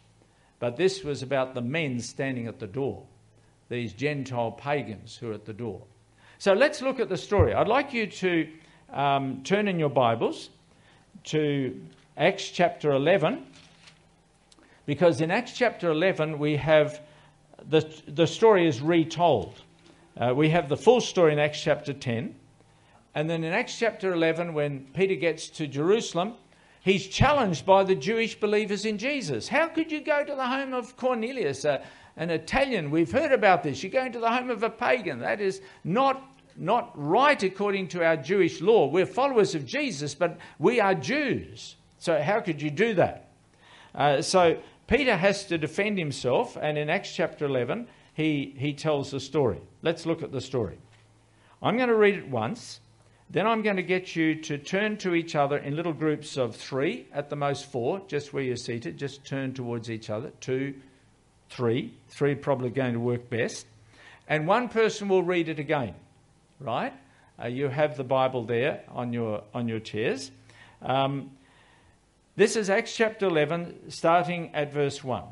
but 0.59 0.77
this 0.77 1.05
was 1.05 1.23
about 1.23 1.55
the 1.55 1.61
men 1.61 2.01
standing 2.01 2.49
at 2.49 2.59
the 2.59 2.67
door, 2.67 3.05
these 3.69 3.93
Gentile 3.93 4.51
pagans 4.51 5.17
who 5.17 5.31
are 5.31 5.35
at 5.35 5.45
the 5.45 5.53
door. 5.53 5.83
So 6.39 6.53
let's 6.55 6.83
look 6.83 6.99
at 6.99 7.09
the 7.09 7.17
story. 7.17 7.55
I'd 7.55 7.69
like 7.69 7.93
you 7.93 8.09
to 8.09 8.49
um, 8.93 9.43
turn 9.45 9.69
in 9.69 9.79
your 9.79 9.91
Bibles 9.91 10.51
to 11.25 11.81
Acts 12.17 12.51
chapter 12.51 12.91
11, 12.91 13.47
because 14.87 15.21
in 15.21 15.31
Acts 15.31 15.53
chapter 15.53 15.91
11 15.91 16.41
we 16.41 16.57
have 16.57 17.01
the, 17.69 17.89
the 18.09 18.27
story 18.27 18.67
is 18.67 18.81
retold. 18.81 19.55
Uh, 20.17 20.33
we 20.33 20.49
have 20.49 20.69
the 20.69 20.77
full 20.77 21.01
story 21.01 21.33
in 21.33 21.41
Acts 21.41 21.61
chapter 21.61 21.93
10. 21.93 22.37
And 23.17 23.29
then 23.29 23.43
in 23.43 23.53
Acts 23.53 23.77
chapter 23.79 24.13
11, 24.13 24.55
when 24.55 24.87
Peter 24.95 25.17
gets 25.17 25.49
to 25.51 25.67
Jerusalem, 25.67 26.35
he's 26.81 27.09
challenged 27.09 27.67
by 27.67 27.83
the 27.83 27.97
Jewish 27.97 28.39
believers 28.39 28.85
in 28.85 28.97
Jesus. 28.97 29.49
How 29.49 29.67
could 29.67 29.91
you 29.91 30.01
go 30.01 30.25
to 30.25 30.35
the 30.35 30.47
home 30.47 30.73
of 30.73 30.97
Cornelius, 30.97 31.65
a, 31.65 31.83
an 32.17 32.31
Italian? 32.31 32.93
We've 32.93 33.11
heard 33.11 33.33
about 33.33 33.65
this. 33.65 33.83
You're 33.83 33.91
going 33.91 34.13
to 34.13 34.21
the 34.21 34.31
home 34.31 34.51
of 34.51 34.63
a 34.63 34.71
pagan. 34.71 35.19
That 35.19 35.41
is 35.41 35.61
not, 35.83 36.23
not 36.57 36.93
right 36.95 37.43
according 37.43 37.89
to 37.89 38.05
our 38.05 38.17
Jewish 38.17 38.61
law. 38.61 38.87
We're 38.87 39.07
followers 39.07 39.57
of 39.57 39.67
Jesus, 39.67 40.15
but 40.15 40.39
we 40.61 40.79
are 40.81 40.95
Jews. 40.95 41.75
So 41.99 42.23
how 42.23 42.41
could 42.41 42.63
you 42.63 42.71
do 42.71 42.95
that? 42.95 43.31
Uh, 43.97 44.23
so 44.23 44.59
Peter 44.87 45.17
has 45.17 45.47
to 45.47 45.59
defend 45.59 45.99
himself, 45.99 46.57
and 46.61 46.79
in 46.79 46.89
Acts 46.89 47.13
chapter 47.15 47.47
11, 47.47 47.89
he, 48.15 48.55
he 48.57 48.73
tells 48.73 49.11
the 49.11 49.21
story. 49.21 49.61
Let's 49.83 50.07
look 50.07 50.23
at 50.23 50.33
the 50.33 50.41
story. 50.41 50.79
I'm 51.63 51.77
going 51.77 51.89
to 51.89 51.95
read 51.95 52.15
it 52.15 52.29
once, 52.29 52.81
then 53.31 53.47
I'm 53.47 53.63
going 53.63 53.77
to 53.77 53.83
get 53.83 54.15
you 54.15 54.35
to 54.43 54.59
turn 54.59 54.97
to 54.99 55.15
each 55.15 55.35
other 55.35 55.59
in 55.59 55.75
little 55.75 55.93
groups 55.93 56.37
of 56.37 56.55
three, 56.55 57.07
at 57.13 57.31
the 57.31 57.37
most 57.37 57.71
four, 57.71 58.01
just 58.07 58.33
where 58.33 58.43
you're 58.43 58.57
seated. 58.57 58.97
Just 58.97 59.25
turn 59.25 59.53
towards 59.55 59.91
each 59.91 60.11
other. 60.11 60.31
Two, 60.41 60.75
three. 61.51 61.93
Three 62.09 62.35
probably 62.35 62.71
going 62.71 62.93
to 62.93 63.01
work 63.01 63.29
best. 63.29 63.67
And 64.29 64.47
one 64.47 64.69
person 64.69 65.09
will 65.09 65.23
read 65.23 65.49
it 65.49 65.59
again, 65.59 65.95
right? 66.61 66.93
Uh, 67.43 67.49
you 67.49 67.69
have 67.69 67.97
the 67.97 68.05
Bible 68.05 68.45
there 68.45 68.83
on 68.91 69.13
your, 69.13 69.43
on 69.53 69.69
your 69.69 69.81
chairs. 69.81 70.31
Um, 70.81 71.33
this 72.37 72.57
is 72.57 72.71
Acts 72.71 72.95
chapter 72.95 73.27
11, 73.27 73.91
starting 73.91 74.55
at 74.55 74.73
verse 74.73 75.03
1. 75.03 75.25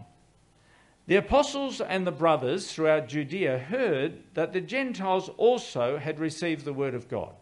The 1.12 1.18
apostles 1.18 1.82
and 1.82 2.06
the 2.06 2.10
brothers 2.10 2.72
throughout 2.72 3.06
Judea 3.06 3.58
heard 3.58 4.22
that 4.32 4.54
the 4.54 4.62
Gentiles 4.62 5.28
also 5.36 5.98
had 5.98 6.18
received 6.18 6.64
the 6.64 6.72
word 6.72 6.94
of 6.94 7.06
God. 7.06 7.34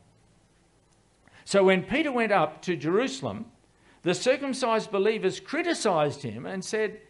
So 1.44 1.62
when 1.62 1.85
Peter 1.85 2.11
went 2.11 2.33
up 2.33 2.62
to 2.62 2.74
Jerusalem, 2.74 3.44
the 4.02 4.12
circumcised 4.12 4.90
believers 4.90 5.38
criticized 5.38 6.22
him 6.22 6.46
and 6.46 6.64
said, 6.64 7.00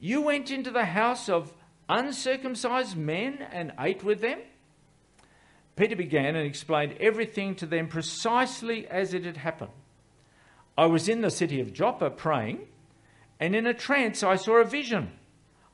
You 0.00 0.22
went 0.22 0.50
into 0.50 0.72
the 0.72 0.86
house 0.86 1.28
of 1.28 1.54
uncircumcised 1.88 2.96
men 2.96 3.38
and 3.52 3.70
ate 3.78 4.02
with 4.02 4.20
them? 4.20 4.40
Peter 5.76 5.94
began 5.94 6.34
and 6.34 6.48
explained 6.48 6.96
everything 6.98 7.54
to 7.54 7.66
them 7.66 7.86
precisely 7.86 8.88
as 8.88 9.14
it 9.14 9.24
had 9.24 9.36
happened. 9.36 9.70
I 10.76 10.86
was 10.86 11.08
in 11.08 11.20
the 11.20 11.30
city 11.30 11.60
of 11.60 11.72
Joppa 11.72 12.10
praying, 12.10 12.66
and 13.38 13.54
in 13.54 13.68
a 13.68 13.72
trance 13.72 14.24
I 14.24 14.34
saw 14.34 14.56
a 14.56 14.64
vision. 14.64 15.12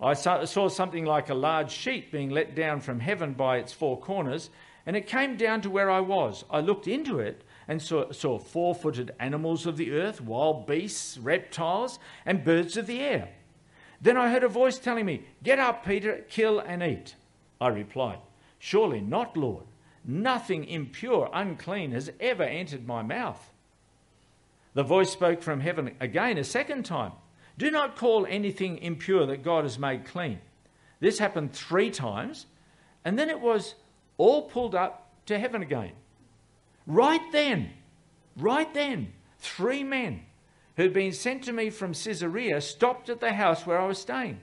I 0.01 0.15
saw 0.15 0.69
something 0.69 1.05
like 1.05 1.29
a 1.29 1.35
large 1.35 1.73
sheet 1.73 2.13
being 2.13 2.31
let 2.31 2.55
down 2.55 2.81
from 2.81 3.01
heaven 3.01 3.33
by 3.33 3.57
its 3.57 3.73
four 3.73 3.99
corners, 3.99 4.51
and 4.87 4.97
it 4.97 5.09
came 5.09 5.37
down 5.37 5.61
to 5.63 5.71
where 5.71 5.91
I 5.91 6.01
was. 6.01 6.45
I 6.51 6.61
looked 6.61 6.87
into 6.87 7.19
it 7.19 7.43
and 7.67 7.83
saw, 7.83 8.13
saw 8.13 8.39
four 8.39 8.75
footed 8.75 9.13
animals 9.19 9.67
of 9.67 9.77
the 9.77 9.93
earth, 9.93 10.21
wild 10.21 10.67
beasts, 10.67 11.19
reptiles, 11.19 11.99
and 12.25 12.45
birds 12.45 12.77
of 12.77 12.87
the 12.87 13.01
air. 13.01 13.31
Then 14.01 14.17
I 14.17 14.31
heard 14.31 14.45
a 14.45 14.49
voice 14.49 14.79
telling 14.79 15.05
me, 15.05 15.25
Get 15.43 15.59
up, 15.59 15.85
Peter, 15.85 16.25
kill 16.29 16.61
and 16.61 16.83
eat. 16.83 17.17
I 17.61 17.69
replied, 17.69 18.21
Surely 18.59 19.01
not, 19.01 19.37
Lord. 19.37 19.65
Nothing 20.05 20.65
impure, 20.65 21.29
unclean 21.35 21.91
has 21.91 22.11
ever 22.21 22.45
entered 22.45 22.87
my 22.87 23.03
mouth. 23.03 23.53
The 24.75 24.85
voice 24.85 25.11
spoke 25.11 25.43
from 25.43 25.61
heaven 25.61 25.97
again 25.99 26.39
a 26.39 26.45
second 26.45 26.85
time. 26.85 27.13
Do 27.59 27.71
not 27.71 27.97
call 27.97 28.25
anything 28.27 28.79
impure 28.79 29.27
that 29.27 29.42
God 29.42 29.64
has 29.64 29.79
made 29.79 30.07
clean. 30.07 30.38
This 31.01 31.18
happened 31.18 31.53
three 31.53 31.90
times, 31.90 32.47
and 33.05 33.18
then 33.18 33.29
it 33.29 33.40
was 33.40 33.75
all 34.16 34.42
pulled 34.42 34.75
up 34.75 35.11
to 35.27 35.38
heaven 35.38 35.62
again. 35.62 35.92
Right 36.87 37.21
then, 37.33 37.71
right 38.37 38.73
then, 38.73 39.12
three 39.38 39.83
men 39.83 40.23
who'd 40.77 40.92
been 40.92 41.12
sent 41.12 41.42
to 41.44 41.53
me 41.53 41.71
from 41.71 41.92
Caesarea 41.92 42.61
stopped 42.61 43.09
at 43.09 43.21
the 43.21 43.33
house 43.33 43.66
where 43.66 43.81
I 43.81 43.87
was 43.87 43.99
staying. 43.99 44.40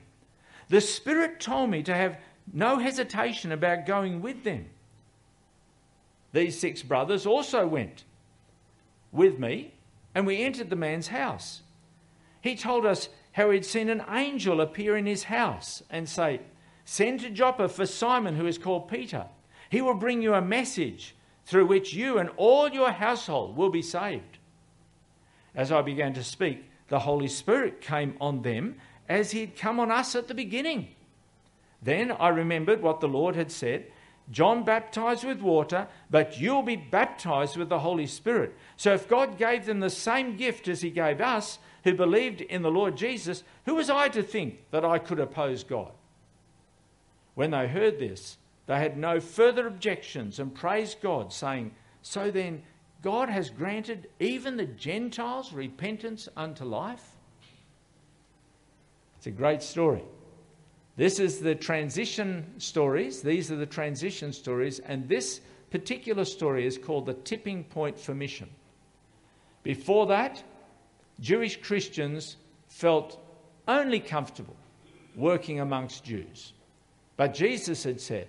The 0.68 0.82
Spirit 0.82 1.40
told 1.40 1.70
me 1.70 1.82
to 1.84 1.94
have 1.94 2.18
no 2.52 2.78
hesitation 2.78 3.50
about 3.50 3.86
going 3.86 4.20
with 4.20 4.44
them. 4.44 4.66
These 6.32 6.60
six 6.60 6.82
brothers 6.82 7.24
also 7.24 7.66
went 7.66 8.04
with 9.10 9.38
me, 9.38 9.72
and 10.14 10.26
we 10.26 10.42
entered 10.42 10.68
the 10.68 10.76
man's 10.76 11.08
house. 11.08 11.62
He 12.46 12.54
told 12.54 12.86
us 12.86 13.08
how 13.32 13.50
he'd 13.50 13.64
seen 13.64 13.88
an 13.88 14.04
angel 14.08 14.60
appear 14.60 14.96
in 14.96 15.04
his 15.04 15.24
house 15.24 15.82
and 15.90 16.08
say, 16.08 16.42
Send 16.84 17.18
to 17.20 17.30
Joppa 17.30 17.68
for 17.68 17.86
Simon, 17.86 18.36
who 18.36 18.46
is 18.46 18.56
called 18.56 18.88
Peter. 18.88 19.26
He 19.68 19.80
will 19.80 19.94
bring 19.94 20.22
you 20.22 20.32
a 20.32 20.40
message 20.40 21.16
through 21.44 21.66
which 21.66 21.92
you 21.92 22.18
and 22.18 22.30
all 22.36 22.68
your 22.68 22.92
household 22.92 23.56
will 23.56 23.70
be 23.70 23.82
saved. 23.82 24.38
As 25.56 25.72
I 25.72 25.82
began 25.82 26.14
to 26.14 26.22
speak, 26.22 26.70
the 26.86 27.00
Holy 27.00 27.26
Spirit 27.26 27.80
came 27.80 28.16
on 28.20 28.42
them 28.42 28.76
as 29.08 29.32
he 29.32 29.40
had 29.40 29.56
come 29.56 29.80
on 29.80 29.90
us 29.90 30.14
at 30.14 30.28
the 30.28 30.34
beginning. 30.34 30.86
Then 31.82 32.12
I 32.12 32.28
remembered 32.28 32.80
what 32.80 33.00
the 33.00 33.08
Lord 33.08 33.34
had 33.34 33.50
said 33.50 33.86
John 34.30 34.64
baptized 34.64 35.24
with 35.24 35.40
water, 35.40 35.86
but 36.10 36.40
you'll 36.40 36.62
be 36.62 36.76
baptized 36.76 37.56
with 37.56 37.68
the 37.68 37.78
Holy 37.78 38.06
Spirit. 38.06 38.56
So 38.76 38.92
if 38.92 39.08
God 39.08 39.38
gave 39.38 39.66
them 39.66 39.80
the 39.80 39.90
same 39.90 40.36
gift 40.36 40.66
as 40.66 40.80
he 40.80 40.90
gave 40.90 41.20
us, 41.20 41.58
who 41.84 41.94
believed 41.94 42.40
in 42.40 42.62
the 42.62 42.70
Lord 42.70 42.96
Jesus, 42.96 43.44
who 43.64 43.76
was 43.76 43.88
I 43.88 44.08
to 44.08 44.22
think 44.22 44.58
that 44.72 44.84
I 44.84 44.98
could 44.98 45.20
oppose 45.20 45.62
God? 45.62 45.92
When 47.34 47.52
they 47.52 47.68
heard 47.68 48.00
this, 48.00 48.38
they 48.66 48.78
had 48.78 48.96
no 48.98 49.20
further 49.20 49.68
objections 49.68 50.40
and 50.40 50.52
praised 50.52 51.00
God, 51.00 51.32
saying, 51.32 51.72
So 52.02 52.32
then, 52.32 52.64
God 53.02 53.28
has 53.28 53.50
granted 53.50 54.08
even 54.18 54.56
the 54.56 54.66
Gentiles 54.66 55.52
repentance 55.52 56.28
unto 56.36 56.64
life? 56.64 57.12
It's 59.18 59.28
a 59.28 59.30
great 59.30 59.62
story. 59.62 60.02
This 60.96 61.20
is 61.20 61.40
the 61.40 61.54
transition 61.54 62.54
stories. 62.58 63.20
These 63.20 63.50
are 63.52 63.56
the 63.56 63.66
transition 63.66 64.32
stories. 64.32 64.78
And 64.78 65.08
this 65.08 65.40
particular 65.70 66.24
story 66.24 66.66
is 66.66 66.78
called 66.78 67.06
the 67.06 67.14
tipping 67.14 67.64
point 67.64 67.98
for 67.98 68.14
mission. 68.14 68.48
Before 69.62 70.06
that, 70.06 70.42
Jewish 71.20 71.60
Christians 71.60 72.36
felt 72.68 73.22
only 73.68 74.00
comfortable 74.00 74.56
working 75.16 75.60
amongst 75.60 76.04
Jews. 76.04 76.52
But 77.16 77.34
Jesus 77.34 77.84
had 77.84 78.00
said, 78.00 78.28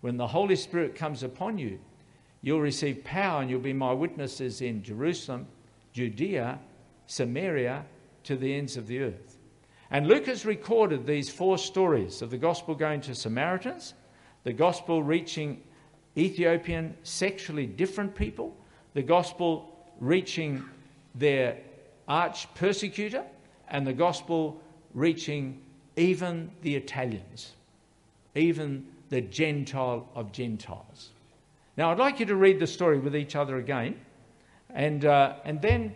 when 0.00 0.16
the 0.16 0.26
Holy 0.26 0.56
Spirit 0.56 0.94
comes 0.94 1.22
upon 1.22 1.58
you, 1.58 1.78
you'll 2.42 2.60
receive 2.60 3.02
power 3.02 3.40
and 3.40 3.50
you'll 3.50 3.60
be 3.60 3.72
my 3.72 3.92
witnesses 3.92 4.60
in 4.60 4.82
Jerusalem, 4.82 5.46
Judea, 5.92 6.60
Samaria, 7.06 7.84
to 8.24 8.36
the 8.36 8.54
ends 8.54 8.76
of 8.76 8.86
the 8.86 9.00
earth. 9.00 9.35
And 9.90 10.08
Luke 10.08 10.26
has 10.26 10.44
recorded 10.44 11.06
these 11.06 11.30
four 11.30 11.58
stories 11.58 12.22
of 12.22 12.30
the 12.30 12.38
gospel 12.38 12.74
going 12.74 13.00
to 13.02 13.14
Samaritans, 13.14 13.94
the 14.44 14.52
gospel 14.52 15.02
reaching 15.02 15.62
Ethiopian 16.16 16.96
sexually 17.02 17.66
different 17.66 18.14
people, 18.14 18.56
the 18.94 19.02
gospel 19.02 19.76
reaching 20.00 20.64
their 21.14 21.58
arch 22.08 22.52
persecutor, 22.54 23.24
and 23.68 23.86
the 23.86 23.92
gospel 23.92 24.60
reaching 24.94 25.60
even 25.96 26.50
the 26.62 26.74
Italians, 26.74 27.52
even 28.34 28.86
the 29.08 29.20
Gentile 29.20 30.08
of 30.14 30.32
Gentiles. 30.32 31.10
Now, 31.76 31.90
I'd 31.90 31.98
like 31.98 32.20
you 32.20 32.26
to 32.26 32.36
read 32.36 32.58
the 32.58 32.66
story 32.66 32.98
with 32.98 33.14
each 33.14 33.36
other 33.36 33.58
again, 33.58 34.00
and, 34.70 35.04
uh, 35.04 35.36
and 35.44 35.60
then 35.60 35.94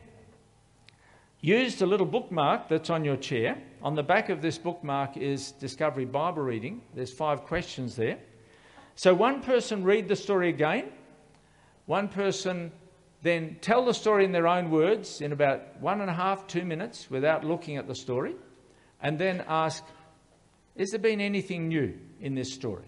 use 1.41 1.77
the 1.77 1.87
little 1.87 2.07
bookmark 2.07 2.69
that's 2.69 2.91
on 2.91 3.05
your 3.05 3.17
chair. 3.17 3.57
On 3.83 3.95
the 3.95 4.03
back 4.03 4.29
of 4.29 4.43
this 4.43 4.59
bookmark 4.59 5.17
is 5.17 5.53
Discovery 5.53 6.05
Bible 6.05 6.43
Reading. 6.43 6.83
There's 6.95 7.15
five 7.15 7.45
questions 7.45 7.97
there. 7.97 8.19
So, 8.95 9.15
one 9.15 9.41
person 9.41 9.85
read 9.85 10.07
the 10.07 10.17
story 10.17 10.51
again, 10.51 10.91
one 11.87 12.09
person 12.09 12.73
then 13.23 13.57
tell 13.63 13.87
the 13.87 13.95
story 13.95 14.27
in 14.27 14.33
their 14.33 14.47
own 14.47 14.71
words 14.71 15.23
in 15.23 15.33
about 15.33 15.81
one 15.81 16.03
and 16.03 16.11
a 16.11 16.13
half, 16.13 16.47
two 16.47 16.63
minutes 16.63 17.11
without 17.11 17.43
looking 17.43 17.79
at 17.79 17.87
the 17.87 17.95
story, 17.95 18.35
and 19.01 19.19
then 19.19 19.43
ask, 19.49 19.83
Has 20.79 20.91
there 20.91 21.01
been 21.01 21.23
anything 21.23 21.69
new 21.69 21.99
in 22.21 22.35
this 22.35 22.53
story? 22.53 22.85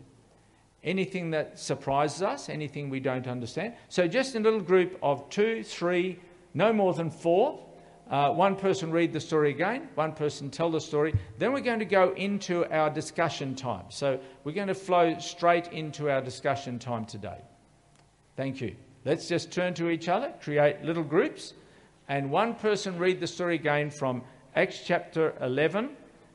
Anything 0.85 1.31
that 1.31 1.59
surprises 1.59 2.21
us? 2.21 2.51
Anything 2.51 2.91
we 2.91 3.01
don't 3.01 3.27
understand? 3.27 3.73
So, 3.89 4.07
just 4.07 4.35
a 4.35 4.41
little 4.41 4.61
group 4.61 4.99
of 5.03 5.31
two, 5.31 5.63
three, 5.63 6.19
no 6.53 6.71
more 6.71 6.93
than 6.93 7.11
four. 7.11 7.65
Uh, 8.13 8.31
one 8.31 8.55
person 8.55 8.91
read 8.91 9.11
the 9.11 9.21
story 9.21 9.49
again, 9.49 9.89
one 9.95 10.13
person 10.13 10.51
tell 10.51 10.71
the 10.71 10.79
story. 10.79 11.15
Then 11.39 11.55
we're 11.55 11.61
going 11.61 11.79
to 11.79 11.87
go 11.87 12.13
into 12.13 12.71
our 12.71 12.91
discussion 12.91 13.55
time. 13.55 13.87
So 13.89 14.21
we're 14.45 14.53
going 14.53 14.69
to 14.69 14.75
flow 14.75 15.19
straight 15.19 15.69
into 15.69 16.11
our 16.11 16.21
discussion 16.21 16.79
time 16.79 17.07
today. 17.07 17.39
Thank 18.37 18.61
you. 18.61 18.77
Let's 19.07 19.29
just 19.29 19.51
turn 19.51 19.73
to 19.75 19.89
each 19.89 20.09
other, 20.09 20.31
create 20.43 20.85
little 20.85 21.03
groups, 21.03 21.55
and 22.07 22.31
one 22.31 22.55
person 22.55 22.99
read 22.99 23.19
the 23.19 23.27
story 23.27 23.55
again 23.55 23.89
from 23.89 24.23
Acts 24.55 24.83
chapter 24.85 25.35
11, 25.41 25.89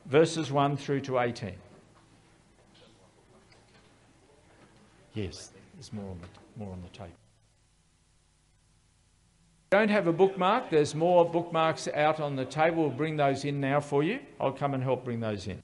verses 0.06 0.50
1 0.50 0.76
through 0.76 1.02
to 1.02 1.20
18. 1.20 1.54
Yes, 5.14 5.52
there's 5.74 5.92
more 5.92 6.10
on 6.10 6.18
the, 6.20 6.64
more 6.64 6.72
on 6.72 6.82
the 6.82 6.88
tape. 6.88 7.14
Don't 9.70 9.90
have 9.90 10.06
a 10.06 10.12
bookmark. 10.12 10.70
There's 10.70 10.94
more 10.94 11.30
bookmarks 11.30 11.88
out 11.88 12.20
on 12.20 12.36
the 12.36 12.46
table. 12.46 12.84
We'll 12.84 12.96
bring 12.96 13.16
those 13.16 13.44
in 13.44 13.60
now 13.60 13.80
for 13.80 14.02
you. 14.02 14.20
I'll 14.40 14.52
come 14.52 14.72
and 14.72 14.82
help 14.82 15.04
bring 15.04 15.20
those 15.20 15.46
in. 15.46 15.62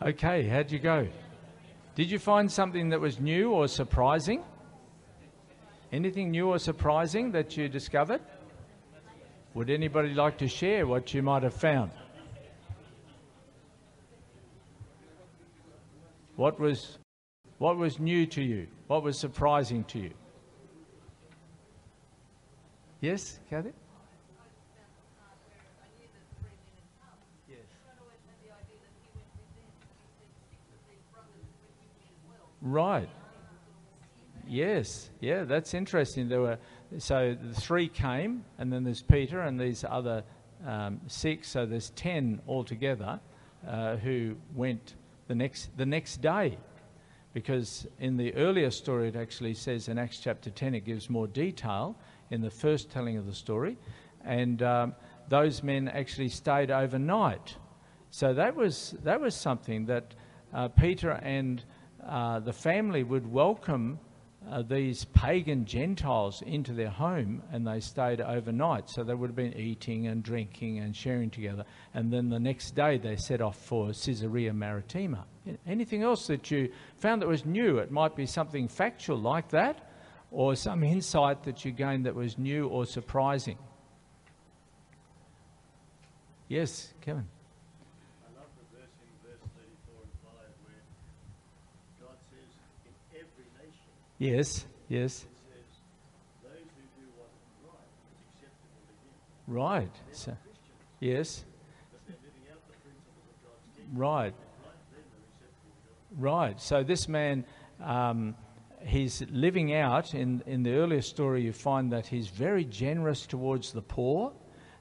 Okay, 0.00 0.44
how'd 0.48 0.70
you 0.70 0.78
go? 0.78 1.08
Did 1.94 2.10
you 2.10 2.18
find 2.18 2.50
something 2.50 2.88
that 2.90 3.00
was 3.00 3.20
new 3.20 3.50
or 3.50 3.68
surprising? 3.68 4.42
Anything 5.92 6.30
new 6.30 6.48
or 6.48 6.58
surprising 6.58 7.32
that 7.32 7.56
you 7.56 7.68
discovered? 7.68 8.20
Would 9.54 9.68
anybody 9.68 10.14
like 10.14 10.38
to 10.38 10.48
share 10.48 10.86
what 10.86 11.12
you 11.12 11.22
might 11.22 11.42
have 11.42 11.54
found? 11.54 11.90
What 16.36 16.60
was, 16.60 16.98
what 17.58 17.76
was 17.76 17.98
new 17.98 18.26
to 18.26 18.42
you? 18.42 18.66
What 18.86 19.02
was 19.02 19.18
surprising 19.18 19.84
to 19.84 19.98
you? 19.98 20.10
Yes, 23.00 23.38
Kathy? 23.50 23.72
Right. 32.60 33.08
Yes. 34.46 35.10
Yeah, 35.20 35.44
that's 35.44 35.74
interesting. 35.74 36.28
There 36.28 36.40
were 36.40 36.58
so 36.98 37.36
the 37.40 37.60
three 37.60 37.88
came, 37.88 38.44
and 38.58 38.72
then 38.72 38.82
there's 38.82 39.02
Peter 39.02 39.42
and 39.42 39.60
these 39.60 39.84
other 39.88 40.24
um, 40.66 41.00
six. 41.06 41.48
So 41.48 41.66
there's 41.66 41.90
ten 41.90 42.40
altogether 42.48 43.20
uh, 43.66 43.96
who 43.96 44.36
went 44.54 44.94
the 45.28 45.34
next 45.34 45.70
the 45.76 45.86
next 45.86 46.20
day, 46.20 46.58
because 47.32 47.86
in 48.00 48.16
the 48.16 48.34
earlier 48.34 48.70
story 48.70 49.08
it 49.08 49.16
actually 49.16 49.54
says 49.54 49.88
in 49.88 49.98
Acts 49.98 50.18
chapter 50.18 50.50
ten 50.50 50.74
it 50.74 50.84
gives 50.84 51.08
more 51.10 51.26
detail 51.26 51.96
in 52.30 52.40
the 52.40 52.50
first 52.50 52.90
telling 52.90 53.16
of 53.16 53.26
the 53.26 53.34
story, 53.34 53.76
and 54.24 54.62
um, 54.62 54.94
those 55.28 55.62
men 55.62 55.88
actually 55.88 56.28
stayed 56.28 56.70
overnight. 56.70 57.56
So 58.10 58.34
that 58.34 58.56
was 58.56 58.94
that 59.04 59.20
was 59.20 59.34
something 59.34 59.86
that 59.86 60.14
uh, 60.52 60.68
Peter 60.68 61.10
and 61.10 61.62
uh, 62.06 62.40
the 62.40 62.52
family 62.52 63.02
would 63.02 63.30
welcome 63.30 63.98
uh, 64.50 64.62
these 64.62 65.04
pagan 65.06 65.64
Gentiles 65.64 66.42
into 66.42 66.72
their 66.72 66.88
home 66.88 67.42
and 67.52 67.66
they 67.66 67.80
stayed 67.80 68.20
overnight. 68.20 68.88
So 68.88 69.04
they 69.04 69.14
would 69.14 69.28
have 69.28 69.36
been 69.36 69.56
eating 69.56 70.06
and 70.06 70.22
drinking 70.22 70.78
and 70.78 70.96
sharing 70.96 71.28
together. 71.28 71.64
And 71.92 72.10
then 72.12 72.30
the 72.30 72.40
next 72.40 72.74
day 72.74 72.98
they 72.98 73.16
set 73.16 73.40
off 73.40 73.56
for 73.56 73.88
Caesarea 73.88 74.54
Maritima. 74.54 75.26
Anything 75.66 76.02
else 76.02 76.26
that 76.26 76.50
you 76.50 76.70
found 76.98 77.22
that 77.22 77.28
was 77.28 77.44
new? 77.44 77.78
It 77.78 77.90
might 77.90 78.14
be 78.16 78.26
something 78.26 78.68
factual 78.68 79.18
like 79.18 79.48
that 79.50 79.88
or 80.30 80.54
some 80.56 80.82
insight 80.96 81.44
that 81.44 81.64
you 81.64 81.72
gained 81.72 82.06
that 82.06 82.14
was 82.14 82.38
new 82.38 82.68
or 82.68 82.86
surprising. 82.86 83.58
Yes, 86.48 86.92
Kevin. 87.00 87.26
Yes, 94.18 94.66
yes. 94.88 95.26
Right. 99.46 99.90
So, 100.12 100.36
yes. 101.00 101.44
Right. 103.94 104.34
Right. 106.18 106.60
So 106.60 106.82
this 106.82 107.06
man, 107.06 107.44
um, 107.80 108.34
he's 108.80 109.22
living 109.30 109.72
out. 109.72 110.14
In 110.14 110.42
in 110.46 110.64
the 110.64 110.72
earlier 110.72 111.00
story, 111.00 111.42
you 111.42 111.52
find 111.52 111.92
that 111.92 112.08
he's 112.08 112.26
very 112.26 112.64
generous 112.64 113.24
towards 113.24 113.72
the 113.72 113.82
poor. 113.82 114.32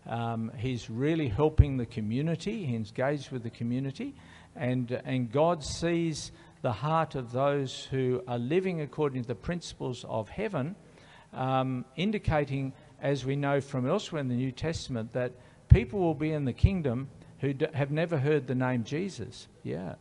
Um, 0.08 0.52
he's 0.58 0.90
really 0.90 1.28
helping 1.28 1.78
the 1.78 1.86
community. 1.86 2.66
He's 2.66 2.90
engaged 2.90 3.30
with 3.30 3.44
the 3.44 3.52
community, 3.52 4.16
and 4.56 4.92
and 5.06 5.32
God 5.32 5.64
sees 5.64 6.32
the 6.64 6.72
heart 6.72 7.14
of 7.14 7.32
those 7.32 7.88
who 7.92 8.24
are 8.28 8.40
living 8.40 8.82
according 8.82 9.22
to 9.22 9.28
the 9.28 9.36
principles 9.36 10.06
of 10.10 10.30
heaven, 10.30 10.76
um, 11.34 11.86
indicating, 11.96 12.74
as 13.00 13.26
we 13.26 13.36
know 13.36 13.62
from 13.62 13.88
elsewhere 13.88 14.22
in 14.22 14.28
the 14.28 14.36
New 14.36 14.52
Testament, 14.52 15.14
that 15.14 15.34
people 15.70 16.00
will 16.00 16.16
be 16.16 16.32
in 16.32 16.46
the 16.46 16.54
kingdom 16.54 17.10
who 17.42 17.54
have 17.76 17.92
never 17.92 18.18
heard 18.18 18.48
the 18.48 18.56
name 18.56 18.84
Jesus. 18.84 19.48
Yeah. 19.62 19.96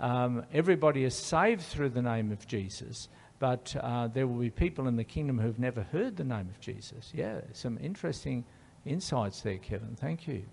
Um, 0.00 0.44
everybody 0.52 1.04
is 1.04 1.14
saved 1.14 1.62
through 1.62 1.90
the 1.90 2.02
name 2.02 2.30
of 2.30 2.46
Jesus, 2.46 3.08
but 3.38 3.74
uh, 3.80 4.08
there 4.08 4.26
will 4.26 4.40
be 4.40 4.50
people 4.50 4.88
in 4.88 4.96
the 4.96 5.04
kingdom 5.04 5.38
who've 5.38 5.58
never 5.58 5.82
heard 5.82 6.16
the 6.16 6.24
name 6.24 6.48
of 6.48 6.60
Jesus. 6.60 7.12
Yeah, 7.14 7.40
some 7.52 7.78
interesting 7.80 8.44
insights 8.84 9.40
there, 9.40 9.58
Kevin. 9.58 9.96
Thank 9.96 10.28
you. 10.28 10.44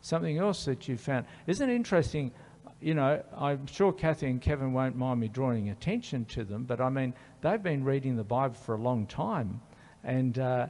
Something 0.00 0.38
else 0.38 0.64
that 0.66 0.86
you 0.88 0.96
found. 0.96 1.26
Isn't 1.46 1.68
it 1.68 1.74
interesting? 1.74 2.32
you 2.80 2.94
know, 2.94 3.22
I'm 3.36 3.66
sure 3.66 3.92
Kathy 3.92 4.26
and 4.26 4.40
Kevin 4.40 4.72
won't 4.72 4.96
mind 4.96 5.20
me 5.20 5.28
drawing 5.28 5.70
attention 5.70 6.24
to 6.26 6.44
them, 6.44 6.64
but 6.64 6.80
I 6.80 6.90
mean, 6.90 7.14
they've 7.40 7.62
been 7.62 7.84
reading 7.84 8.16
the 8.16 8.24
Bible 8.24 8.54
for 8.54 8.74
a 8.74 8.80
long 8.80 9.06
time. 9.06 9.60
And, 10.04 10.38
uh, 10.38 10.66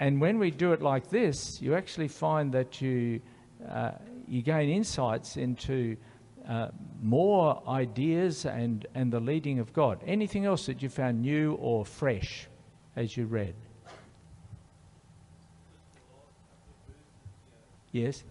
and 0.00 0.20
when 0.20 0.38
we 0.38 0.50
do 0.50 0.72
it 0.72 0.82
like 0.82 1.10
this, 1.10 1.60
you 1.60 1.74
actually 1.74 2.08
find 2.08 2.52
that 2.52 2.80
you, 2.80 3.20
uh, 3.68 3.92
you 4.26 4.42
gain 4.42 4.70
insights 4.70 5.36
into 5.36 5.96
uh, 6.48 6.68
more 7.02 7.60
ideas 7.66 8.46
and, 8.46 8.86
and 8.94 9.12
the 9.12 9.20
leading 9.20 9.58
of 9.58 9.72
God. 9.72 10.00
Anything 10.06 10.44
else 10.44 10.66
that 10.66 10.82
you 10.82 10.88
found 10.88 11.20
new 11.20 11.54
or 11.54 11.84
fresh 11.84 12.46
as 12.96 13.16
you 13.16 13.26
read? 13.26 13.54
Yes? 17.90 18.22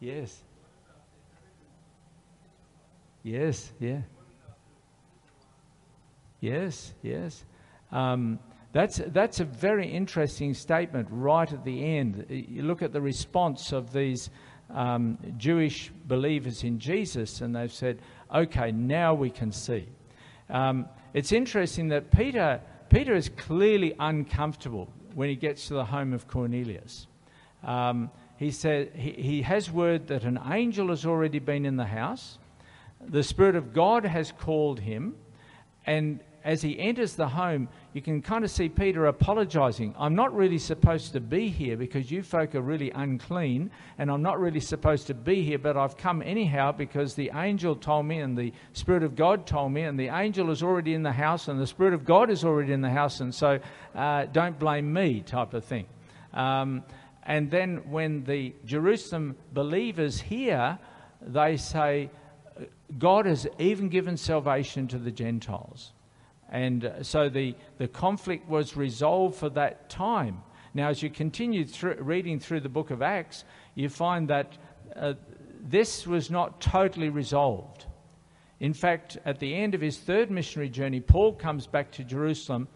Yes. 0.00 0.42
Yes, 3.22 3.72
yeah. 3.80 4.02
Yes, 6.40 6.92
yes. 7.02 7.44
Um, 7.90 8.38
that's, 8.76 9.00
that's 9.06 9.40
a 9.40 9.44
very 9.44 9.88
interesting 9.88 10.52
statement 10.52 11.08
right 11.10 11.50
at 11.50 11.64
the 11.64 11.82
end. 11.96 12.26
You 12.28 12.62
look 12.62 12.82
at 12.82 12.92
the 12.92 13.00
response 13.00 13.72
of 13.72 13.90
these 13.90 14.28
um, 14.68 15.16
Jewish 15.38 15.90
believers 16.04 16.62
in 16.62 16.78
Jesus, 16.78 17.40
and 17.40 17.56
they've 17.56 17.72
said, 17.72 18.00
okay, 18.34 18.72
now 18.72 19.14
we 19.14 19.30
can 19.30 19.50
see. 19.50 19.88
Um, 20.50 20.90
it's 21.14 21.32
interesting 21.32 21.88
that 21.88 22.10
Peter, 22.10 22.60
Peter 22.90 23.14
is 23.14 23.30
clearly 23.30 23.94
uncomfortable 23.98 24.92
when 25.14 25.30
he 25.30 25.36
gets 25.36 25.68
to 25.68 25.74
the 25.74 25.84
home 25.86 26.12
of 26.12 26.28
Cornelius. 26.28 27.06
Um, 27.64 28.10
he 28.36 28.50
said 28.50 28.92
he, 28.94 29.12
he 29.12 29.40
has 29.40 29.70
word 29.70 30.08
that 30.08 30.24
an 30.24 30.38
angel 30.50 30.88
has 30.88 31.06
already 31.06 31.38
been 31.38 31.64
in 31.64 31.76
the 31.76 31.86
house. 31.86 32.36
The 33.00 33.22
Spirit 33.22 33.56
of 33.56 33.72
God 33.72 34.04
has 34.04 34.32
called 34.32 34.80
him. 34.80 35.14
And 35.86 36.20
as 36.46 36.62
he 36.62 36.78
enters 36.78 37.14
the 37.14 37.26
home, 37.26 37.68
you 37.92 38.00
can 38.00 38.22
kind 38.22 38.44
of 38.44 38.52
see 38.52 38.68
Peter 38.68 39.06
apologizing. 39.06 39.92
I'm 39.98 40.14
not 40.14 40.32
really 40.32 40.58
supposed 40.58 41.12
to 41.14 41.20
be 41.20 41.48
here 41.48 41.76
because 41.76 42.08
you 42.08 42.22
folk 42.22 42.54
are 42.54 42.60
really 42.60 42.92
unclean, 42.92 43.72
and 43.98 44.08
I'm 44.08 44.22
not 44.22 44.38
really 44.38 44.60
supposed 44.60 45.08
to 45.08 45.14
be 45.14 45.42
here, 45.42 45.58
but 45.58 45.76
I've 45.76 45.96
come 45.96 46.22
anyhow 46.22 46.70
because 46.70 47.14
the 47.14 47.32
angel 47.34 47.74
told 47.74 48.06
me, 48.06 48.20
and 48.20 48.38
the 48.38 48.52
Spirit 48.74 49.02
of 49.02 49.16
God 49.16 49.44
told 49.44 49.72
me, 49.72 49.82
and 49.82 49.98
the 49.98 50.06
angel 50.06 50.52
is 50.52 50.62
already 50.62 50.94
in 50.94 51.02
the 51.02 51.10
house, 51.10 51.48
and 51.48 51.60
the 51.60 51.66
Spirit 51.66 51.94
of 51.94 52.04
God 52.04 52.30
is 52.30 52.44
already 52.44 52.72
in 52.72 52.80
the 52.80 52.90
house, 52.90 53.18
and 53.18 53.34
so 53.34 53.58
uh, 53.96 54.26
don't 54.26 54.56
blame 54.56 54.92
me, 54.92 55.22
type 55.22 55.52
of 55.52 55.64
thing. 55.64 55.86
Um, 56.32 56.84
and 57.24 57.50
then 57.50 57.90
when 57.90 58.22
the 58.22 58.54
Jerusalem 58.64 59.34
believers 59.52 60.20
hear, 60.20 60.78
they 61.20 61.56
say, 61.56 62.08
God 62.96 63.26
has 63.26 63.48
even 63.58 63.88
given 63.88 64.16
salvation 64.16 64.86
to 64.88 64.98
the 64.98 65.10
Gentiles. 65.10 65.90
And 66.48 66.92
so 67.02 67.28
the, 67.28 67.54
the 67.78 67.88
conflict 67.88 68.48
was 68.48 68.76
resolved 68.76 69.36
for 69.36 69.50
that 69.50 69.90
time. 69.90 70.42
Now, 70.74 70.88
as 70.88 71.02
you 71.02 71.10
continue 71.10 71.64
through, 71.64 71.96
reading 72.00 72.38
through 72.38 72.60
the 72.60 72.68
book 72.68 72.90
of 72.90 73.02
Acts, 73.02 73.44
you 73.74 73.88
find 73.88 74.28
that 74.28 74.56
uh, 74.94 75.14
this 75.60 76.06
was 76.06 76.30
not 76.30 76.60
totally 76.60 77.08
resolved. 77.08 77.86
In 78.60 78.72
fact, 78.72 79.18
at 79.24 79.38
the 79.38 79.54
end 79.54 79.74
of 79.74 79.80
his 79.80 79.98
third 79.98 80.30
missionary 80.30 80.68
journey, 80.68 81.00
Paul 81.00 81.32
comes 81.34 81.66
back 81.66 81.90
to 81.92 82.04
Jerusalem, 82.04 82.68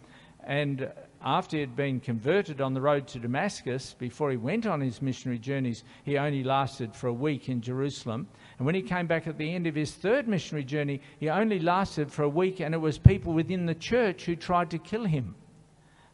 and 0.43 0.91
after 1.23 1.57
he 1.57 1.61
had 1.61 1.75
been 1.75 1.99
converted 1.99 2.61
on 2.61 2.73
the 2.73 2.81
road 2.81 3.07
to 3.09 3.19
Damascus, 3.19 3.95
before 3.97 4.31
he 4.31 4.37
went 4.37 4.65
on 4.65 4.81
his 4.81 5.01
missionary 5.01 5.39
journeys, 5.39 5.83
he 6.03 6.17
only 6.17 6.43
lasted 6.43 6.95
for 6.95 7.07
a 7.07 7.13
week 7.13 7.49
in 7.49 7.61
Jerusalem. 7.61 8.27
And 8.61 8.65
when 8.67 8.75
he 8.75 8.83
came 8.83 9.07
back 9.07 9.25
at 9.25 9.39
the 9.39 9.55
end 9.55 9.65
of 9.65 9.73
his 9.73 9.91
third 9.91 10.27
missionary 10.27 10.63
journey, 10.63 11.01
he 11.19 11.29
only 11.29 11.57
lasted 11.57 12.11
for 12.11 12.21
a 12.21 12.29
week, 12.29 12.59
and 12.59 12.75
it 12.75 12.77
was 12.77 12.99
people 12.99 13.33
within 13.33 13.65
the 13.65 13.73
church 13.73 14.25
who 14.25 14.35
tried 14.35 14.69
to 14.69 14.77
kill 14.77 15.03
him. 15.03 15.33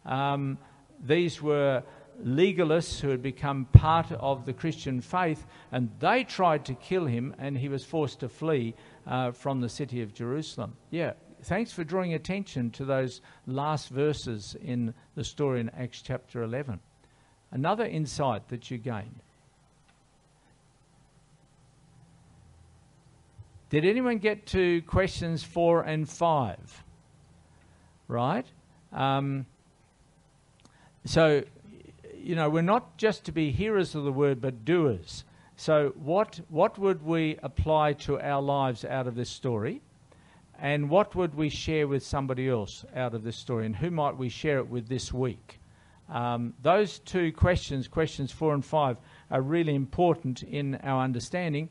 Um, 0.06 0.58
these 1.04 1.42
were 1.42 1.84
legalists 2.24 3.02
who 3.02 3.10
had 3.10 3.22
become 3.22 3.66
part 3.74 4.14
of 4.14 4.46
the 4.46 4.54
Christian 4.54 5.02
faith, 5.02 5.46
and 5.74 5.90
they 6.00 6.24
tried 6.24 6.64
to 6.68 6.74
kill 6.76 7.06
him, 7.06 7.36
and 7.38 7.58
he 7.58 7.68
was 7.68 7.84
forced 7.84 8.22
to 8.22 8.30
flee 8.30 8.76
uh, 9.06 9.32
from 9.32 9.60
the 9.60 9.68
city 9.68 10.02
of 10.02 10.14
Jerusalem. 10.14 10.78
Yeah, 10.90 11.16
thanks 11.44 11.74
for 11.74 11.84
drawing 11.84 12.14
attention 12.14 12.72
to 12.72 12.86
those 12.86 13.20
last 13.46 13.90
verses 13.90 14.56
in 14.62 14.94
the 15.16 15.26
story 15.26 15.60
in 15.60 15.70
Acts 15.72 16.02
chapter 16.02 16.44
11. 16.44 16.80
Another 17.52 17.86
insight 17.86 18.48
that 18.48 18.72
you 18.72 18.78
gained. 18.78 19.22
Did 23.70 23.84
anyone 23.84 24.20
get 24.20 24.46
to 24.48 24.82
questions 24.84 25.44
four 25.44 25.82
and 25.82 26.08
five? 26.08 26.84
Right? 28.08 28.46
Um, 28.94 29.46
so, 31.04 31.44
you 32.16 32.36
know, 32.36 32.50
we're 32.50 32.62
not 32.62 32.98
just 32.98 33.26
to 33.26 33.32
be 33.32 33.52
hearers 33.52 33.94
of 33.94 34.06
the 34.06 34.12
word, 34.12 34.40
but 34.40 34.64
doers. 34.64 35.26
So, 35.58 35.94
what, 35.96 36.40
what 36.50 36.78
would 36.78 37.04
we 37.04 37.38
apply 37.44 37.94
to 37.94 38.20
our 38.22 38.42
lives 38.42 38.86
out 38.86 39.08
of 39.08 39.16
this 39.16 39.30
story? 39.30 39.82
And 40.60 40.90
what 40.90 41.16
would 41.16 41.36
we 41.36 41.50
share 41.50 41.88
with 41.88 42.06
somebody 42.06 42.48
else 42.48 42.86
out 42.96 43.14
of 43.14 43.24
this 43.24 43.36
story? 43.36 43.66
And 43.66 43.76
who 43.76 43.92
might 43.92 44.18
we 44.18 44.30
share 44.30 44.60
it 44.60 44.68
with 44.68 44.88
this 44.88 45.12
week? 45.14 45.60
Um, 46.10 46.54
those 46.62 47.00
two 47.00 47.32
questions, 47.34 47.88
questions 47.88 48.32
four 48.32 48.54
and 48.54 48.64
five, 48.64 48.98
are 49.30 49.42
really 49.42 49.76
important 49.76 50.44
in 50.44 50.76
our 50.76 51.04
understanding. 51.04 51.70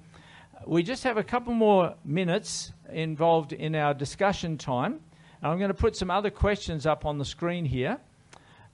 We 0.67 0.83
just 0.83 1.05
have 1.05 1.17
a 1.17 1.23
couple 1.23 1.55
more 1.55 1.95
minutes 2.05 2.73
involved 2.91 3.53
in 3.53 3.77
our 3.77 3.95
discussion 3.95 4.59
time. 4.59 4.99
And 5.41 5.53
I'm 5.53 5.59
going 5.59 5.69
to 5.69 5.75
put 5.75 5.95
some 5.95 6.11
other 6.11 6.29
questions 6.29 6.87
up 6.87 7.07
on 7.07 7.19
the 7.19 7.25
screen 7.25 7.65
here. 7.65 7.99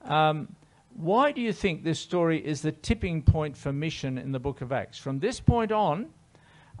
Um, 0.01 0.55
why 0.95 1.31
do 1.31 1.39
you 1.39 1.53
think 1.53 1.83
this 1.83 1.99
story 1.99 2.43
is 2.43 2.63
the 2.63 2.71
tipping 2.71 3.21
point 3.21 3.55
for 3.55 3.71
mission 3.71 4.17
in 4.17 4.31
the 4.31 4.39
book 4.39 4.61
of 4.61 4.71
Acts? 4.71 4.97
From 4.97 5.19
this 5.19 5.39
point 5.39 5.71
on, 5.71 6.07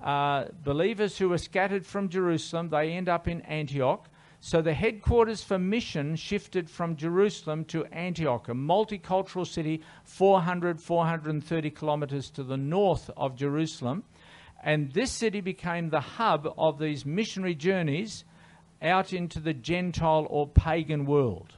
uh, 0.03 0.45
believers 0.63 1.15
who 1.15 1.29
were 1.29 1.37
scattered 1.37 1.85
from 1.85 2.09
Jerusalem, 2.09 2.69
they 2.69 2.93
end 2.93 3.07
up 3.07 3.27
in 3.27 3.41
Antioch. 3.41 4.09
So 4.39 4.63
the 4.63 4.73
headquarters 4.73 5.43
for 5.43 5.59
mission 5.59 6.15
shifted 6.15 6.67
from 6.67 6.95
Jerusalem 6.95 7.65
to 7.65 7.85
Antioch, 7.85 8.49
a 8.49 8.53
multicultural 8.53 9.45
city 9.45 9.83
400, 10.05 10.81
430 10.81 11.69
kilometers 11.69 12.31
to 12.31 12.43
the 12.43 12.57
north 12.57 13.11
of 13.15 13.35
Jerusalem. 13.35 14.03
And 14.63 14.91
this 14.93 15.11
city 15.11 15.41
became 15.41 15.89
the 15.89 15.99
hub 15.99 16.47
of 16.57 16.79
these 16.79 17.05
missionary 17.05 17.53
journeys 17.53 18.23
out 18.81 19.11
into 19.11 19.39
the 19.39 19.53
Gentile 19.53 20.25
or 20.29 20.47
pagan 20.47 21.05
world. 21.05 21.53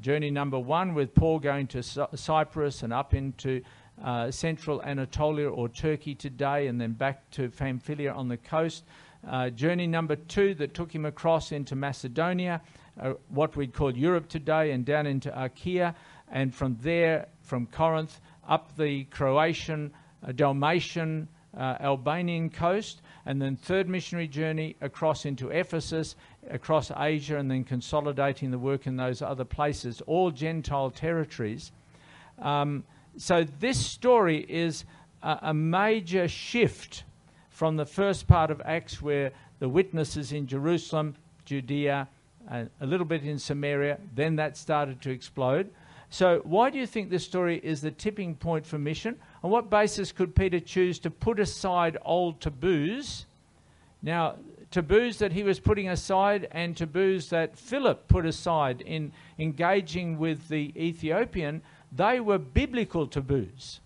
Journey 0.00 0.30
number 0.30 0.58
one, 0.58 0.94
with 0.94 1.14
Paul 1.14 1.40
going 1.40 1.66
to 1.68 1.82
Cyprus 1.82 2.82
and 2.82 2.92
up 2.92 3.12
into 3.12 3.62
uh, 4.02 4.30
central 4.30 4.80
Anatolia 4.82 5.50
or 5.50 5.68
Turkey 5.68 6.14
today, 6.14 6.68
and 6.68 6.80
then 6.80 6.92
back 6.92 7.28
to 7.32 7.50
Pamphylia 7.50 8.12
on 8.12 8.28
the 8.28 8.36
coast. 8.36 8.84
Uh, 9.28 9.50
journey 9.50 9.86
number 9.86 10.16
two 10.16 10.54
that 10.54 10.72
took 10.72 10.94
him 10.94 11.04
across 11.04 11.52
into 11.52 11.74
Macedonia, 11.74 12.60
uh, 13.00 13.14
what 13.28 13.56
we'd 13.56 13.74
call 13.74 13.94
Europe 13.94 14.28
today, 14.28 14.70
and 14.70 14.84
down 14.84 15.06
into 15.06 15.30
Achaia, 15.36 15.94
and 16.30 16.54
from 16.54 16.78
there, 16.80 17.26
from 17.42 17.66
Corinth, 17.66 18.20
up 18.48 18.76
the 18.76 19.04
Croatian, 19.04 19.92
uh, 20.26 20.32
Dalmatian, 20.32 21.28
uh, 21.58 21.76
Albanian 21.80 22.48
coast, 22.48 23.02
and 23.26 23.42
then 23.42 23.56
third 23.56 23.88
missionary 23.88 24.28
journey 24.28 24.76
across 24.80 25.24
into 25.24 25.50
Ephesus, 25.50 26.14
across 26.50 26.90
Asia, 26.96 27.36
and 27.36 27.50
then 27.50 27.64
consolidating 27.64 28.50
the 28.50 28.58
work 28.58 28.86
in 28.86 28.96
those 28.96 29.20
other 29.20 29.44
places, 29.44 30.00
all 30.06 30.30
Gentile 30.30 30.90
territories. 30.90 31.72
Um, 32.38 32.84
so 33.16 33.44
this 33.58 33.84
story 33.84 34.46
is 34.48 34.84
a, 35.22 35.38
a 35.42 35.54
major 35.54 36.28
shift 36.28 37.02
from 37.50 37.76
the 37.76 37.86
first 37.86 38.28
part 38.28 38.52
of 38.52 38.62
Acts, 38.64 39.02
where 39.02 39.32
the 39.58 39.68
witnesses 39.68 40.32
in 40.32 40.46
Jerusalem, 40.46 41.16
Judea, 41.44 42.08
and 42.48 42.70
a 42.80 42.86
little 42.86 43.04
bit 43.04 43.24
in 43.24 43.38
Samaria, 43.38 43.98
then 44.14 44.36
that 44.36 44.56
started 44.56 45.02
to 45.02 45.10
explode. 45.10 45.70
So, 46.10 46.40
why 46.44 46.70
do 46.70 46.78
you 46.78 46.86
think 46.86 47.10
this 47.10 47.24
story 47.24 47.60
is 47.62 47.80
the 47.80 47.90
tipping 47.90 48.36
point 48.36 48.64
for 48.64 48.78
mission? 48.78 49.18
On 49.42 49.50
what 49.50 49.70
basis 49.70 50.12
could 50.12 50.34
Peter 50.34 50.60
choose 50.60 50.98
to 51.00 51.10
put 51.10 51.38
aside 51.38 51.96
old 52.04 52.40
taboos? 52.40 53.26
Now, 54.02 54.36
taboos 54.70 55.18
that 55.18 55.32
he 55.32 55.42
was 55.42 55.60
putting 55.60 55.88
aside 55.88 56.48
and 56.50 56.76
taboos 56.76 57.30
that 57.30 57.56
Philip 57.56 58.08
put 58.08 58.26
aside 58.26 58.80
in 58.80 59.12
engaging 59.38 60.18
with 60.18 60.48
the 60.48 60.72
Ethiopian 60.76 61.62
they 61.90 62.20
were 62.20 62.38
biblical 62.38 63.06
taboos. 63.06 63.80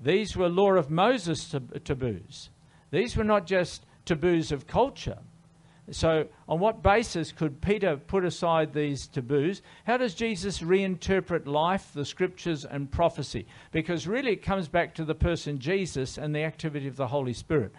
These 0.00 0.36
were 0.36 0.48
law 0.48 0.72
of 0.72 0.90
Moses 0.90 1.54
taboos. 1.84 2.50
These 2.90 3.16
were 3.16 3.24
not 3.24 3.46
just 3.46 3.84
taboos 4.04 4.52
of 4.52 4.66
culture. 4.66 5.18
So, 5.90 6.26
on 6.48 6.60
what 6.60 6.82
basis 6.82 7.32
could 7.32 7.60
Peter 7.62 7.96
put 7.96 8.24
aside 8.24 8.72
these 8.72 9.06
taboos? 9.06 9.62
How 9.86 9.96
does 9.96 10.14
Jesus 10.14 10.60
reinterpret 10.60 11.46
life, 11.46 11.90
the 11.94 12.04
scriptures, 12.04 12.64
and 12.64 12.90
prophecy? 12.90 13.46
Because 13.72 14.06
really 14.06 14.32
it 14.32 14.42
comes 14.42 14.68
back 14.68 14.94
to 14.96 15.04
the 15.04 15.14
person 15.14 15.58
Jesus 15.58 16.18
and 16.18 16.34
the 16.34 16.42
activity 16.42 16.88
of 16.88 16.96
the 16.96 17.06
Holy 17.06 17.32
Spirit. 17.32 17.72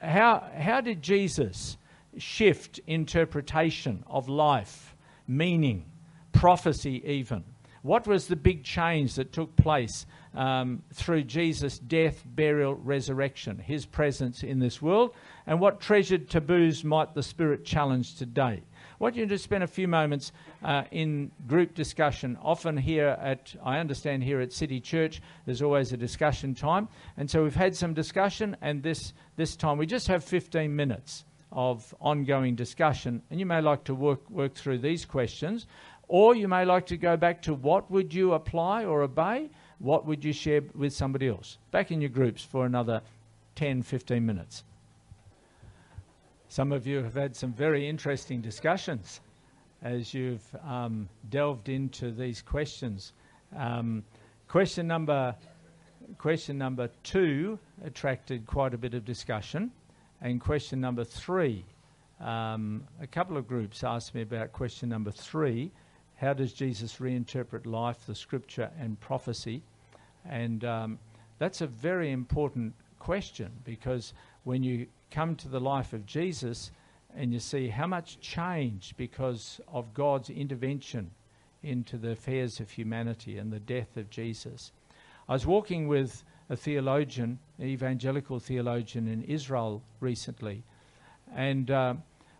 How, 0.00 0.42
how 0.56 0.80
did 0.80 1.02
Jesus 1.02 1.76
shift 2.16 2.80
interpretation 2.86 4.02
of 4.06 4.28
life, 4.28 4.96
meaning, 5.28 5.84
prophecy, 6.32 7.02
even? 7.04 7.44
What 7.82 8.06
was 8.06 8.28
the 8.28 8.36
big 8.36 8.64
change 8.64 9.16
that 9.16 9.32
took 9.32 9.56
place 9.56 10.06
um, 10.34 10.82
through 10.92 11.24
Jesus' 11.24 11.78
death, 11.78 12.22
burial, 12.24 12.74
resurrection, 12.74 13.58
his 13.58 13.86
presence 13.86 14.42
in 14.42 14.58
this 14.58 14.80
world? 14.80 15.14
And 15.46 15.60
what 15.60 15.80
treasured 15.80 16.30
taboos 16.30 16.84
might 16.84 17.14
the 17.14 17.22
Spirit 17.22 17.64
challenge 17.64 18.16
today? 18.16 18.62
I 19.02 19.04
want 19.04 19.16
you 19.16 19.26
to 19.26 19.38
spend 19.38 19.64
a 19.64 19.66
few 19.66 19.88
moments 19.88 20.30
uh, 20.62 20.84
in 20.92 21.32
group 21.48 21.74
discussion. 21.74 22.38
Often 22.40 22.76
here 22.76 23.16
at, 23.20 23.54
I 23.64 23.78
understand 23.78 24.22
here 24.22 24.40
at 24.40 24.52
City 24.52 24.80
Church, 24.80 25.20
there's 25.44 25.60
always 25.60 25.92
a 25.92 25.96
discussion 25.96 26.54
time. 26.54 26.88
And 27.16 27.28
so 27.28 27.42
we've 27.42 27.54
had 27.54 27.74
some 27.74 27.94
discussion, 27.94 28.56
and 28.62 28.82
this, 28.82 29.12
this 29.36 29.56
time 29.56 29.78
we 29.78 29.86
just 29.86 30.06
have 30.06 30.22
15 30.22 30.74
minutes 30.74 31.24
of 31.50 31.94
ongoing 32.00 32.54
discussion. 32.54 33.22
And 33.30 33.38
you 33.38 33.46
may 33.46 33.60
like 33.60 33.84
to 33.84 33.94
work, 33.94 34.28
work 34.30 34.54
through 34.54 34.78
these 34.78 35.04
questions. 35.04 35.66
Or 36.08 36.34
you 36.34 36.48
may 36.48 36.64
like 36.64 36.86
to 36.86 36.96
go 36.96 37.16
back 37.16 37.42
to 37.42 37.54
what 37.54 37.90
would 37.90 38.12
you 38.12 38.34
apply 38.34 38.84
or 38.84 39.02
obey? 39.02 39.50
What 39.82 40.06
would 40.06 40.24
you 40.24 40.32
share 40.32 40.62
with 40.76 40.92
somebody 40.92 41.26
else? 41.26 41.58
Back 41.72 41.90
in 41.90 42.00
your 42.00 42.08
groups 42.08 42.40
for 42.44 42.66
another 42.66 43.02
10, 43.56 43.82
15 43.82 44.24
minutes. 44.24 44.62
Some 46.48 46.70
of 46.70 46.86
you 46.86 47.02
have 47.02 47.14
had 47.14 47.34
some 47.34 47.52
very 47.52 47.88
interesting 47.88 48.40
discussions 48.40 49.20
as 49.82 50.14
you've 50.14 50.46
um, 50.64 51.08
delved 51.30 51.68
into 51.68 52.12
these 52.12 52.40
questions. 52.40 53.12
Um, 53.56 54.04
question 54.46 54.86
number 54.86 55.34
question 56.16 56.58
number 56.58 56.88
two 57.02 57.58
attracted 57.84 58.46
quite 58.46 58.74
a 58.74 58.78
bit 58.78 58.94
of 58.94 59.04
discussion, 59.04 59.72
and 60.20 60.40
question 60.40 60.80
number 60.80 61.02
three, 61.02 61.64
um, 62.20 62.84
a 63.00 63.06
couple 63.08 63.36
of 63.36 63.48
groups 63.48 63.82
asked 63.82 64.14
me 64.14 64.22
about 64.22 64.52
question 64.52 64.88
number 64.88 65.10
three, 65.10 65.72
how 66.22 66.32
does 66.32 66.52
Jesus 66.52 66.98
reinterpret 66.98 67.66
life, 67.66 68.06
the 68.06 68.14
scripture, 68.14 68.70
and 68.78 68.98
prophecy? 69.00 69.60
And 70.24 70.64
um, 70.64 70.98
that's 71.38 71.60
a 71.60 71.66
very 71.66 72.12
important 72.12 72.74
question 73.00 73.50
because 73.64 74.14
when 74.44 74.62
you 74.62 74.86
come 75.10 75.34
to 75.34 75.48
the 75.48 75.58
life 75.58 75.92
of 75.92 76.06
Jesus 76.06 76.70
and 77.16 77.32
you 77.32 77.40
see 77.40 77.68
how 77.68 77.88
much 77.88 78.20
change 78.20 78.94
because 78.96 79.60
of 79.72 79.92
God's 79.94 80.30
intervention 80.30 81.10
into 81.64 81.98
the 81.98 82.12
affairs 82.12 82.60
of 82.60 82.70
humanity 82.70 83.38
and 83.38 83.52
the 83.52 83.58
death 83.58 83.96
of 83.96 84.08
Jesus. 84.08 84.70
I 85.28 85.32
was 85.32 85.44
walking 85.44 85.88
with 85.88 86.22
a 86.48 86.56
theologian, 86.56 87.40
an 87.58 87.66
evangelical 87.66 88.38
theologian 88.38 89.08
in 89.08 89.22
Israel 89.24 89.82
recently, 89.98 90.62
and 91.34 91.68
uh, 91.70 91.94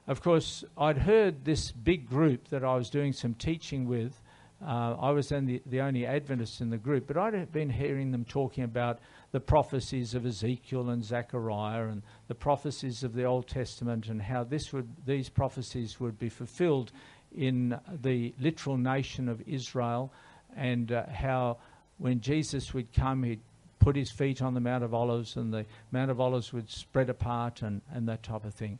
of 0.06 0.20
course, 0.22 0.64
I'd 0.76 0.98
heard 0.98 1.44
this 1.44 1.72
big 1.72 2.08
group 2.08 2.48
that 2.48 2.64
I 2.64 2.74
was 2.74 2.90
doing 2.90 3.12
some 3.12 3.34
teaching 3.34 3.86
with 3.86 4.22
Uh, 4.64 4.94
I 5.00 5.10
was 5.10 5.28
then 5.30 5.46
the, 5.46 5.60
the 5.66 5.80
only 5.80 6.06
Adventist 6.06 6.60
in 6.60 6.70
the 6.70 6.78
group, 6.78 7.08
but 7.08 7.16
I'd 7.16 7.50
been 7.50 7.70
hearing 7.70 8.12
them 8.12 8.24
talking 8.24 8.62
about 8.62 9.00
the 9.32 9.40
prophecies 9.40 10.14
of 10.14 10.24
Ezekiel 10.24 10.90
and 10.90 11.04
Zechariah 11.04 11.88
and 11.88 12.02
the 12.28 12.34
prophecies 12.36 13.02
of 13.02 13.12
the 13.14 13.24
Old 13.24 13.48
Testament 13.48 14.06
and 14.06 14.22
how 14.22 14.44
this 14.44 14.72
would, 14.72 14.88
these 15.04 15.28
prophecies 15.28 15.98
would 15.98 16.16
be 16.16 16.28
fulfilled 16.28 16.92
in 17.34 17.76
the 18.02 18.32
literal 18.38 18.76
nation 18.76 19.28
of 19.28 19.42
Israel 19.48 20.12
and 20.56 20.92
uh, 20.92 21.06
how 21.06 21.56
when 21.98 22.20
Jesus 22.20 22.72
would 22.72 22.92
come, 22.92 23.24
he'd 23.24 23.40
put 23.80 23.96
his 23.96 24.12
feet 24.12 24.40
on 24.42 24.54
the 24.54 24.60
Mount 24.60 24.84
of 24.84 24.94
Olives 24.94 25.34
and 25.34 25.52
the 25.52 25.66
Mount 25.90 26.10
of 26.10 26.20
Olives 26.20 26.52
would 26.52 26.70
spread 26.70 27.10
apart 27.10 27.62
and, 27.62 27.80
and 27.92 28.08
that 28.08 28.22
type 28.22 28.44
of 28.44 28.54
thing. 28.54 28.78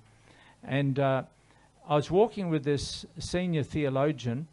And 0.64 0.98
uh, 0.98 1.24
I 1.88 1.96
was 1.96 2.10
walking 2.10 2.48
with 2.50 2.64
this 2.64 3.04
senior 3.18 3.62
theologian 3.62 4.48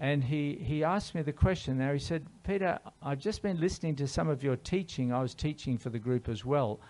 and 0.00 0.24
he, 0.24 0.54
he 0.54 0.82
asked 0.82 1.14
me 1.14 1.22
the 1.22 1.32
question. 1.32 1.78
Now, 1.78 1.92
he 1.92 1.98
said, 1.98 2.26
Peter, 2.42 2.78
I've 3.02 3.20
just 3.20 3.42
been 3.42 3.60
listening 3.60 3.94
to 3.96 4.08
some 4.08 4.28
of 4.28 4.42
your 4.42 4.56
teaching. 4.56 5.12
I 5.12 5.22
was 5.22 5.34
teaching 5.34 5.78
for 5.78 5.90
the 5.90 5.98
group 5.98 6.28
as 6.28 6.44
well. 6.44 6.80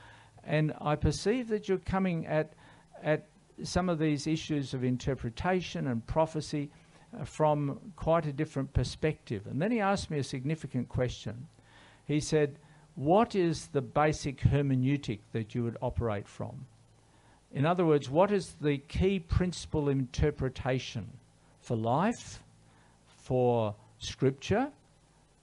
And 0.42 0.72
I 0.80 0.96
perceive 0.96 1.48
that 1.48 1.68
you're 1.68 1.78
coming 1.78 2.26
at, 2.26 2.54
at 3.02 3.26
some 3.62 3.88
of 3.88 3.98
these 3.98 4.26
issues 4.26 4.74
of 4.74 4.84
interpretation 4.84 5.86
and 5.86 6.06
prophecy 6.06 6.70
uh, 7.18 7.24
from 7.24 7.78
quite 7.96 8.26
a 8.26 8.32
different 8.32 8.72
perspective. 8.72 9.46
And 9.46 9.60
then 9.60 9.70
he 9.70 9.80
asked 9.80 10.10
me 10.10 10.18
a 10.18 10.24
significant 10.24 10.88
question. 10.88 11.46
He 12.06 12.20
said, 12.20 12.58
What 12.94 13.34
is 13.34 13.68
the 13.68 13.82
basic 13.82 14.40
hermeneutic 14.40 15.20
that 15.32 15.54
you 15.54 15.62
would 15.64 15.76
operate 15.82 16.26
from? 16.26 16.66
In 17.54 17.64
other 17.64 17.86
words, 17.86 18.10
what 18.10 18.30
is 18.30 18.56
the 18.60 18.78
key 18.78 19.18
principle 19.18 19.88
of 19.88 19.96
interpretation 19.96 21.06
for 21.62 21.76
life? 21.76 22.40
for 23.24 23.74
scripture, 23.98 24.68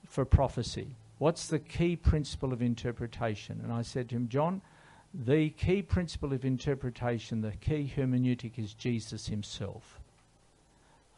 for 0.07 0.23
prophecy? 0.23 0.87
What's 1.17 1.47
the 1.47 1.57
key 1.57 1.95
principle 1.95 2.53
of 2.53 2.61
interpretation? 2.61 3.59
And 3.63 3.73
I 3.73 3.81
said 3.81 4.09
to 4.09 4.15
him, 4.15 4.29
John, 4.29 4.61
the 5.13 5.49
key 5.49 5.81
principle 5.81 6.31
of 6.31 6.45
interpretation, 6.45 7.41
the 7.41 7.53
key 7.53 7.91
hermeneutic 7.95 8.59
is 8.59 8.75
Jesus 8.75 9.27
himself. 9.27 9.99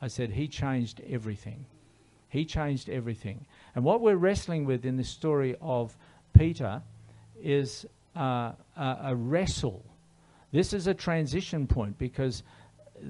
I 0.02 0.08
said, 0.08 0.32
He 0.32 0.48
changed 0.48 1.02
everything. 1.08 1.66
He 2.30 2.46
changed 2.46 2.90
everything. 2.90 3.46
And 3.76 3.84
what 3.84 4.00
we're 4.00 4.16
wrestling 4.16 4.66
with 4.66 4.86
in 4.86 4.96
the 4.96 5.04
story 5.04 5.56
of 5.62 5.96
Peter 6.34 6.82
is 7.42 7.86
uh, 8.16 8.54
a, 8.78 8.98
a 9.04 9.16
wrestle. 9.16 9.84
This 10.54 10.72
is 10.72 10.86
a 10.86 10.94
transition 10.94 11.66
point 11.66 11.98
because 11.98 12.44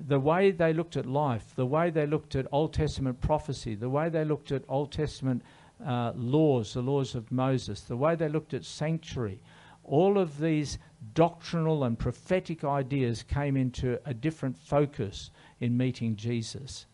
the 0.07 0.19
way 0.19 0.51
they 0.51 0.71
looked 0.71 0.95
at 0.95 1.05
life, 1.05 1.53
the 1.57 1.65
way 1.65 1.89
they 1.89 2.07
looked 2.07 2.35
at 2.35 2.47
Old 2.53 2.73
Testament 2.73 3.19
prophecy, 3.19 3.75
the 3.75 3.89
way 3.89 4.07
they 4.07 4.23
looked 4.23 4.53
at 4.53 4.63
Old 4.69 4.93
Testament 4.93 5.43
uh, 5.85 6.13
laws, 6.15 6.73
the 6.73 6.81
laws 6.81 7.15
of 7.15 7.29
Moses, 7.33 7.81
the 7.81 7.97
way 7.97 8.15
they 8.15 8.29
looked 8.29 8.53
at 8.53 8.63
sanctuary, 8.63 9.41
all 9.83 10.17
of 10.17 10.39
these 10.39 10.77
doctrinal 11.13 11.83
and 11.83 11.99
prophetic 11.99 12.63
ideas 12.63 13.23
came 13.23 13.57
into 13.57 13.99
a 14.05 14.13
different 14.13 14.57
focus 14.57 15.29
in 15.59 15.75
meeting 15.75 16.15
Jesus. 16.15 16.85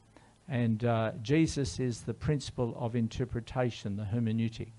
And 0.47 0.84
uh, 0.84 1.12
Jesus 1.22 1.80
is 1.80 2.02
the 2.02 2.16
principle 2.16 2.76
of 2.76 2.95
interpretation, 2.95 3.97
the 3.97 4.04
hermeneutic. 4.04 4.72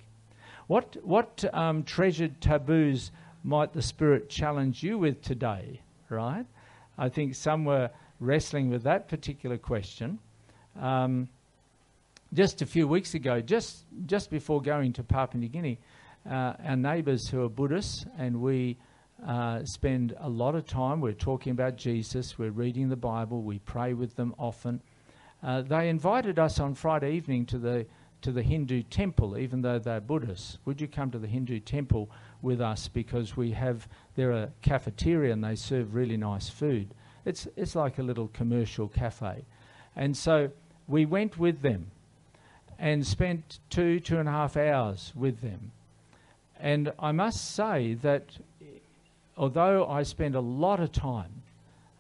What, 0.66 0.96
what 1.04 1.44
um, 1.54 1.84
treasured 1.84 2.40
taboos 2.40 3.12
might 3.42 3.72
the 3.72 3.82
Spirit 3.82 4.28
challenge 4.28 4.82
you 4.82 4.98
with 4.98 5.22
today, 5.22 5.80
right? 6.08 6.46
I 6.98 7.08
think 7.08 7.34
some 7.34 7.64
were 7.64 7.90
wrestling 8.18 8.70
with 8.70 8.82
that 8.82 9.08
particular 9.08 9.56
question. 9.56 10.18
Um, 10.78 11.28
just 12.32 12.62
a 12.62 12.66
few 12.66 12.86
weeks 12.86 13.14
ago, 13.14 13.40
just 13.40 13.84
just 14.06 14.30
before 14.30 14.62
going 14.62 14.92
to 14.92 15.02
Papua 15.02 15.40
New 15.40 15.48
Guinea, 15.48 15.78
uh, 16.28 16.54
our 16.64 16.76
neighbours 16.76 17.28
who 17.28 17.42
are 17.42 17.48
Buddhists, 17.48 18.04
and 18.18 18.40
we 18.40 18.76
uh, 19.26 19.64
spend 19.64 20.14
a 20.18 20.28
lot 20.28 20.54
of 20.54 20.66
time. 20.66 21.00
We're 21.00 21.12
talking 21.12 21.52
about 21.52 21.76
Jesus. 21.76 22.38
We're 22.38 22.50
reading 22.50 22.88
the 22.88 22.96
Bible. 22.96 23.42
We 23.42 23.58
pray 23.60 23.94
with 23.94 24.14
them 24.16 24.34
often. 24.38 24.80
Uh, 25.42 25.62
they 25.62 25.88
invited 25.88 26.38
us 26.38 26.60
on 26.60 26.74
Friday 26.74 27.12
evening 27.12 27.46
to 27.46 27.58
the 27.58 27.86
to 28.22 28.32
the 28.32 28.42
Hindu 28.42 28.82
temple, 28.84 29.36
even 29.38 29.62
though 29.62 29.78
they're 29.78 30.00
Buddhists. 30.00 30.58
Would 30.64 30.80
you 30.80 30.88
come 30.88 31.10
to 31.10 31.18
the 31.18 31.26
Hindu 31.26 31.60
temple 31.60 32.10
with 32.42 32.60
us 32.60 32.88
because 32.88 33.36
we 33.36 33.52
have 33.52 33.88
there 34.14 34.32
a 34.32 34.50
cafeteria 34.62 35.32
and 35.32 35.44
they 35.44 35.54
serve 35.54 35.94
really 35.94 36.16
nice 36.16 36.48
food. 36.48 36.88
It's, 37.24 37.46
it's 37.56 37.74
like 37.74 37.98
a 37.98 38.02
little 38.02 38.28
commercial 38.28 38.88
cafe. 38.88 39.44
And 39.96 40.16
so 40.16 40.50
we 40.88 41.04
went 41.04 41.38
with 41.38 41.62
them 41.62 41.90
and 42.78 43.06
spent 43.06 43.58
two, 43.68 44.00
two 44.00 44.18
and 44.18 44.28
a 44.28 44.32
half 44.32 44.56
hours 44.56 45.12
with 45.14 45.40
them. 45.40 45.72
And 46.58 46.92
I 46.98 47.12
must 47.12 47.54
say 47.54 47.94
that 47.94 48.24
although 49.36 49.86
I 49.86 50.02
spend 50.02 50.34
a 50.34 50.40
lot 50.40 50.80
of 50.80 50.92
time, 50.92 51.42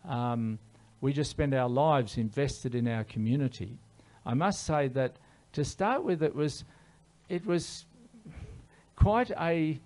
um, 0.08 0.58
we 1.00 1.12
just 1.12 1.30
spend 1.30 1.54
our 1.54 1.68
lives 1.68 2.16
invested 2.16 2.74
in 2.74 2.88
our 2.88 3.04
community. 3.04 3.78
I 4.24 4.34
must 4.34 4.64
say 4.64 4.88
that 4.88 5.16
to 5.52 5.64
start 5.64 6.04
with, 6.04 6.22
it 6.22 6.34
was, 6.34 6.64
it 7.28 7.44
was 7.46 7.84
quite 8.96 9.30
a 9.32 9.80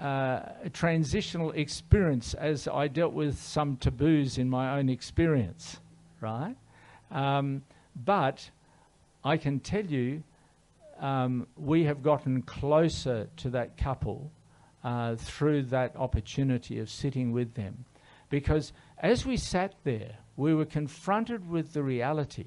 uh, 0.00 0.40
a 0.64 0.70
transitional 0.70 1.52
experience 1.52 2.34
as 2.34 2.68
I 2.68 2.88
dealt 2.88 3.14
with 3.14 3.38
some 3.38 3.76
taboos 3.78 4.36
in 4.36 4.50
my 4.50 4.78
own 4.78 4.90
experience, 4.90 5.78
right? 6.20 6.54
Um, 7.10 7.62
but 8.04 8.50
I 9.24 9.38
can 9.38 9.60
tell 9.60 9.84
you, 9.84 10.22
um, 11.00 11.46
we 11.56 11.84
have 11.84 12.02
gotten 12.02 12.42
closer 12.42 13.28
to 13.38 13.50
that 13.50 13.76
couple 13.76 14.30
uh, 14.84 15.16
through 15.16 15.62
that 15.64 15.96
opportunity 15.96 16.78
of 16.78 16.90
sitting 16.90 17.32
with 17.32 17.54
them. 17.54 17.84
Because 18.28 18.72
as 18.98 19.24
we 19.24 19.36
sat 19.36 19.74
there, 19.84 20.16
we 20.36 20.54
were 20.54 20.66
confronted 20.66 21.48
with 21.48 21.72
the 21.72 21.82
reality 21.82 22.46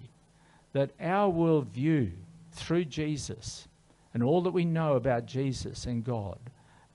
that 0.74 0.92
our 1.02 1.32
worldview 1.32 2.12
through 2.60 2.86
Jesus 2.86 3.68
and 4.14 4.24
all 4.24 4.42
that 4.42 4.52
we 4.52 4.66
know 4.66 4.94
about 4.94 5.26
Jesus 5.26 5.86
and 5.86 6.04
God 6.04 6.40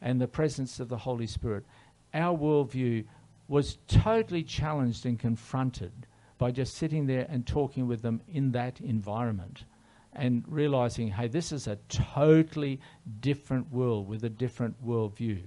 and 0.00 0.20
the 0.20 0.28
presence 0.28 0.80
of 0.80 0.88
the 0.88 0.98
Holy 0.98 1.26
Spirit, 1.26 1.64
our 2.12 2.36
worldview 2.36 3.04
was 3.48 3.78
totally 3.88 4.42
challenged 4.42 5.06
and 5.06 5.18
confronted 5.18 5.92
by 6.38 6.50
just 6.50 6.74
sitting 6.74 7.06
there 7.06 7.26
and 7.28 7.46
talking 7.46 7.86
with 7.86 8.02
them 8.02 8.20
in 8.28 8.52
that 8.52 8.80
environment 8.80 9.64
and 10.12 10.44
realizing, 10.46 11.08
hey, 11.08 11.28
this 11.28 11.52
is 11.52 11.66
a 11.66 11.78
totally 11.88 12.80
different 13.20 13.72
world 13.72 14.08
with 14.08 14.24
a 14.24 14.28
different 14.28 14.84
worldview. 14.86 15.42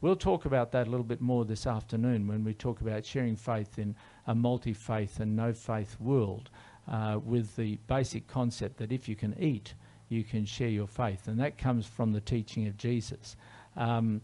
We'll 0.00 0.16
talk 0.16 0.46
about 0.46 0.72
that 0.72 0.86
a 0.86 0.90
little 0.90 1.04
bit 1.04 1.20
more 1.20 1.44
this 1.44 1.66
afternoon 1.66 2.26
when 2.26 2.42
we 2.42 2.54
talk 2.54 2.80
about 2.80 3.04
sharing 3.04 3.36
faith 3.36 3.78
in 3.78 3.94
a 4.26 4.34
multi 4.34 4.72
faith 4.72 5.20
and 5.20 5.36
no 5.36 5.52
faith 5.52 5.96
world 6.00 6.48
uh, 6.90 7.18
with 7.24 7.54
the 7.56 7.78
basic 7.86 8.26
concept 8.26 8.78
that 8.78 8.92
if 8.92 9.08
you 9.08 9.16
can 9.16 9.34
eat, 9.38 9.74
you 10.08 10.24
can 10.24 10.44
share 10.44 10.68
your 10.68 10.88
faith. 10.88 11.28
And 11.28 11.38
that 11.40 11.56
comes 11.56 11.86
from 11.86 12.12
the 12.12 12.20
teaching 12.20 12.66
of 12.66 12.76
Jesus. 12.76 13.36
Um, 13.76 14.20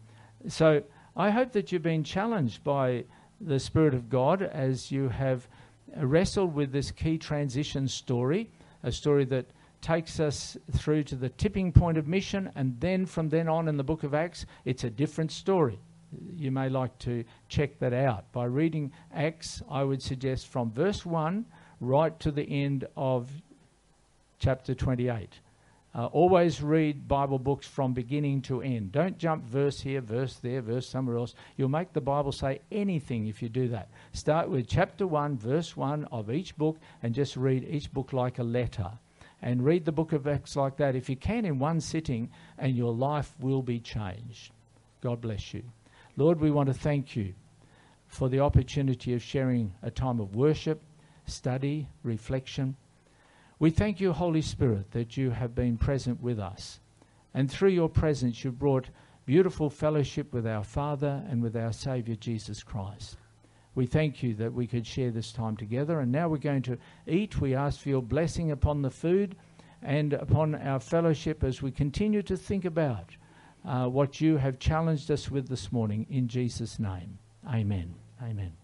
so 0.49 0.83
I 1.17 1.31
hope 1.31 1.53
that 1.53 1.73
you've 1.73 1.83
been 1.83 2.05
challenged 2.05 2.63
by 2.65 3.05
the 3.41 3.61
Spirit 3.61 3.95
of 3.95 4.11
God 4.11 4.43
as 4.43 4.91
you 4.91 5.09
have 5.09 5.47
wrestled 5.97 6.55
with 6.55 6.73
this 6.73 6.91
key 6.91 7.19
transition 7.19 7.87
story, 7.89 8.51
a 8.83 8.91
story 8.91 9.25
that 9.27 9.47
takes 9.81 10.19
us 10.19 10.57
through 10.73 11.05
to 11.05 11.15
the 11.15 11.29
tipping 11.29 11.71
point 11.71 11.97
of 11.97 12.09
mission, 12.09 12.51
and 12.57 12.79
then 12.81 13.07
from 13.07 13.29
then 13.29 13.49
on 13.49 13.69
in 13.69 13.77
the 13.77 13.85
book 13.85 14.03
of 14.03 14.15
Acts, 14.15 14.47
it's 14.65 14.85
a 14.85 14.91
different 14.91 15.31
story. 15.31 15.79
You 16.37 16.51
may 16.51 16.69
like 16.69 16.99
to 17.01 17.25
check 17.49 17.79
that 17.79 17.93
out. 17.93 18.31
By 18.33 18.47
reading 18.47 18.91
Acts, 19.15 19.63
I 19.71 19.85
would 19.85 20.03
suggest 20.03 20.49
from 20.49 20.73
verse 20.73 21.07
1 21.07 21.45
right 21.81 22.19
to 22.21 22.31
the 22.31 22.43
end 22.43 22.87
of 22.97 23.31
chapter 24.39 24.75
28. 24.75 25.29
Uh, 25.95 26.07
always 26.07 26.63
read 26.63 27.09
Bible 27.09 27.39
books 27.39 27.67
from 27.67 27.95
beginning 27.95 28.43
to 28.43 28.61
end. 28.61 28.93
Don't 28.93 29.17
jump 29.17 29.45
verse 29.45 29.81
here, 29.81 30.03
verse 30.03 30.37
there, 30.37 30.61
verse 30.61 30.87
somewhere 30.87 31.17
else. 31.17 31.35
You'll 31.57 31.71
make 31.71 31.95
the 31.95 32.03
Bible 32.03 32.33
say 32.33 32.61
anything 32.71 33.27
if 33.27 33.41
you 33.41 33.49
do 33.49 33.69
that. 33.69 33.89
Start 34.13 34.51
with 34.51 34.69
chapter 34.69 35.07
1, 35.07 35.39
verse 35.39 35.75
1 35.75 36.05
of 36.13 36.31
each 36.31 36.55
book, 36.59 36.77
and 37.03 37.15
just 37.15 37.35
read 37.35 37.65
each 37.65 37.91
book 37.95 38.13
like 38.13 38.39
a 38.39 38.43
letter. 38.43 38.91
And 39.41 39.65
read 39.65 39.87
the 39.87 39.93
book 39.93 40.13
of 40.13 40.27
Acts 40.27 40.55
like 40.55 40.77
that 40.77 40.97
if 40.97 41.09
you 41.09 41.17
can 41.17 41.47
in 41.47 41.59
one 41.59 41.81
sitting, 41.81 42.29
and 42.59 42.77
your 42.77 42.93
life 42.93 43.33
will 43.41 43.63
be 43.63 43.81
changed. 43.81 44.53
God 45.01 45.23
bless 45.23 45.55
you. 45.55 45.63
Lord, 46.19 46.41
we 46.41 46.51
want 46.51 46.67
to 46.67 46.75
thank 46.75 47.17
you 47.17 47.33
for 48.07 48.29
the 48.29 48.41
opportunity 48.41 49.15
of 49.15 49.23
sharing 49.23 49.73
a 49.83 49.91
time 49.91 50.21
of 50.21 50.37
worship, 50.37 50.83
study, 51.27 51.89
reflection. 52.03 52.77
We 53.59 53.71
thank 53.71 54.01
you, 54.01 54.13
Holy 54.13 54.43
Spirit, 54.43 54.91
that 54.93 55.17
you 55.17 55.31
have 55.31 55.55
been 55.55 55.79
present 55.79 56.21
with 56.21 56.39
us. 56.39 56.81
And 57.35 57.51
through 57.51 57.71
your 57.71 57.89
presence, 57.89 58.45
you've 58.45 58.59
brought 58.59 58.89
beautiful 59.27 59.69
fellowship 59.69 60.33
with 60.33 60.47
our 60.47 60.65
Father 60.65 61.23
and 61.29 61.43
with 61.43 61.57
our 61.57 61.73
Saviour 61.73 62.17
Jesus 62.17 62.63
Christ. 62.63 63.17
We 63.75 63.87
thank 63.87 64.23
you 64.23 64.35
that 64.35 64.55
we 64.55 64.67
could 64.67 64.87
share 64.87 65.11
this 65.11 65.33
time 65.33 65.57
together. 65.57 66.01
And 66.01 66.11
now 66.11 66.29
we're 66.29 66.39
going 66.39 66.63
to 66.63 66.79
eat. 67.07 67.41
We 67.41 67.55
ask 67.55 67.81
for 67.81 67.91
your 67.91 68.03
blessing 68.03 68.51
upon 68.51 68.83
the 68.83 68.91
food 68.91 69.37
and 69.83 70.15
upon 70.15 70.55
our 70.55 70.81
fellowship 70.81 71.45
as 71.45 71.61
we 71.61 71.71
continue 71.71 72.23
to 72.23 72.37
think 72.37 72.65
about 72.65 73.11
uh, 73.67 73.87
what 73.87 74.21
you 74.21 74.39
have 74.39 74.59
challenged 74.59 75.11
us 75.11 75.31
with 75.31 75.49
this 75.49 75.71
morning. 75.73 76.07
In 76.09 76.29
Jesus' 76.29 76.79
name, 76.79 77.19
amen. 77.47 77.95
Amen. 78.23 78.57